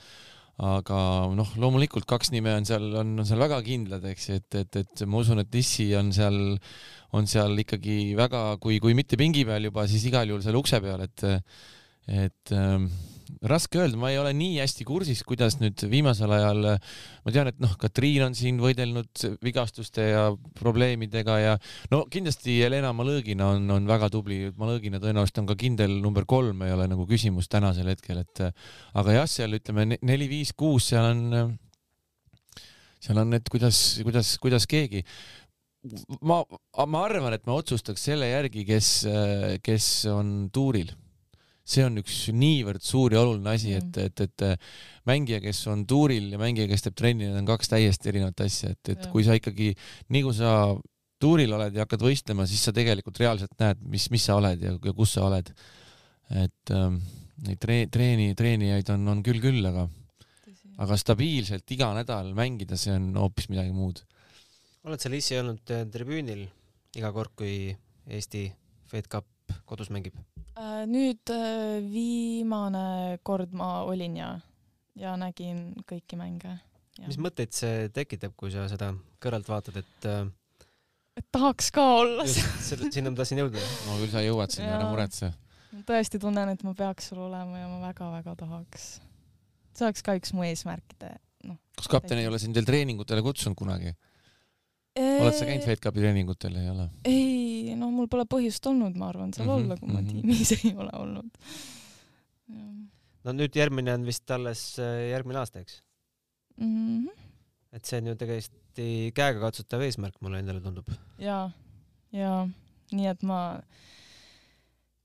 aga 0.57 0.99
noh, 1.37 1.49
loomulikult 1.61 2.07
kaks 2.09 2.31
nime 2.33 2.55
on 2.57 2.65
seal, 2.69 2.87
on, 2.97 3.17
seal 3.29 3.43
väga 3.43 3.59
kindlad, 3.67 4.05
eks 4.09 4.29
ju, 4.29 4.39
et, 4.41 4.59
et, 4.63 4.79
et 4.83 5.03
ma 5.05 5.21
usun, 5.21 5.43
et 5.43 5.59
Issi 5.61 5.91
on 5.99 6.13
seal, 6.17 6.39
on 7.17 7.29
seal 7.29 7.61
ikkagi 7.61 8.15
väga, 8.17 8.47
kui, 8.63 8.79
kui 8.81 8.97
mitte 8.97 9.19
pingi 9.21 9.45
peal 9.49 9.69
juba, 9.69 9.85
siis 9.91 10.07
igal 10.09 10.33
juhul 10.33 10.45
seal 10.45 10.57
ukse 10.57 10.81
peal, 10.81 11.05
et, 11.05 11.27
et 12.25 12.57
ähm, 12.57 12.89
raske 13.47 13.81
öelda, 13.81 13.99
ma 14.01 14.11
ei 14.12 14.18
ole 14.20 14.33
nii 14.37 14.59
hästi 14.61 14.87
kursis, 14.87 15.22
kuidas 15.27 15.59
nüüd 15.61 15.83
viimasel 15.91 16.33
ajal, 16.37 16.62
ma 17.24 17.35
tean, 17.35 17.51
et 17.51 17.61
noh, 17.62 17.74
Katriin 17.81 18.27
on 18.29 18.37
siin 18.39 18.59
võidelnud 18.62 19.24
vigastuste 19.45 20.09
ja 20.09 20.24
probleemidega 20.59 21.39
ja 21.43 21.55
no 21.93 22.05
kindlasti 22.12 22.59
Helena 22.62 22.93
Malõgina 22.97 23.53
on, 23.57 23.68
on 23.77 23.89
väga 23.89 24.11
tubli, 24.14 24.51
Malõgina 24.59 25.01
tõenäoliselt 25.03 25.43
on 25.43 25.51
ka 25.51 25.59
kindel 25.61 25.99
number 26.03 26.27
kolm, 26.29 26.64
ei 26.66 26.74
ole 26.74 26.89
nagu 26.91 27.07
küsimus 27.09 27.51
tänasel 27.53 27.91
hetkel, 27.93 28.22
et 28.24 28.45
aga 28.47 29.20
jah, 29.20 29.31
seal 29.31 29.59
ütleme 29.59 29.89
neli, 29.97 30.31
viis, 30.31 30.53
kuus, 30.57 30.91
seal 30.93 31.11
on, 31.12 31.57
seal 33.03 33.22
on, 33.22 33.35
et 33.39 33.51
kuidas, 33.53 33.81
kuidas, 34.07 34.37
kuidas 34.43 34.68
keegi. 34.70 35.05
Ma, 36.27 36.41
ma 36.91 37.03
arvan, 37.07 37.37
et 37.37 37.45
ma 37.47 37.55
otsustaks 37.61 38.09
selle 38.09 38.27
järgi, 38.27 38.64
kes, 38.66 38.93
kes 39.62 39.91
on 40.11 40.49
tuuril 40.55 40.91
see 41.67 41.85
on 41.87 41.99
üks 41.99 42.19
niivõrd 42.31 42.85
suur 42.85 43.14
ja 43.17 43.23
oluline 43.25 43.51
asi, 43.57 43.73
et, 43.75 43.89
mm. 43.91 44.11
et, 44.23 44.23
et 44.23 45.09
mängija, 45.11 45.41
kes 45.43 45.64
on 45.73 45.83
tuuril 45.89 46.29
ja 46.35 46.41
mängija, 46.41 46.69
kes 46.71 46.87
teeb 46.87 46.99
trenni, 46.99 47.27
need 47.27 47.41
on 47.41 47.49
kaks 47.49 47.73
täiesti 47.73 48.12
erinevat 48.12 48.45
asja, 48.47 48.71
et, 48.77 48.93
et 48.95 49.09
kui 49.11 49.27
sa 49.27 49.35
ikkagi, 49.39 49.73
nii 50.14 50.23
kui 50.29 50.37
sa 50.37 50.53
tuuril 51.23 51.53
oled 51.57 51.75
ja 51.75 51.87
hakkad 51.87 52.05
võistlema, 52.07 52.47
siis 52.49 52.62
sa 52.67 52.75
tegelikult 52.77 53.19
reaalselt 53.23 53.55
näed, 53.61 53.83
mis, 53.89 54.09
mis 54.12 54.27
sa 54.29 54.39
oled 54.39 54.62
ja, 54.62 54.75
ja 54.77 54.97
kus 54.97 55.17
sa 55.17 55.27
oled. 55.27 55.53
et 56.37 56.75
ähm, 56.75 56.99
neid 57.47 57.61
tre-, 57.62 57.87
treeni, 57.93 58.33
treenijaid 58.39 58.91
on, 58.95 59.07
on 59.12 59.23
küll 59.27 59.41
küll, 59.43 59.62
aga, 59.69 59.87
aga 60.83 60.99
stabiilselt 61.01 61.77
iga 61.77 61.93
nädal 61.97 62.33
mängida, 62.37 62.79
see 62.81 62.95
on 62.95 63.12
hoopis 63.19 63.51
midagi 63.53 63.75
muud. 63.75 64.03
oled 64.87 65.03
sa, 65.03 65.12
Liisi, 65.12 65.39
olnud 65.41 65.75
äh, 65.75 65.87
tribüünil 65.93 66.47
iga 66.97 67.12
kord, 67.14 67.35
kui 67.39 67.75
Eesti 68.07 68.49
Fed 68.91 69.11
Cup 69.11 69.27
kodus 69.67 69.91
mängib? 69.95 70.19
Äh, 70.57 70.87
nüüd 70.89 71.29
äh, 71.29 71.83
viimane 71.85 73.19
kord 73.27 73.53
ma 73.53 73.83
olin 73.85 74.15
ja, 74.17 74.31
ja 74.97 75.13
nägin 75.21 75.75
kõiki 75.85 76.17
mänge. 76.17 76.55
mis 77.05 77.19
mõtteid 77.21 77.53
see 77.53 77.91
tekitab, 77.93 78.33
kui 78.41 78.49
sa 78.55 78.65
seda 78.71 78.95
kõrvalt 79.21 79.51
vaatad, 79.53 79.77
et 79.83 80.09
äh, 80.09 80.23
et 81.21 81.27
tahaks 81.33 81.69
ka 81.77 81.85
olla 81.99 82.25
seal. 82.29 82.87
sinna 82.89 83.13
ma 83.13 83.21
tahtsin 83.21 83.43
jõuda. 83.43 83.61
no 83.85 83.99
küll 84.01 84.15
sa 84.15 84.25
jõuad 84.25 84.57
sinna, 84.57 84.79
ära 84.79 84.89
muretse. 84.89 85.29
ma 85.75 85.85
tõesti 85.93 86.23
tunnen, 86.25 86.55
et 86.55 86.65
ma 86.65 86.73
peaks 86.79 87.11
seal 87.11 87.21
olema 87.27 87.61
ja 87.61 87.69
ma 87.69 87.83
väga-väga 87.91 88.37
tahaks. 88.41 88.89
see 89.77 89.85
oleks 89.91 90.09
ka 90.09 90.17
üks 90.17 90.33
mu 90.33 90.49
eesmärkide, 90.49 91.19
noh. 91.51 91.61
kas 91.77 91.93
kapten 91.99 92.23
ei 92.23 92.31
ole 92.31 92.41
sind 92.41 92.57
veel 92.57 92.69
treeningutele 92.73 93.21
kutsunud 93.29 93.61
kunagi? 93.61 93.93
Oled 94.97 95.36
sa 95.36 95.47
käinud 95.49 95.66
FedCupi 95.66 96.03
treeningutel, 96.03 96.57
ei 96.61 96.70
ole? 96.72 96.86
ei, 97.09 97.74
no 97.78 97.90
mul 97.94 98.09
pole 98.12 98.26
põhjust 98.30 98.66
olnud, 98.70 98.97
ma 98.99 99.11
arvan, 99.12 99.32
seal 99.36 99.47
mm 99.47 99.53
-hmm, 99.53 99.64
olla, 99.64 99.76
kui 99.80 99.88
ma 99.92 100.01
mm 100.01 100.07
-hmm. 100.07 100.22
tiimis 100.22 100.53
ei 100.59 100.74
ole 100.74 100.92
olnud. 100.97 101.30
no 103.24 103.32
nüüd 103.36 103.59
järgmine 103.59 103.94
on 103.94 104.07
vist 104.07 104.30
alles 104.30 104.78
äh, 104.78 105.11
järgmine 105.11 105.38
aasta, 105.38 105.61
eks 105.61 105.82
mm? 106.57 107.07
-hmm. 107.07 107.11
et 107.72 107.84
see 107.84 108.01
on 108.01 108.07
ju 108.07 108.16
täiesti 108.16 109.12
käegakatsutav 109.14 109.80
eesmärk, 109.80 110.20
mulle 110.20 110.38
endale 110.38 110.61
tundub. 110.61 110.88
ja, 111.18 111.51
ja 112.12 112.49
nii 112.92 113.07
et 113.07 113.22
ma 113.22 113.61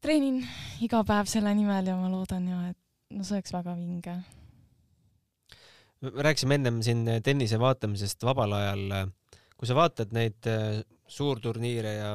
treenin 0.01 0.43
iga 0.81 1.03
päev 1.03 1.29
selle 1.29 1.53
nimel 1.55 1.87
ja 1.87 1.95
ma 1.97 2.09
loodan 2.09 2.47
ja 2.47 2.69
et 2.69 2.77
no 3.11 3.23
see 3.23 3.35
oleks 3.39 3.53
väga 3.53 3.75
vinge. 3.75 4.15
me 6.01 6.11
rääkisime 6.27 6.55
ennem 6.55 6.81
siin 6.81 7.09
tennise 7.23 7.59
vaatamisest 7.59 8.23
vabal 8.23 8.53
ajal 8.53 9.11
kui 9.61 9.69
sa 9.69 9.75
vaatad 9.77 10.09
neid 10.17 10.47
äh, 10.49 10.79
suurturniire 11.05 11.91
ja 11.93 12.13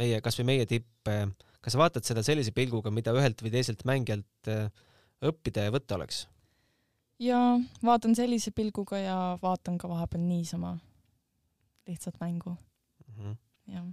meie, 0.00 0.18
kasvõi 0.18 0.48
meie 0.48 0.64
tippe, 0.66 1.14
kas 1.62 1.76
sa 1.76 1.78
vaatad 1.78 2.06
seda 2.06 2.24
sellise 2.26 2.50
pilguga, 2.56 2.90
mida 2.90 3.14
ühelt 3.14 3.38
või 3.44 3.52
teiselt 3.54 3.84
mängijalt 3.86 4.50
äh, 4.50 4.66
õppida 5.22 5.68
ja 5.68 5.74
võtta 5.74 5.94
oleks? 5.94 6.24
jaa, 7.22 7.54
vaatan 7.86 8.18
sellise 8.18 8.50
pilguga 8.54 8.98
ja 8.98 9.14
vaatan 9.42 9.78
ka 9.78 9.90
vahepeal 9.90 10.24
niisama 10.26 10.74
lihtsalt 11.86 12.18
mängu 12.18 12.56
mm. 12.56 13.14
-hmm. 13.14 13.38
jah. 13.76 13.88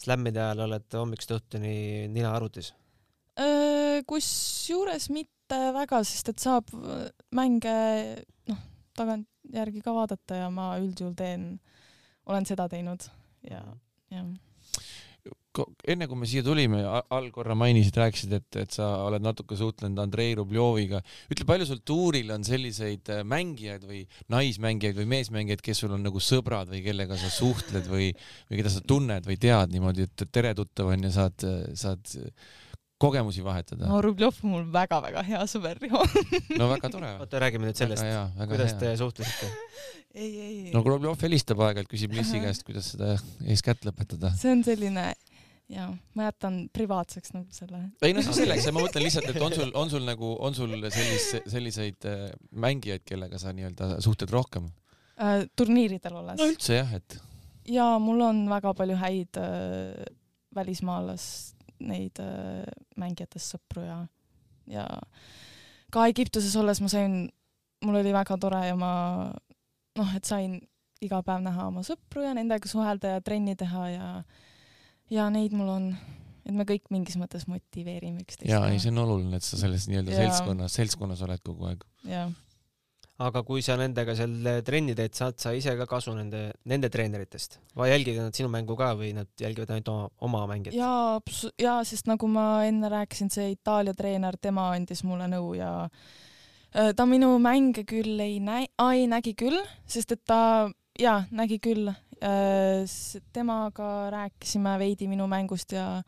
Slammide 0.00 0.40
ajal 0.40 0.64
oled 0.64 0.96
hommikust 0.96 1.36
õhtuni 1.36 1.76
nina 2.08 2.32
arvutis? 2.36 2.72
kusjuures 4.08 5.10
mitte 5.12 5.60
väga, 5.76 6.00
sest 6.08 6.32
et 6.32 6.40
saab 6.40 6.72
mänge 7.36 7.76
noh, 8.48 8.60
tagantjärgi 8.96 9.84
ka 9.84 9.92
vaadata 9.92 10.44
ja 10.44 10.50
ma 10.52 10.70
üldjuhul 10.80 11.16
teen 11.16 11.50
äh, 11.52 11.75
olen 12.26 12.48
seda 12.48 12.68
teinud. 12.70 13.06
Ja, 13.46 13.62
jah. 14.12 14.28
Enne 15.88 16.04
kui 16.04 16.18
me 16.20 16.26
siia 16.28 16.44
tulime, 16.44 16.82
all 16.84 17.30
korra 17.32 17.54
mainisid, 17.56 17.96
rääkisid, 17.96 18.34
et, 18.36 18.58
et 18.60 18.74
sa 18.76 18.90
oled 19.06 19.24
natuke 19.24 19.56
suhtlenud 19.56 20.02
Andrei 20.02 20.34
Rubljoviga. 20.36 21.00
ütle, 21.32 21.46
palju 21.48 21.68
sul 21.70 21.80
tuuril 21.80 22.34
on 22.34 22.44
selliseid 22.44 23.08
äh, 23.14 23.22
mängijaid 23.24 23.86
või 23.88 24.02
naismängijaid 24.34 25.00
või 25.00 25.08
meesmängijaid, 25.14 25.64
kes 25.64 25.80
sul 25.80 25.96
on 25.96 26.04
nagu 26.04 26.20
sõbrad 26.20 26.68
või 26.74 26.82
kellega 26.84 27.16
sa 27.16 27.32
suhtled 27.32 27.88
või, 27.88 28.10
või 28.50 28.60
keda 28.60 28.74
sa 28.74 28.84
tunned 28.84 29.26
või 29.26 29.40
tead 29.40 29.72
niimoodi, 29.72 30.04
et 30.04 30.26
tere 30.28 30.52
tuttav 30.58 30.92
on 30.92 31.08
ja 31.08 31.14
saad, 31.16 31.48
saad 31.72 32.14
kogemusi 32.98 33.44
vahetada. 33.44 33.88
no 33.90 34.00
Rubljov 34.04 34.40
on 34.42 34.52
mul 34.54 34.66
väga-väga 34.72 35.22
hea 35.26 35.42
sõber, 35.50 35.80
Riho 35.82 36.00
no 36.60 36.70
väga 36.72 36.90
tore. 36.92 37.12
oota, 37.20 37.40
räägime 37.42 37.68
nüüd 37.68 37.78
sellest, 37.78 38.04
kuidas 38.40 38.72
hea. 38.72 38.80
te 38.80 38.92
suhtlesite? 39.00 39.50
ei, 40.22 40.30
ei. 40.30 40.58
no 40.74 40.82
Rubljov 40.86 41.20
helistab 41.26 41.60
aeg-ajalt, 41.66 41.90
küsib 41.92 42.16
Lissi 42.16 42.40
käest, 42.42 42.64
kuidas 42.68 42.92
seda 42.94 43.16
eeskätt 43.44 43.84
lõpetada. 43.88 44.32
see 44.40 44.54
on 44.54 44.64
selline 44.66 45.10
ja 45.72 45.88
ma 46.14 46.28
jätan 46.28 46.58
privaatseks 46.72 47.34
nagu 47.34 47.52
selle. 47.54 47.82
ei 48.06 48.14
no 48.16 48.24
see 48.24 48.40
selleks, 48.40 48.68
ma 48.72 48.84
mõtlen 48.84 49.04
lihtsalt, 49.06 49.30
et 49.32 49.42
on 49.42 49.56
sul, 49.56 49.72
on 49.74 49.92
sul 49.92 50.06
nagu, 50.06 50.32
on 50.48 50.56
sul 50.56 50.76
sellist, 50.86 51.50
selliseid 51.52 52.08
äh, 52.08 52.28
mängijaid, 52.52 53.04
kellega 53.06 53.40
sa 53.42 53.52
nii-öelda 53.56 53.96
suhtled 54.04 54.32
rohkem 54.34 54.70
äh,? 55.18 55.44
turniiridel 55.58 56.20
olles? 56.22 56.40
no 56.40 56.48
üldse 56.52 56.80
jah, 56.80 56.96
et. 56.96 57.18
ja 57.68 57.90
mul 58.02 58.24
on 58.28 58.46
väga 58.50 58.72
palju 58.78 58.96
häid 59.02 59.42
äh, 59.42 60.06
välismaalast 60.56 61.55
neid 61.84 62.20
äh, 62.22 62.64
mängijatest 63.00 63.56
sõpru 63.56 63.84
ja, 63.86 63.98
ja 64.70 64.86
ka 65.92 66.06
Egiptuses 66.10 66.56
olles 66.58 66.80
ma 66.82 66.90
sain, 66.92 67.26
mul 67.84 68.00
oli 68.00 68.14
väga 68.14 68.38
tore 68.40 68.62
ja 68.68 68.76
ma 68.78 68.92
noh, 69.96 70.12
et 70.16 70.28
sain 70.28 70.58
iga 71.04 71.20
päev 71.24 71.44
näha 71.44 71.68
oma 71.68 71.84
sõpru 71.86 72.24
ja 72.24 72.32
nendega 72.36 72.68
suhelda 72.68 73.16
ja 73.16 73.24
trenni 73.24 73.56
teha 73.58 73.88
ja 73.92 74.08
ja 75.12 75.28
neid 75.30 75.52
mul 75.54 75.68
on, 75.70 75.90
et 76.46 76.54
me 76.56 76.66
kõik 76.66 76.88
mingis 76.90 77.18
mõttes 77.20 77.46
motiveerime 77.50 78.24
üksteist. 78.24 78.50
jaa, 78.50 78.64
ei 78.72 78.80
see 78.82 78.90
on 78.94 79.04
oluline, 79.04 79.38
et 79.38 79.46
sa 79.46 79.60
selles 79.60 79.86
nii-öelda 79.90 80.16
seltskonnas, 80.16 80.80
seltskonnas 80.80 81.22
oled 81.28 81.44
kogu 81.46 81.70
aeg. 81.70 81.86
jah 82.08 82.32
aga 83.18 83.42
kui 83.48 83.62
sa 83.64 83.78
nendega 83.80 84.12
seal 84.18 84.60
trenni 84.66 84.94
teed, 84.98 85.14
saad 85.16 85.38
sa 85.40 85.54
ise 85.56 85.72
ka 85.78 85.86
kasu 85.88 86.12
nende, 86.16 86.50
nende 86.68 86.90
treeneritest 86.92 87.58
või 87.78 87.90
jälgivad 87.94 88.28
nad 88.28 88.36
sinu 88.36 88.50
mängu 88.52 88.76
ka 88.76 88.92
või 88.98 89.14
nad 89.16 89.30
jälgivad 89.40 89.72
ainult 89.72 89.88
oma, 89.88 90.10
oma 90.28 90.44
mängijat? 90.52 90.76
jaa, 90.76 91.18
jaa, 91.62 91.80
sest 91.88 92.10
nagu 92.10 92.28
ma 92.28 92.66
enne 92.68 92.92
rääkisin, 92.92 93.32
see 93.32 93.54
Itaalia 93.56 93.96
treener, 93.96 94.36
tema 94.36 94.70
andis 94.76 95.04
mulle 95.08 95.30
nõu 95.32 95.54
ja 95.56 95.72
Äh, 96.76 96.92
ta 96.92 97.06
minu 97.08 97.38
mänge 97.40 97.86
küll 97.88 98.20
ei 98.20 98.36
näi-, 98.42 98.68
ei 98.90 99.06
nägi 99.08 99.32
küll, 99.38 99.56
sest 99.88 100.12
et 100.12 100.20
ta, 100.28 100.68
jaa, 101.00 101.22
nägi 101.30 101.60
küll. 101.62 101.92
temaga 103.36 104.08
rääkisime 104.08 104.70
veidi 104.80 105.04
minu 105.04 105.26
mängust 105.28 105.74
ja 105.76 106.00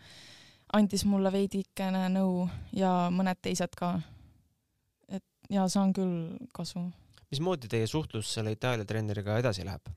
andis 0.73 1.03
mulle 1.05 1.29
veidikene 1.29 2.07
nõu 2.09 2.47
ja 2.73 3.11
mõned 3.13 3.37
teised 3.45 3.77
ka. 3.77 3.91
Ja 5.51 5.69
saan 5.69 5.93
küll 5.97 6.37
kasu. 6.55 6.89
mismoodi 7.31 7.69
teie 7.69 7.87
suhtlus 7.87 8.35
selle 8.35 8.53
Itaalia 8.53 8.85
treeneriga 8.89 9.39
edasi 9.39 9.65
läheb? 9.65 9.93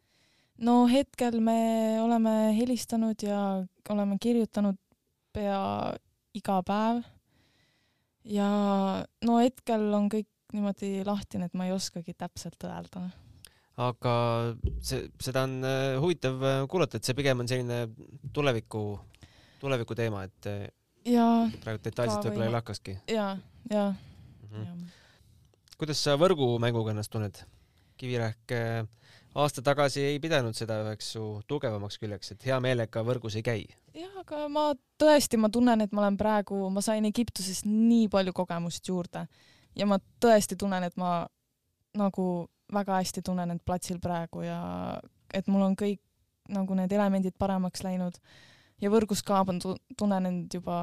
no 0.61 0.85
hetkel 0.87 1.39
me 1.39 2.01
oleme 2.01 2.53
helistanud 2.57 3.23
ja 3.23 3.41
oleme 3.89 4.17
kirjutanud 4.21 4.77
pea 5.33 5.93
iga 6.37 6.59
päev. 6.67 7.01
ja 8.23 8.51
no 9.25 9.39
hetkel 9.41 9.87
on 9.97 10.09
kõik 10.11 10.29
niimoodi 10.51 11.05
lahtine, 11.07 11.47
et 11.47 11.55
ma 11.55 11.67
ei 11.67 11.73
oskagi 11.75 12.13
täpselt 12.13 12.63
öelda. 12.67 13.07
aga 13.81 14.13
see, 14.83 15.07
seda 15.23 15.45
on 15.47 15.61
äh, 15.65 15.95
huvitav 16.03 16.43
äh, 16.43 16.59
kuulata, 16.69 16.99
et 16.99 17.07
see 17.07 17.17
pigem 17.17 17.41
on 17.41 17.49
selline 17.49 17.85
tuleviku, 18.35 18.99
tuleviku 19.61 19.95
teema, 19.97 20.25
et 20.27 20.49
äh, 20.51 20.65
ja 21.07 21.27
praegu 21.63 21.81
detailselt 21.83 22.27
võib-olla 22.27 22.49
ei 22.49 22.57
lakkaski. 22.57 22.97
ja, 23.09 23.35
ja 23.71 23.91
mm. 23.93 24.57
-hmm. 24.57 25.00
Kuidas 25.81 26.01
sa 26.05 26.13
võrgumänguga 26.21 26.93
ennast 26.93 27.09
tunned? 27.09 27.39
Kivirähk 27.97 28.53
aasta 29.41 29.63
tagasi 29.65 30.03
ei 30.05 30.19
pidanud 30.21 30.53
seda 30.57 30.77
üheks 30.83 31.13
su 31.15 31.23
tugevamaks 31.49 31.97
küljeks, 32.01 32.33
et 32.33 32.45
hea 32.45 32.59
meelega 32.63 33.01
võrgus 33.07 33.37
ei 33.39 33.45
käi. 33.45 33.63
jah, 33.97 34.11
aga 34.21 34.43
ma 34.51 34.67
tõesti, 35.01 35.39
ma 35.41 35.49
tunnen, 35.49 35.81
et 35.81 35.93
ma 35.95 36.03
olen 36.03 36.19
praegu, 36.19 36.59
ma 36.69 36.83
sain 36.85 37.05
Egiptuses 37.09 37.63
nii 37.65 38.09
palju 38.13 38.33
kogemust 38.37 38.87
juurde 38.87 39.25
ja 39.75 39.87
ma 39.89 39.97
tõesti 40.21 40.57
tunnen, 40.59 40.83
et 40.85 40.97
ma 41.01 41.25
nagu 41.97 42.27
väga 42.73 42.99
hästi 43.01 43.23
tunnen 43.25 43.51
end 43.51 43.63
platsil 43.65 43.99
praegu 44.03 44.45
ja 44.45 44.59
et 45.33 45.47
mul 45.47 45.63
on 45.65 45.77
kõik 45.79 46.01
nagu 46.51 46.75
need 46.75 46.91
elemendid 46.91 47.37
paremaks 47.39 47.83
läinud 47.87 48.19
ja 48.83 48.91
võrgus 48.91 49.23
ka 49.23 49.41
ma 49.47 49.57
tunnen 49.97 50.29
end 50.29 50.59
juba 50.59 50.77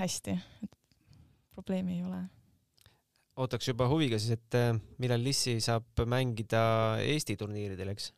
hästi, 0.00 0.36
et 0.66 0.76
probleemi 1.54 1.98
ei 1.98 2.04
ole 2.04 2.20
ootaks 3.38 3.70
juba 3.70 3.88
huviga 3.90 4.18
siis, 4.20 4.38
et 4.38 4.58
äh, 4.58 4.74
millal 5.02 5.22
Lissi 5.24 5.58
saab 5.62 6.04
mängida 6.08 6.62
Eesti 7.04 7.36
turniiridel, 7.40 7.92
eks? 7.94 8.10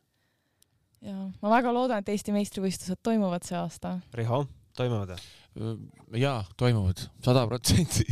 ja 1.03 1.15
ma 1.41 1.53
väga 1.57 1.73
loodan, 1.75 2.03
et 2.03 2.11
Eesti 2.13 2.35
meistrivõistlused 2.35 3.01
toimuvad 3.05 3.45
see 3.47 3.57
aasta. 3.59 3.97
Riho, 4.17 4.43
toimuvad 4.77 5.15
või? 5.15 5.23
jaa, 6.17 6.39
toimuvad, 6.57 7.03
sada 7.21 7.43
protsenti. 7.45 8.07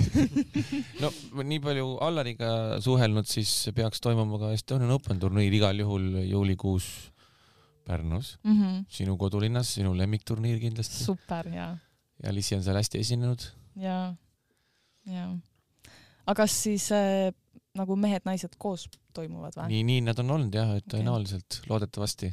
no 1.02 1.10
nii 1.42 1.62
palju 1.64 1.96
Allariga 2.06 2.52
suhelnud, 2.86 3.26
siis 3.26 3.50
peaks 3.74 4.04
toimuma 4.04 4.38
ka 4.44 4.52
Estonian 4.54 4.94
Open 4.94 5.22
turniir 5.22 5.56
igal 5.58 5.82
juhul 5.82 6.22
juulikuus 6.28 6.92
Pärnus 7.82 8.36
mm, 8.44 8.58
-hmm. 8.58 8.82
sinu 8.94 9.18
kodulinnas, 9.18 9.74
sinu 9.74 9.96
lemmikturniir 9.98 10.60
kindlasti. 10.62 11.04
super, 11.04 11.48
jaa. 11.50 11.78
ja 12.24 12.34
Lissi 12.34 12.56
on 12.56 12.64
seal 12.64 12.78
hästi 12.78 13.02
esinenud. 13.02 13.48
jaa, 13.76 14.14
jaa 15.10 15.32
aga 16.26 16.44
kas 16.44 16.58
siis 16.66 16.90
äh, 16.96 17.32
nagu 17.78 17.98
mehed-naised 18.00 18.58
koos 18.62 18.88
toimuvad 19.16 19.58
või? 19.58 19.72
nii, 19.74 19.84
nii 19.88 20.06
nad 20.08 20.20
on 20.24 20.36
olnud 20.38 20.56
jah, 20.56 20.76
et 20.80 20.88
tõenäoliselt 20.92 21.60
okay., 21.60 21.70
loodetavasti. 21.72 22.32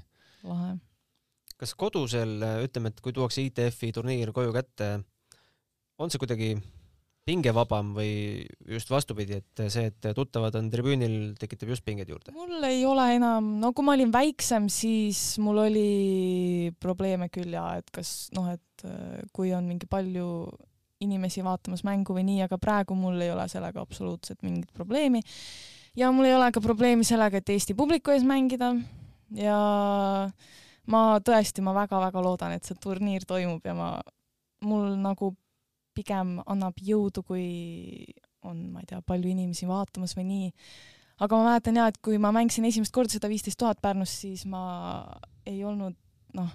lahe. 0.49 0.73
kas 1.59 1.75
kodusel, 1.79 2.39
äh, 2.43 2.59
ütleme, 2.67 2.93
et 2.93 3.05
kui 3.05 3.15
tuuakse 3.17 3.45
ITF-i 3.47 3.93
turniir 3.95 4.35
koju 4.37 4.55
kätte, 4.57 4.91
on 5.99 6.13
see 6.13 6.21
kuidagi 6.23 6.53
pingevabam 7.29 7.93
või 7.97 8.13
just 8.73 8.89
vastupidi, 8.89 9.43
et 9.43 9.63
see, 9.69 9.91
et 9.91 10.07
tuttavad 10.17 10.55
on 10.59 10.71
tribüünil, 10.73 11.35
tekitab 11.41 11.75
just 11.75 11.85
pingeid 11.85 12.09
juurde? 12.09 12.33
mul 12.37 12.65
ei 12.69 12.85
ole 12.89 13.05
enam, 13.19 13.51
no 13.63 13.75
kui 13.77 13.85
ma 13.87 13.97
olin 13.99 14.13
väiksem, 14.15 14.71
siis 14.73 15.37
mul 15.45 15.61
oli 15.67 15.91
probleeme 16.81 17.29
küll 17.33 17.53
ja 17.53 17.67
et 17.81 17.93
kas 17.95 18.31
noh, 18.37 18.49
et 18.55 18.87
äh, 18.89 19.21
kui 19.37 19.53
on 19.57 19.69
mingi 19.69 19.91
palju 19.91 20.29
inimesi 21.05 21.43
vaatamas 21.47 21.85
mängu 21.87 22.17
või 22.17 22.25
nii, 22.27 22.43
aga 22.47 22.59
praegu 22.61 22.97
mul 22.99 23.21
ei 23.23 23.31
ole 23.33 23.47
sellega 23.51 23.83
absoluutselt 23.83 24.43
mingit 24.43 24.73
probleemi. 24.75 25.23
ja 25.97 26.11
mul 26.13 26.29
ei 26.29 26.35
ole 26.35 26.51
ka 26.53 26.61
probleemi 26.61 27.05
sellega, 27.05 27.39
et 27.39 27.49
Eesti 27.55 27.75
publiku 27.75 28.15
ees 28.15 28.25
mängida 28.27 28.75
ja 29.35 29.59
ma 30.89 31.03
tõesti, 31.25 31.63
ma 31.63 31.75
väga-väga 31.77 32.23
loodan, 32.23 32.55
et 32.57 32.65
see 32.65 32.79
turniir 32.81 33.27
toimub 33.29 33.65
ja 33.65 33.75
ma, 33.77 33.91
mul 34.65 34.95
nagu 35.03 35.35
pigem 35.95 36.39
annab 36.47 36.79
jõudu, 36.83 37.25
kui 37.27 37.49
on, 38.47 38.69
ma 38.73 38.83
ei 38.83 38.89
tea, 38.89 39.01
palju 39.03 39.33
inimesi 39.33 39.67
vaatamas 39.69 40.15
või 40.19 40.29
nii. 40.29 40.53
aga 41.19 41.39
ma 41.39 41.51
mäletan 41.51 41.79
ja, 41.81 41.89
et 41.91 41.99
kui 42.03 42.19
ma 42.23 42.31
mängisin 42.35 42.67
esimest 42.69 42.95
korda 42.95 43.17
seda 43.17 43.31
viisteist 43.31 43.59
tuhat 43.59 43.83
Pärnus, 43.83 44.15
siis 44.23 44.47
ma 44.47 44.63
ei 45.47 45.65
olnud 45.67 45.97
noh 46.39 46.55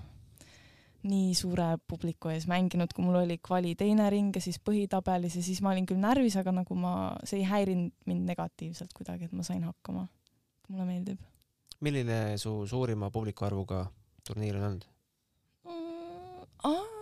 nii 1.07 1.33
suure 1.35 1.73
publiku 1.87 2.31
ees 2.31 2.47
mänginud, 2.47 2.93
kui 2.95 3.05
mul 3.05 3.19
oli 3.23 3.37
kvali 3.43 3.73
teine 3.79 4.07
ring 4.13 4.35
ja 4.35 4.41
siis 4.43 4.59
põhitabelis 4.63 5.37
ja 5.39 5.43
siis 5.45 5.61
ma 5.63 5.73
olin 5.73 5.87
küll 5.89 6.01
närvis, 6.01 6.37
aga 6.39 6.53
nagu 6.55 6.77
ma, 6.79 6.93
see 7.27 7.41
ei 7.41 7.49
häirinud 7.49 7.91
mind 8.09 8.29
negatiivselt 8.31 8.95
kuidagi, 8.95 9.27
et 9.27 9.35
ma 9.35 9.43
sain 9.43 9.63
hakkama. 9.67 10.07
mulle 10.69 10.85
meeldib. 10.87 11.19
milline 11.83 12.37
su 12.37 12.65
suurima 12.67 13.11
publiku 13.11 13.45
arvuga 13.45 13.85
turniir 14.27 14.55
on 14.57 14.63
olnud 14.69 14.85
mm,? 15.67 16.93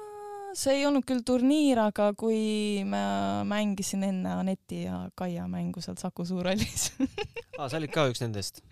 see 0.58 0.80
ei 0.80 0.86
olnud 0.88 1.06
küll 1.08 1.22
turniir, 1.26 1.80
aga 1.80 2.12
kui 2.18 2.84
ma 2.88 3.44
mängisin 3.48 4.04
enne 4.08 4.34
Aneti 4.42 4.84
ja 4.84 5.04
Kaia 5.16 5.48
mängu 5.48 5.84
seal 5.84 6.00
Saku 6.02 6.26
Suurhallis 6.26 6.92
aa, 7.60 7.70
sa 7.70 7.78
olid 7.78 7.94
ka 7.94 8.08
üks 8.12 8.24
nendest 8.24 8.64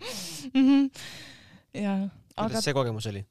mm? 0.52 0.64
-hmm. 0.66 0.90
jaa. 1.82 2.00
kuidas 2.34 2.58
aga... 2.58 2.64
see 2.66 2.76
kogemus 2.76 3.06
oli? 3.12 3.24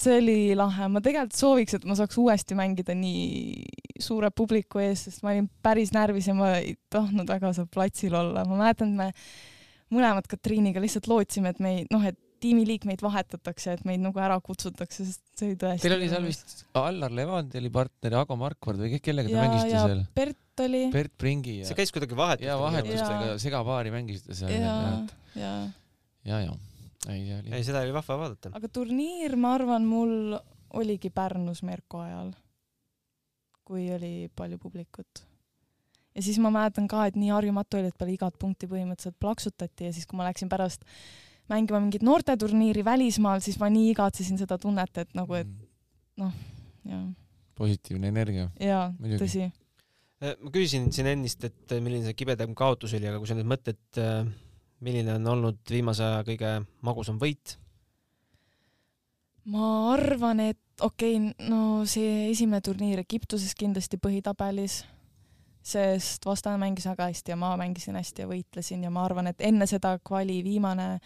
See 0.00 0.18
oli 0.20 0.38
lahe, 0.58 0.88
ma 0.92 1.02
tegelikult 1.04 1.38
sooviks, 1.38 1.76
et 1.78 1.86
ma 1.88 1.96
saaks 1.98 2.18
uuesti 2.20 2.56
mängida 2.58 2.94
nii 2.96 3.64
suure 4.02 4.30
publiku 4.34 4.82
ees, 4.82 5.06
sest 5.08 5.24
ma 5.24 5.32
olin 5.32 5.48
päris 5.64 5.92
närvis 5.96 6.28
ja 6.30 6.36
ma 6.36 6.56
ei 6.60 6.76
tahtnud 6.92 7.28
väga 7.30 7.52
seal 7.56 7.68
platsil 7.72 8.16
olla. 8.18 8.44
ma 8.48 8.60
mäletan, 8.60 8.92
et 8.92 9.00
me 9.00 9.96
mõlemad 9.96 10.28
Katriiniga 10.28 10.82
lihtsalt 10.82 11.08
lootsime, 11.10 11.54
et 11.54 11.62
me 11.62 11.74
ei, 11.78 11.88
noh, 11.92 12.04
et 12.04 12.18
tiimiliikmeid 12.42 13.00
vahetatakse, 13.00 13.78
et 13.78 13.86
meid 13.88 14.02
nagu 14.02 14.20
ära 14.20 14.36
kutsutakse, 14.44 15.06
sest 15.08 15.22
see 15.38 15.50
oli 15.50 15.58
tõesti. 15.60 15.86
Teil 15.86 15.96
oli 15.96 16.10
seal 16.10 16.26
vist 16.26 16.66
Allar 16.76 17.14
Levandi 17.16 17.60
oli 17.62 17.72
partner 17.72 18.18
ja 18.18 18.22
Ago 18.26 18.36
Markvard 18.40 18.82
või 18.82 19.00
kellega 19.00 19.32
te 19.32 19.38
mängisite 19.40 19.80
seal? 19.80 20.04
Bert 20.18 20.64
oli. 20.66 20.82
Bert 20.92 21.16
Pringi 21.16 21.60
ja. 21.62 21.70
see 21.70 21.78
käis 21.78 21.94
kuidagi 21.94 22.18
vahetustega. 22.18 22.52
ja 22.52 22.60
vahetustega 22.60 23.40
segapaari 23.40 23.94
mängisite 23.94 24.36
seal. 24.36 24.52
ja, 24.52 24.76
ja, 25.32 25.40
ja, 25.40 25.52
ja. 26.28 26.44
ja 26.50 26.75
ei, 27.12 27.22
oli... 27.38 27.52
ei, 27.54 27.64
seda 27.66 27.82
oli 27.84 27.94
vahva 27.94 28.18
vaadata. 28.22 28.52
aga 28.56 28.70
turniir, 28.72 29.36
ma 29.40 29.54
arvan, 29.58 29.86
mul 29.86 30.36
oligi 30.76 31.10
Pärnus 31.14 31.62
Merko 31.66 32.02
ajal, 32.04 32.32
kui 33.66 33.88
oli 33.94 34.28
palju 34.36 34.58
publikut. 34.62 35.22
ja 36.14 36.24
siis 36.24 36.38
ma 36.42 36.50
mäletan 36.54 36.88
ka, 36.90 37.06
et 37.06 37.18
nii 37.18 37.30
harjumatu 37.34 37.80
oli, 37.80 37.92
et 37.92 37.98
peale 37.98 38.16
igat 38.16 38.38
punkti 38.40 38.68
põhimõtteliselt 38.70 39.18
plaksutati 39.20 39.88
ja 39.88 39.94
siis, 39.94 40.08
kui 40.08 40.18
ma 40.18 40.28
läksin 40.28 40.50
pärast 40.52 40.86
mängima 41.50 41.80
mingit 41.82 42.02
noorteturniiri 42.06 42.84
välismaal, 42.84 43.42
siis 43.44 43.60
ma 43.62 43.70
nii 43.72 43.92
igatsesin 43.92 44.40
seda 44.40 44.58
tunnet, 44.58 44.98
et 44.98 45.14
nagu, 45.14 45.36
et 45.38 45.46
mm. 45.46 45.68
noh, 46.22 46.34
jah. 46.90 47.06
positiivne 47.58 48.10
energia. 48.10 48.50
jaa, 48.60 48.88
tõsi. 49.20 49.46
Äh, 50.16 50.32
ma 50.40 50.50
küsisin 50.50 50.88
siin 50.96 51.10
ennist, 51.12 51.44
et 51.44 51.76
milline 51.76 52.08
see 52.08 52.16
kibedam 52.16 52.56
kaotus 52.56 52.96
oli, 52.96 53.06
aga 53.10 53.20
kui 53.20 53.28
sa 53.30 53.36
nüüd 53.38 53.48
mõtled 53.52 54.00
äh, 54.00 54.26
milline 54.80 55.14
on 55.14 55.26
olnud 55.26 55.62
viimase 55.70 56.04
aja 56.04 56.24
kõige 56.26 56.50
magusam 56.84 57.20
võit? 57.20 57.56
ma 59.46 59.92
arvan, 59.92 60.42
et 60.42 60.82
okei 60.82 61.16
okay,, 61.16 61.48
no 61.48 61.86
see 61.88 62.30
esimene 62.32 62.60
turniir 62.64 63.00
Egiptuses 63.04 63.54
kindlasti 63.58 63.98
põhitabelis, 64.02 64.80
sest 65.66 66.26
vastane 66.26 66.58
mängis 66.62 66.88
väga 66.90 67.10
hästi 67.12 67.34
ja 67.34 67.38
ma 67.40 67.52
mängisin 67.58 67.98
hästi 67.98 68.24
ja 68.24 68.30
võitlesin 68.30 68.82
ja 68.86 68.90
ma 68.90 69.04
arvan, 69.06 69.30
et 69.30 69.44
enne 69.44 69.68
seda 69.70 69.96
kvali 70.02 70.40
viimane 70.46 70.96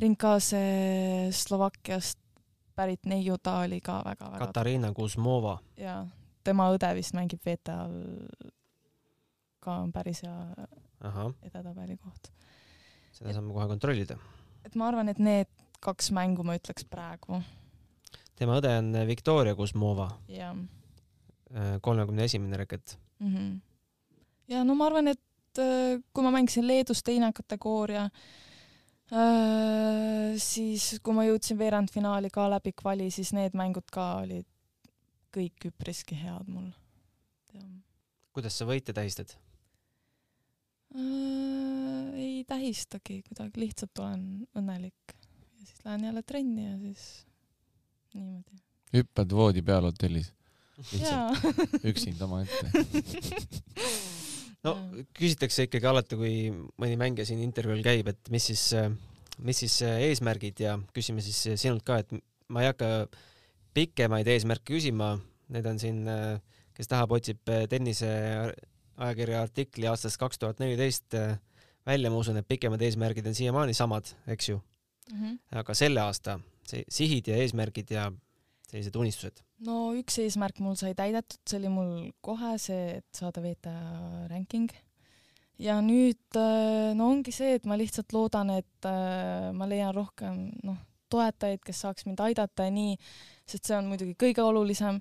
ring 0.00 0.18
ka 0.20 0.36
see 0.42 1.26
Slovakkiast 1.34 2.20
pärit 2.76 3.08
neiu, 3.08 3.38
ta 3.40 3.62
oli 3.64 3.80
ka 3.80 4.02
väga-väga 4.04 4.46
Katariina 4.46 4.92
Kuzmova. 4.94 5.58
jaa, 5.80 6.04
tema 6.44 6.70
õde 6.74 6.92
vist 6.98 7.16
mängib 7.18 7.42
VTA-l 7.42 8.52
ka 9.66 9.80
on 9.82 9.92
päris 9.92 10.22
hea 10.22 10.68
edetabeli 11.42 11.96
koht 11.98 12.30
seda 13.16 13.34
saame 13.36 13.54
kohe 13.54 13.68
kontrollida. 13.70 14.18
et 14.66 14.74
ma 14.78 14.90
arvan, 14.90 15.08
et 15.12 15.20
need 15.22 15.50
kaks 15.84 16.10
mängu 16.16 16.44
ma 16.46 16.56
ütleks 16.58 16.86
praegu. 16.90 17.42
tema 18.36 18.58
õde 18.60 18.72
on 18.78 18.92
Viktoria 19.08 19.54
Kuzmova. 19.58 20.10
jah. 20.28 20.56
Äh, 21.54 21.76
kolmekümne 21.80 22.24
esimene 22.26 22.58
reket 22.58 22.98
mm. 23.20 23.34
-hmm. 23.34 23.60
ja 24.48 24.64
no 24.64 24.74
ma 24.74 24.86
arvan, 24.86 25.08
et 25.08 25.58
äh, 25.58 26.02
kui 26.12 26.24
ma 26.24 26.30
mängisin 26.34 26.66
Leedus 26.66 27.02
teine 27.02 27.32
kategooria, 27.32 28.10
äh, 29.12 30.34
siis 30.36 30.98
kui 31.02 31.14
ma 31.14 31.24
jõudsin 31.24 31.58
veerandfinaali 31.58 32.30
ka 32.30 32.50
läbi 32.50 32.72
kvali, 32.72 33.10
siis 33.10 33.32
need 33.32 33.54
mängud 33.54 33.86
ka 33.92 34.16
olid 34.24 34.46
kõik 35.36 35.70
üpriski 35.70 36.16
head 36.18 36.48
mul. 36.48 36.70
kuidas 38.32 38.58
sa 38.58 38.66
võite 38.68 38.92
tähistad? 38.92 39.38
Äh, 40.94 42.14
ei 42.14 42.44
tähistagi 42.48 43.22
kuidagi, 43.26 43.60
lihtsalt 43.60 44.02
olen 44.02 44.26
õnnelik. 44.56 45.16
Ja 45.16 45.66
siis 45.66 45.84
lähen 45.84 46.06
jälle 46.08 46.22
trenni 46.22 46.66
ja 46.66 46.78
siis 46.78 47.04
niimoodi. 48.14 48.62
hüppad 48.94 49.34
voodi 49.34 49.62
peal 49.62 49.88
hotellis. 49.90 50.32
Üksinda 51.90 52.26
omaette. 52.26 52.68
no 54.64 54.74
küsitakse 55.16 55.64
ikkagi 55.66 55.88
alati, 55.88 56.18
kui 56.20 56.34
mõni 56.52 56.98
mängija 57.00 57.24
siin 57.28 57.40
intervjuul 57.44 57.80
käib, 57.86 58.10
et 58.12 58.32
mis 58.32 58.50
siis, 58.52 58.66
mis 59.38 59.64
siis 59.64 59.78
äh, 59.86 60.02
eesmärgid 60.10 60.60
ja 60.66 60.76
küsime 60.96 61.24
siis 61.24 61.40
sinult 61.56 61.86
ka, 61.86 62.02
et 62.04 62.12
ma 62.52 62.62
ei 62.62 62.70
hakka 62.70 63.08
pikemaid 63.76 64.28
eesmärke 64.32 64.74
küsima, 64.74 65.14
need 65.52 65.66
on 65.68 65.80
siin, 65.80 66.04
kes 66.76 66.90
tahab, 66.90 67.12
otsib 67.16 67.52
äh, 67.52 67.64
tenniseajakirja 68.96 69.42
artikli 69.42 69.86
aastast 69.86 70.16
kaks 70.16 70.38
tuhat 70.38 70.58
neliteist 70.58 71.14
välja, 71.86 72.10
ma 72.10 72.16
usun, 72.16 72.36
et 72.40 72.48
pikemad 72.48 72.80
eesmärgid 72.82 73.26
on 73.26 73.34
siiamaani 73.34 73.74
samad, 73.74 74.08
eks 74.26 74.48
ju, 74.48 74.60
Mhm. 75.12 75.36
aga 75.52 75.74
selle 75.74 76.00
aasta 76.00 76.40
sihid 76.66 77.28
ja 77.28 77.36
eesmärgid 77.36 77.90
ja 77.90 78.10
sellised 78.66 78.96
unistused. 78.96 79.42
no 79.60 79.92
üks 79.94 80.18
eesmärk 80.18 80.58
mul 80.58 80.74
sai 80.74 80.94
täidetud, 80.94 81.38
see 81.46 81.60
oli 81.60 81.68
mul 81.68 81.92
kohe 82.20 82.56
see, 82.58 82.96
et 82.98 83.06
saada 83.14 83.40
VTA 83.42 84.26
ranking. 84.28 84.68
ja 85.58 85.80
nüüd 85.80 86.36
äh, 86.36 86.94
no 86.94 87.10
ongi 87.10 87.32
see, 87.32 87.54
et 87.54 87.64
ma 87.66 87.76
lihtsalt 87.78 88.12
loodan, 88.12 88.50
et 88.50 88.84
äh, 88.84 89.52
ma 89.52 89.68
leian 89.68 89.94
rohkem 89.94 90.50
noh, 90.64 90.76
toetajaid, 91.08 91.62
kes 91.64 91.80
saaks 91.80 92.06
mind 92.06 92.18
aidata 92.20 92.66
ja 92.66 92.70
nii, 92.74 92.96
sest 93.46 93.64
see 93.64 93.76
on 93.78 93.86
muidugi 93.86 94.16
kõige 94.18 94.42
olulisem. 94.42 95.00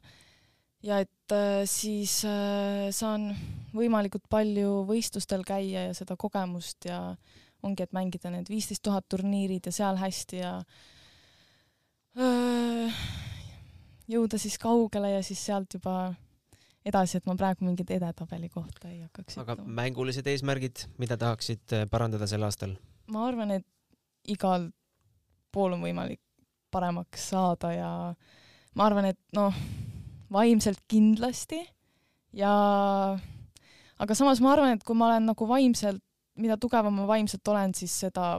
Ja 0.86 1.00
et 1.04 1.34
äh, 1.34 1.64
siis 1.70 2.20
äh, 2.30 2.90
saan 2.96 3.32
võimalikult 3.76 4.28
palju 4.30 4.84
võistlustel 4.90 5.46
käia 5.48 5.88
ja 5.90 5.96
seda 5.98 6.18
kogemust 6.20 6.88
ja 6.90 7.00
ongi, 7.66 7.86
et 7.86 7.96
mängida 7.96 8.30
need 8.34 8.50
viisteist 8.52 8.84
tuhat 8.86 9.08
turniirid 9.10 9.66
ja 9.66 9.74
seal 9.74 9.98
hästi 9.98 10.42
ja 10.42 10.52
öö, 12.22 12.90
jõuda 14.12 14.38
siis 14.42 14.60
kaugele 14.62 15.16
ja 15.16 15.24
siis 15.26 15.42
sealt 15.48 15.74
juba 15.74 16.14
edasi, 16.86 17.18
et 17.18 17.26
ma 17.26 17.34
praegu 17.40 17.66
mingit 17.66 17.90
edetabeli 17.96 18.52
kohta 18.54 18.92
ei 18.92 19.02
hakkaks 19.02 19.40
aga 19.42 19.58
ütlema. 19.58 19.78
mängulised 19.82 20.30
eesmärgid, 20.30 20.86
mida 21.02 21.18
tahaksid 21.18 21.74
äh, 21.74 21.88
parandada 21.90 22.30
sel 22.30 22.46
aastal? 22.46 22.78
ma 23.10 23.26
arvan, 23.30 23.58
et 23.58 23.66
igal 24.30 24.70
pool 25.54 25.74
on 25.74 25.84
võimalik 25.86 26.22
paremaks 26.74 27.30
saada 27.32 27.72
ja 27.74 27.90
ma 28.76 28.88
arvan, 28.90 29.10
et 29.14 29.20
noh, 29.34 29.56
vaimselt 30.32 30.82
kindlasti 30.90 31.62
ja 32.36 32.52
aga 34.02 34.18
samas 34.18 34.42
ma 34.44 34.54
arvan, 34.56 34.76
et 34.76 34.84
kui 34.86 34.98
ma 34.98 35.10
olen 35.12 35.30
nagu 35.32 35.48
vaimselt, 35.50 36.02
mida 36.42 36.58
tugevam 36.60 36.96
ma 37.00 37.08
vaimselt 37.10 37.48
olen, 37.48 37.74
siis 37.78 37.94
seda 38.06 38.36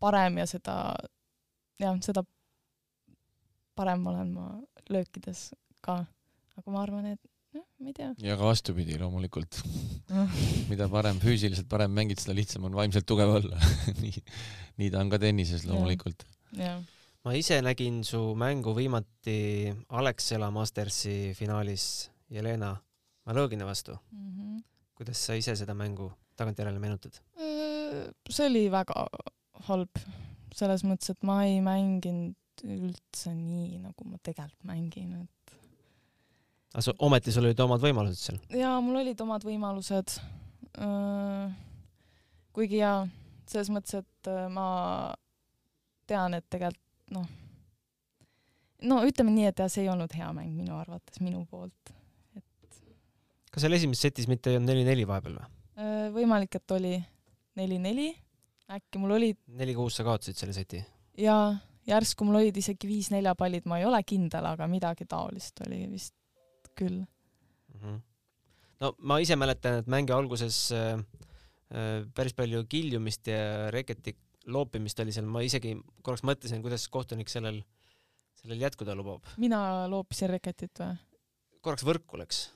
parem 0.00 0.40
ja 0.40 0.46
seda, 0.48 0.76
jah, 1.80 1.96
seda 2.04 2.24
parem 3.78 4.06
olen 4.10 4.32
ma 4.34 4.46
löökides 4.92 5.50
ka. 5.84 6.02
aga 6.60 6.72
ma 6.74 6.82
arvan, 6.82 7.06
et 7.14 7.20
noh, 7.56 7.64
ma 7.80 7.88
ei 7.88 7.96
tea. 7.96 8.10
ja 8.20 8.36
ka 8.36 8.48
vastupidi 8.50 8.98
loomulikult. 9.00 9.62
mida 10.72 10.88
parem 10.92 11.20
füüsiliselt 11.22 11.70
parem 11.70 11.92
mängid, 11.96 12.20
seda 12.20 12.36
lihtsam 12.36 12.68
on 12.68 12.76
vaimselt 12.76 13.08
tugev 13.08 13.32
olla. 13.40 13.60
nii, 14.02 14.24
nii 14.80 14.92
ta 14.92 15.04
on 15.04 15.12
ka 15.12 15.20
tennises 15.22 15.64
loomulikult. 15.68 16.26
jah, 16.58 16.80
ma 17.24 17.34
ise 17.36 17.60
nägin 17.62 18.04
su 18.04 18.34
mängu 18.34 18.72
viimati 18.76 19.72
Alexela 19.88 20.50
Mastersi 20.50 21.32
finaalis 21.36 22.10
Jelena 22.30 22.76
Malõgina 23.28 23.66
vastu. 23.68 23.96
Mhm. 24.12 24.58
kuidas 24.94 25.16
sa 25.26 25.34
ise 25.34 25.54
seda 25.56 25.74
mängu 25.74 26.10
tagantjärele 26.36 26.78
meenutad? 26.78 27.20
see 28.30 28.46
oli 28.46 28.68
väga 28.70 29.06
halb, 29.66 30.00
selles 30.54 30.84
mõttes, 30.84 31.10
et 31.10 31.22
ma 31.26 31.40
ei 31.44 31.60
mänginud 31.64 32.36
üldse 32.64 33.32
nii, 33.34 33.78
nagu 33.80 34.04
ma 34.04 34.18
tegelikult 34.22 34.66
mängin, 34.68 35.14
et 35.24 35.54
aga 36.74 36.94
ometi 37.06 37.32
sul 37.32 37.48
olid 37.48 37.60
omad 37.64 37.82
võimalused 37.82 38.20
seal. 38.20 38.38
jaa, 38.54 38.76
mul 38.84 39.00
olid 39.02 39.20
omad 39.24 39.44
võimalused. 39.46 40.20
kuigi 42.52 42.80
jaa, 42.82 43.08
selles 43.50 43.72
mõttes, 43.72 44.04
et 44.04 44.30
öö, 44.30 44.46
ma 44.52 44.68
tean, 46.06 46.34
et 46.38 46.46
tegelikult 46.50 46.89
noh, 47.14 47.28
no 48.86 49.00
ütleme 49.06 49.32
nii, 49.34 49.48
et 49.50 49.62
jah, 49.62 49.70
see 49.72 49.84
ei 49.84 49.92
olnud 49.92 50.12
hea 50.16 50.28
mäng 50.36 50.52
minu 50.56 50.76
arvates, 50.78 51.20
minu 51.24 51.44
poolt. 51.50 51.94
kas 53.50 53.64
seal 53.64 53.74
esimeses 53.76 54.06
setis 54.06 54.28
mitte 54.30 54.52
ei 54.52 54.60
olnud 54.60 54.72
neli-neli 54.72 55.06
vahepeal 55.08 55.40
või? 55.40 55.56
võimalik, 56.14 56.58
et 56.58 56.76
oli 56.76 56.94
neli-neli, 57.56 58.10
äkki 58.70 59.00
mul 59.00 59.16
olid 59.16 59.38
neli-kuus 59.60 59.96
sa 59.98 60.06
kaotasid 60.06 60.38
selle 60.38 60.54
seti. 60.56 60.82
ja 61.18 61.36
järsku 61.88 62.26
mul 62.26 62.42
olid 62.42 62.60
isegi 62.60 62.88
viis-nelja 62.90 63.34
pallid, 63.38 63.66
ma 63.70 63.80
ei 63.80 63.88
ole 63.88 64.00
kindel, 64.06 64.46
aga 64.52 64.68
midagi 64.70 65.06
taolist 65.08 65.60
oli 65.66 65.84
vist 65.90 66.14
küll. 66.78 67.02
Mhm. 67.74 67.98
no 68.80 68.94
ma 69.08 69.18
ise 69.20 69.36
mäletan, 69.36 69.80
et 69.80 69.90
mängu 69.90 70.14
alguses 70.16 70.68
äh, 70.76 71.00
päris 72.14 72.34
palju 72.36 72.64
kiljumist 72.70 73.28
ja 73.30 73.70
reketi 73.74 74.16
loopimist 74.52 75.00
oli 75.02 75.14
seal, 75.14 75.28
ma 75.30 75.42
isegi 75.46 75.76
korraks 76.02 76.24
mõtlesin, 76.26 76.62
kuidas 76.64 76.86
kohtunik 76.92 77.30
sellel, 77.32 77.62
sellel 78.40 78.66
jätkuda 78.66 78.96
lubab. 78.98 79.26
mina 79.40 79.86
loopisin 79.90 80.32
reketit 80.32 80.82
või? 80.82 80.98
korraks 81.64 81.86
võrku 81.86 82.20
läks. 82.20 82.48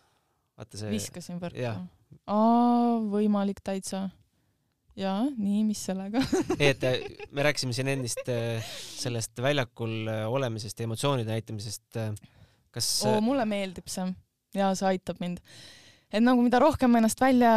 vaata 0.58 0.80
see. 0.80 0.92
viskasin 0.94 1.40
võrku 1.42 1.64
aa, 2.30 2.98
võimalik 3.12 3.62
täitsa. 3.64 4.08
jaa, 4.98 5.24
nii, 5.36 5.62
mis 5.68 5.84
sellega? 5.86 6.22
ei, 6.58 6.72
et 6.72 6.84
äh, 6.88 7.00
me 7.34 7.46
rääkisime 7.46 7.76
siin 7.76 7.90
ennist 7.94 8.28
äh, 8.32 8.74
sellest 8.98 9.42
väljakul 9.42 10.04
äh, 10.10 10.24
olemisest 10.30 10.80
ja 10.80 10.88
emotsioonide 10.88 11.30
näitamisest. 11.30 12.00
kas 12.74 12.90
oo, 13.06 13.20
mulle 13.24 13.46
meeldib 13.48 13.90
see 13.90 14.08
ja 14.54 14.70
see 14.78 14.94
aitab 14.94 15.20
mind. 15.22 15.42
et 16.10 16.22
nagu 16.22 16.42
mida 16.42 16.60
rohkem 16.62 16.92
ma 16.92 17.02
ennast 17.02 17.20
välja 17.22 17.54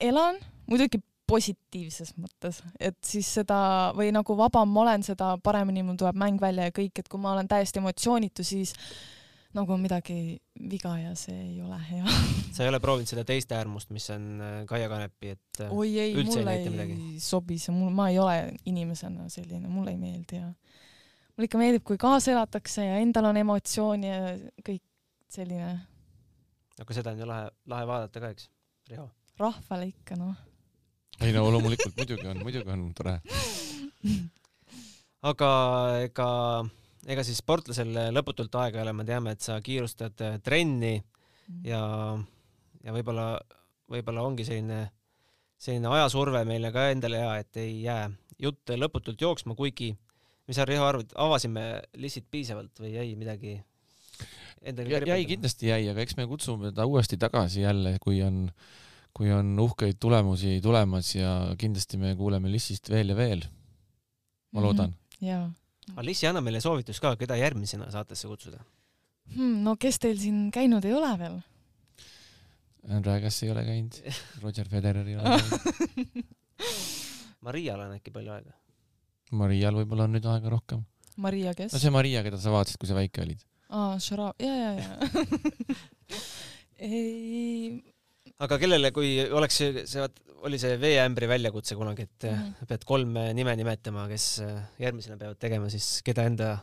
elan, 0.00 0.38
muidugi 0.70 1.00
positiivses 1.28 2.14
mõttes, 2.18 2.62
et 2.80 2.96
siis 3.04 3.28
seda 3.40 3.58
või 3.96 4.10
nagu 4.14 4.36
vabam 4.38 4.70
ma 4.72 4.86
olen, 4.86 5.04
seda 5.06 5.34
paremini 5.44 5.84
mul 5.84 5.98
tuleb 6.00 6.18
mäng 6.18 6.40
välja 6.40 6.68
ja 6.68 6.74
kõik, 6.74 6.98
et 6.98 7.08
kui 7.10 7.20
ma 7.20 7.34
olen 7.34 7.48
täiesti 7.50 7.82
emotsioonitu, 7.82 8.44
siis 8.46 8.74
nagu 9.56 9.72
on 9.72 9.80
midagi 9.80 10.38
viga 10.70 10.94
ja 11.00 11.14
see 11.18 11.36
ei 11.36 11.60
ole 11.64 11.78
hea. 11.88 12.14
sa 12.54 12.64
ei 12.64 12.72
ole 12.72 12.80
proovinud 12.80 13.10
seda 13.10 13.24
teist 13.28 13.52
äärmust, 13.56 13.92
mis 13.94 14.08
on 14.14 14.26
äh, 14.44 14.56
Kaia 14.68 14.88
Kanepi, 14.92 15.34
et 15.36 15.62
äh, 15.64 15.72
oi 15.72 15.92
ei, 16.00 16.16
mulle 16.16 16.56
ei, 16.56 16.72
ei 16.84 17.20
sobi 17.22 17.60
see, 17.60 17.74
mul, 17.76 17.92
ma 17.94 18.08
ei 18.12 18.18
ole 18.22 18.38
inimesena 18.68 19.28
selline, 19.32 19.68
mulle 19.68 19.96
ei 19.96 20.00
meeldi 20.00 20.40
ja 20.40 20.48
mulle 20.48 21.50
ikka 21.50 21.60
meeldib, 21.60 21.84
kui 21.86 22.00
kaasa 22.00 22.32
elatakse 22.34 22.88
ja 22.88 22.98
endal 23.04 23.30
on 23.30 23.40
emotsioon 23.44 24.08
ja 24.08 24.18
kõik 24.64 24.84
selline 25.28 25.76
aga 26.82 26.94
seda 26.94 27.12
on 27.14 27.22
ju 27.22 27.28
lahe, 27.28 27.48
lahe 27.70 27.86
vaadata 27.88 28.22
ka, 28.22 28.30
eks, 28.34 28.48
Riho? 28.90 29.08
rahvale 29.38 29.90
ikka 29.90 30.18
noh. 30.18 30.47
Ei 31.24 31.34
no 31.34 31.44
loomulikult 31.50 31.96
muidugi 31.98 32.26
on, 32.30 32.42
muidugi 32.44 32.74
on 32.74 32.84
tore. 32.96 33.18
aga 35.30 35.50
ega, 36.04 36.28
ega 37.06 37.26
siis 37.26 37.40
sportlasel 37.42 37.92
lõputult 38.14 38.54
aega 38.62 38.80
ei 38.80 38.86
ole, 38.86 38.96
me 38.96 39.06
teame, 39.08 39.34
et 39.34 39.44
sa 39.44 39.58
kiirustad 39.64 40.24
äh, 40.24 40.38
trenni 40.44 40.96
ja, 41.66 41.82
ja 42.84 42.94
võib-olla, 42.94 43.32
võib-olla 43.90 44.26
ongi 44.26 44.46
selline, 44.48 44.84
selline 45.58 45.90
ajasurve 45.98 46.44
meile 46.48 46.72
ka 46.74 46.90
endale 46.92 47.22
hea, 47.24 47.38
et 47.42 47.62
ei 47.64 47.80
jää 47.86 48.04
jutt 48.38 48.76
lõputult 48.78 49.20
jooksma, 49.20 49.58
kuigi 49.58 49.94
mis 50.48 50.56
sa, 50.56 50.64
Riho, 50.68 50.84
arvad, 50.88 51.12
avasime 51.20 51.64
lihtsalt 52.00 52.28
piisavalt 52.32 52.80
või 52.80 52.94
jäi 52.94 53.12
midagi 53.20 53.58
endale 54.64 55.00
jäi? 55.04 55.24
kindlasti 55.28 55.68
jäi, 55.70 55.88
aga 55.92 56.02
eks 56.04 56.16
me 56.18 56.26
kutsume 56.30 56.72
ta 56.74 56.86
uuesti 56.88 57.18
tagasi 57.20 57.62
jälle, 57.66 57.96
kui 58.02 58.22
on, 58.24 58.46
kui 59.18 59.32
on 59.34 59.56
uhkeid 59.58 59.98
tulemusi 60.00 60.60
tulemas 60.62 61.14
ja 61.16 61.32
kindlasti 61.58 61.98
me 61.98 62.14
kuuleme 62.16 62.50
Lissist 62.52 62.90
veel 62.90 63.10
ja 63.10 63.16
veel. 63.18 63.42
ma 64.54 64.62
loodan. 64.62 64.94
jaa 65.20 65.48
Alissi, 65.96 66.26
anna 66.28 66.42
meile 66.44 66.60
soovitus 66.60 67.00
ka, 67.00 67.14
keda 67.16 67.36
järgmisena 67.40 67.88
saatesse 67.92 68.28
kutsuda. 68.28 68.60
hmm,. 69.34 69.62
no 69.64 69.76
kes 69.80 69.98
teil 70.02 70.18
siin 70.20 70.48
käinud 70.54 70.84
ei 70.84 70.94
ole 70.94 71.12
veel? 71.18 71.38
Andrea 72.88 73.18
Agassi 73.20 73.46
ei 73.46 73.52
ole 73.52 73.64
käinud, 73.64 73.98
Roger 74.44 74.68
Federer 74.68 75.08
ei 75.08 75.16
ole 75.16 75.40
käinud, 75.42 76.22
Marial 77.46 77.84
on 77.84 77.96
äkki 77.96 78.12
palju 78.14 78.32
aega? 78.34 78.54
Marial 79.38 79.76
võib-olla 79.76 80.08
on 80.08 80.16
nüüd 80.16 80.24
aega 80.26 80.50
rohkem. 80.50 80.80
Maria, 81.20 81.52
kes 81.54 81.74
no 81.74 81.80
see 81.82 81.92
Maria, 81.92 82.22
keda 82.26 82.38
sa 82.40 82.52
vaatasid, 82.54 82.78
kui 82.80 82.88
sa 82.88 82.96
väike 82.96 83.22
olid. 83.24 83.44
aa, 83.68 83.98
Shara-, 84.02 84.32
ja, 84.42 84.54
ja, 84.54 84.70
ja 84.78 84.90
ei, 86.88 87.78
aga 88.44 88.58
kellele, 88.60 88.92
kui 88.94 89.16
oleks 89.34 89.60
see, 89.60 89.84
see, 89.90 90.06
oli 90.46 90.58
see 90.62 90.78
veeämbri 90.80 91.28
väljakutse 91.30 91.76
kunagi, 91.78 92.06
et 92.06 92.28
mm. 92.30 92.66
pead 92.70 92.86
kolm 92.88 93.18
nime 93.34 93.54
nimetama, 93.58 94.06
kes 94.10 94.26
äh, 94.44 94.56
järgmisena 94.84 95.18
peavad 95.20 95.40
tegema, 95.42 95.70
siis 95.72 95.98
keda 96.06 96.26
enda, 96.30 96.54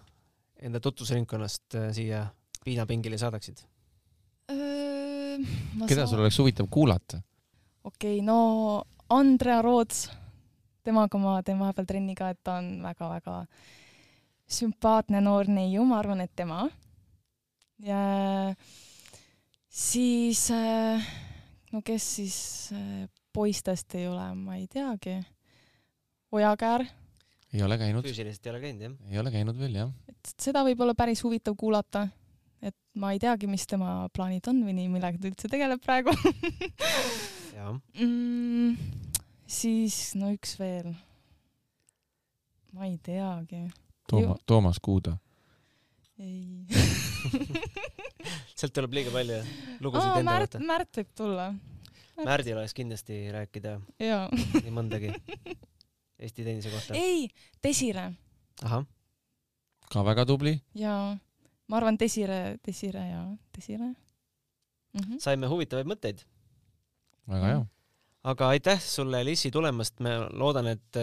enda 0.63 0.81
tutvusringkonnast 0.83 1.79
siia 1.95 2.25
piinapingile 2.65 3.19
saadaksid? 3.21 3.65
keda 5.35 6.05
saan- 6.05 6.09
sul 6.09 6.21
oleks 6.23 6.37
huvitav 6.39 6.69
kuulata? 6.71 7.19
okei 7.83 8.19
okay,, 8.19 8.25
no 8.25 8.85
Andrea 9.09 9.61
Roots, 9.61 10.07
temaga 10.85 11.19
ma 11.21 11.41
teen 11.43 11.59
vahepeal 11.59 11.89
trenni 11.89 12.15
ka, 12.17 12.31
et 12.33 12.39
ta 12.43 12.59
on 12.61 12.79
väga-väga 12.85 13.43
sümpaatne 14.45 15.21
noor 15.25 15.49
neiu, 15.49 15.85
ma 15.85 15.99
arvan, 15.99 16.21
et 16.23 16.31
tema. 16.35 16.65
ja 17.83 17.99
siis, 19.69 20.47
äh, 20.55 21.05
no 21.75 21.81
kes 21.83 22.05
siis 22.19 22.35
äh, 22.75 23.07
poistest 23.35 23.97
ei 23.99 24.07
ole, 24.07 24.27
ma 24.39 24.55
ei 24.55 24.67
teagi. 24.71 25.17
Ojakäär. 26.35 26.85
ei 27.53 27.63
ole 27.63 27.77
käinud. 27.79 28.03
füüsiliselt 28.03 28.47
ei 28.47 28.51
ole 28.51 28.61
käinud, 28.63 28.85
jah? 28.85 28.93
ei 29.11 29.19
ole 29.19 29.31
käinud 29.31 29.59
veel, 29.59 29.75
jah. 29.79 29.91
et 30.11 30.35
seda 30.41 30.63
võib 30.67 30.81
olla 30.83 30.95
päris 30.97 31.23
huvitav 31.23 31.55
kuulata. 31.59 32.07
et 32.61 32.75
ma 32.99 33.11
ei 33.15 33.19
teagi, 33.19 33.47
mis 33.47 33.67
tema 33.67 34.07
plaanid 34.15 34.47
on 34.51 34.63
või 34.67 34.75
nii, 34.79 34.91
millega 34.91 35.19
ta 35.19 35.29
üldse 35.29 35.51
tegeleb 35.51 35.83
praegu 35.83 36.15
jah 37.57 37.75
mm,. 37.75 38.75
siis 39.47 39.99
no 40.19 40.31
üks 40.35 40.55
veel. 40.59 40.93
ma 42.75 42.87
ei 42.87 42.97
teagi. 43.03 43.67
Tooma, 44.07 44.35
Toomas 44.45 44.79
Kuuda. 44.83 45.17
ei 46.19 46.63
sealt 48.57 48.73
tuleb 48.75 48.95
liiga 48.97 49.13
palju 49.13 49.39
lugusid 49.83 50.09
Aa, 50.09 50.19
enda 50.19 50.31
Märt, 50.31 50.51
kohta. 50.55 50.67
Märt 50.71 50.99
võib 50.99 51.13
tulla. 51.17 51.47
Märdil 52.15 52.55
oleks 52.55 52.75
kindlasti 52.75 53.19
rääkida 53.35 53.77
jaa. 53.99 54.27
nii 54.31 54.73
mõndagi 54.73 55.11
Eesti 56.19 56.45
tennise 56.45 56.71
kohta. 56.71 56.95
ei, 56.95 57.27
Desire. 57.63 58.07
ahah, 58.63 58.85
ka 59.91 60.03
väga 60.07 60.25
tubli. 60.25 60.55
jaa. 60.79 61.17
ma 61.67 61.77
arvan, 61.81 61.99
Desire, 61.99 62.57
Desire 62.65 63.03
ja 63.09 63.21
Desire 63.55 63.89
mm. 63.89 65.01
-hmm. 65.01 65.19
saime 65.19 65.47
huvitavaid 65.51 65.89
mõtteid. 65.91 66.23
väga 67.27 67.51
hea. 67.51 67.65
aga 68.23 68.47
aitäh 68.55 68.81
sulle, 68.81 69.23
Lissi, 69.25 69.51
tulemast, 69.51 69.99
ma 69.99 70.29
loodan, 70.31 70.67
et 70.67 71.01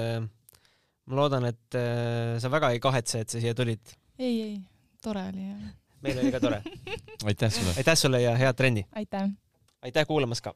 ma 1.07 1.16
loodan, 1.16 1.45
et 1.45 1.75
äh, 1.75 2.39
sa 2.41 2.51
väga 2.51 2.73
ei 2.73 2.81
kahetse, 2.81 3.20
et 3.20 3.29
sa 3.29 3.41
siia 3.41 3.55
tulid. 3.55 3.97
ei, 4.18 4.41
ei, 4.43 4.59
tore 5.03 5.29
oli 5.29 5.49
jah 5.49 5.70
meil 6.03 6.19
oli 6.19 6.33
ka 6.33 6.41
tore. 6.41 6.63
aitäh 7.25 7.53
sulle. 7.53 7.75
aitäh 7.77 7.97
sulle 7.97 8.23
ja 8.23 8.37
head 8.37 8.55
trenni. 8.55 8.87
aitäh. 8.95 9.31
aitäh 9.83 10.07
kuulamast 10.07 10.41
ka. 10.41 10.55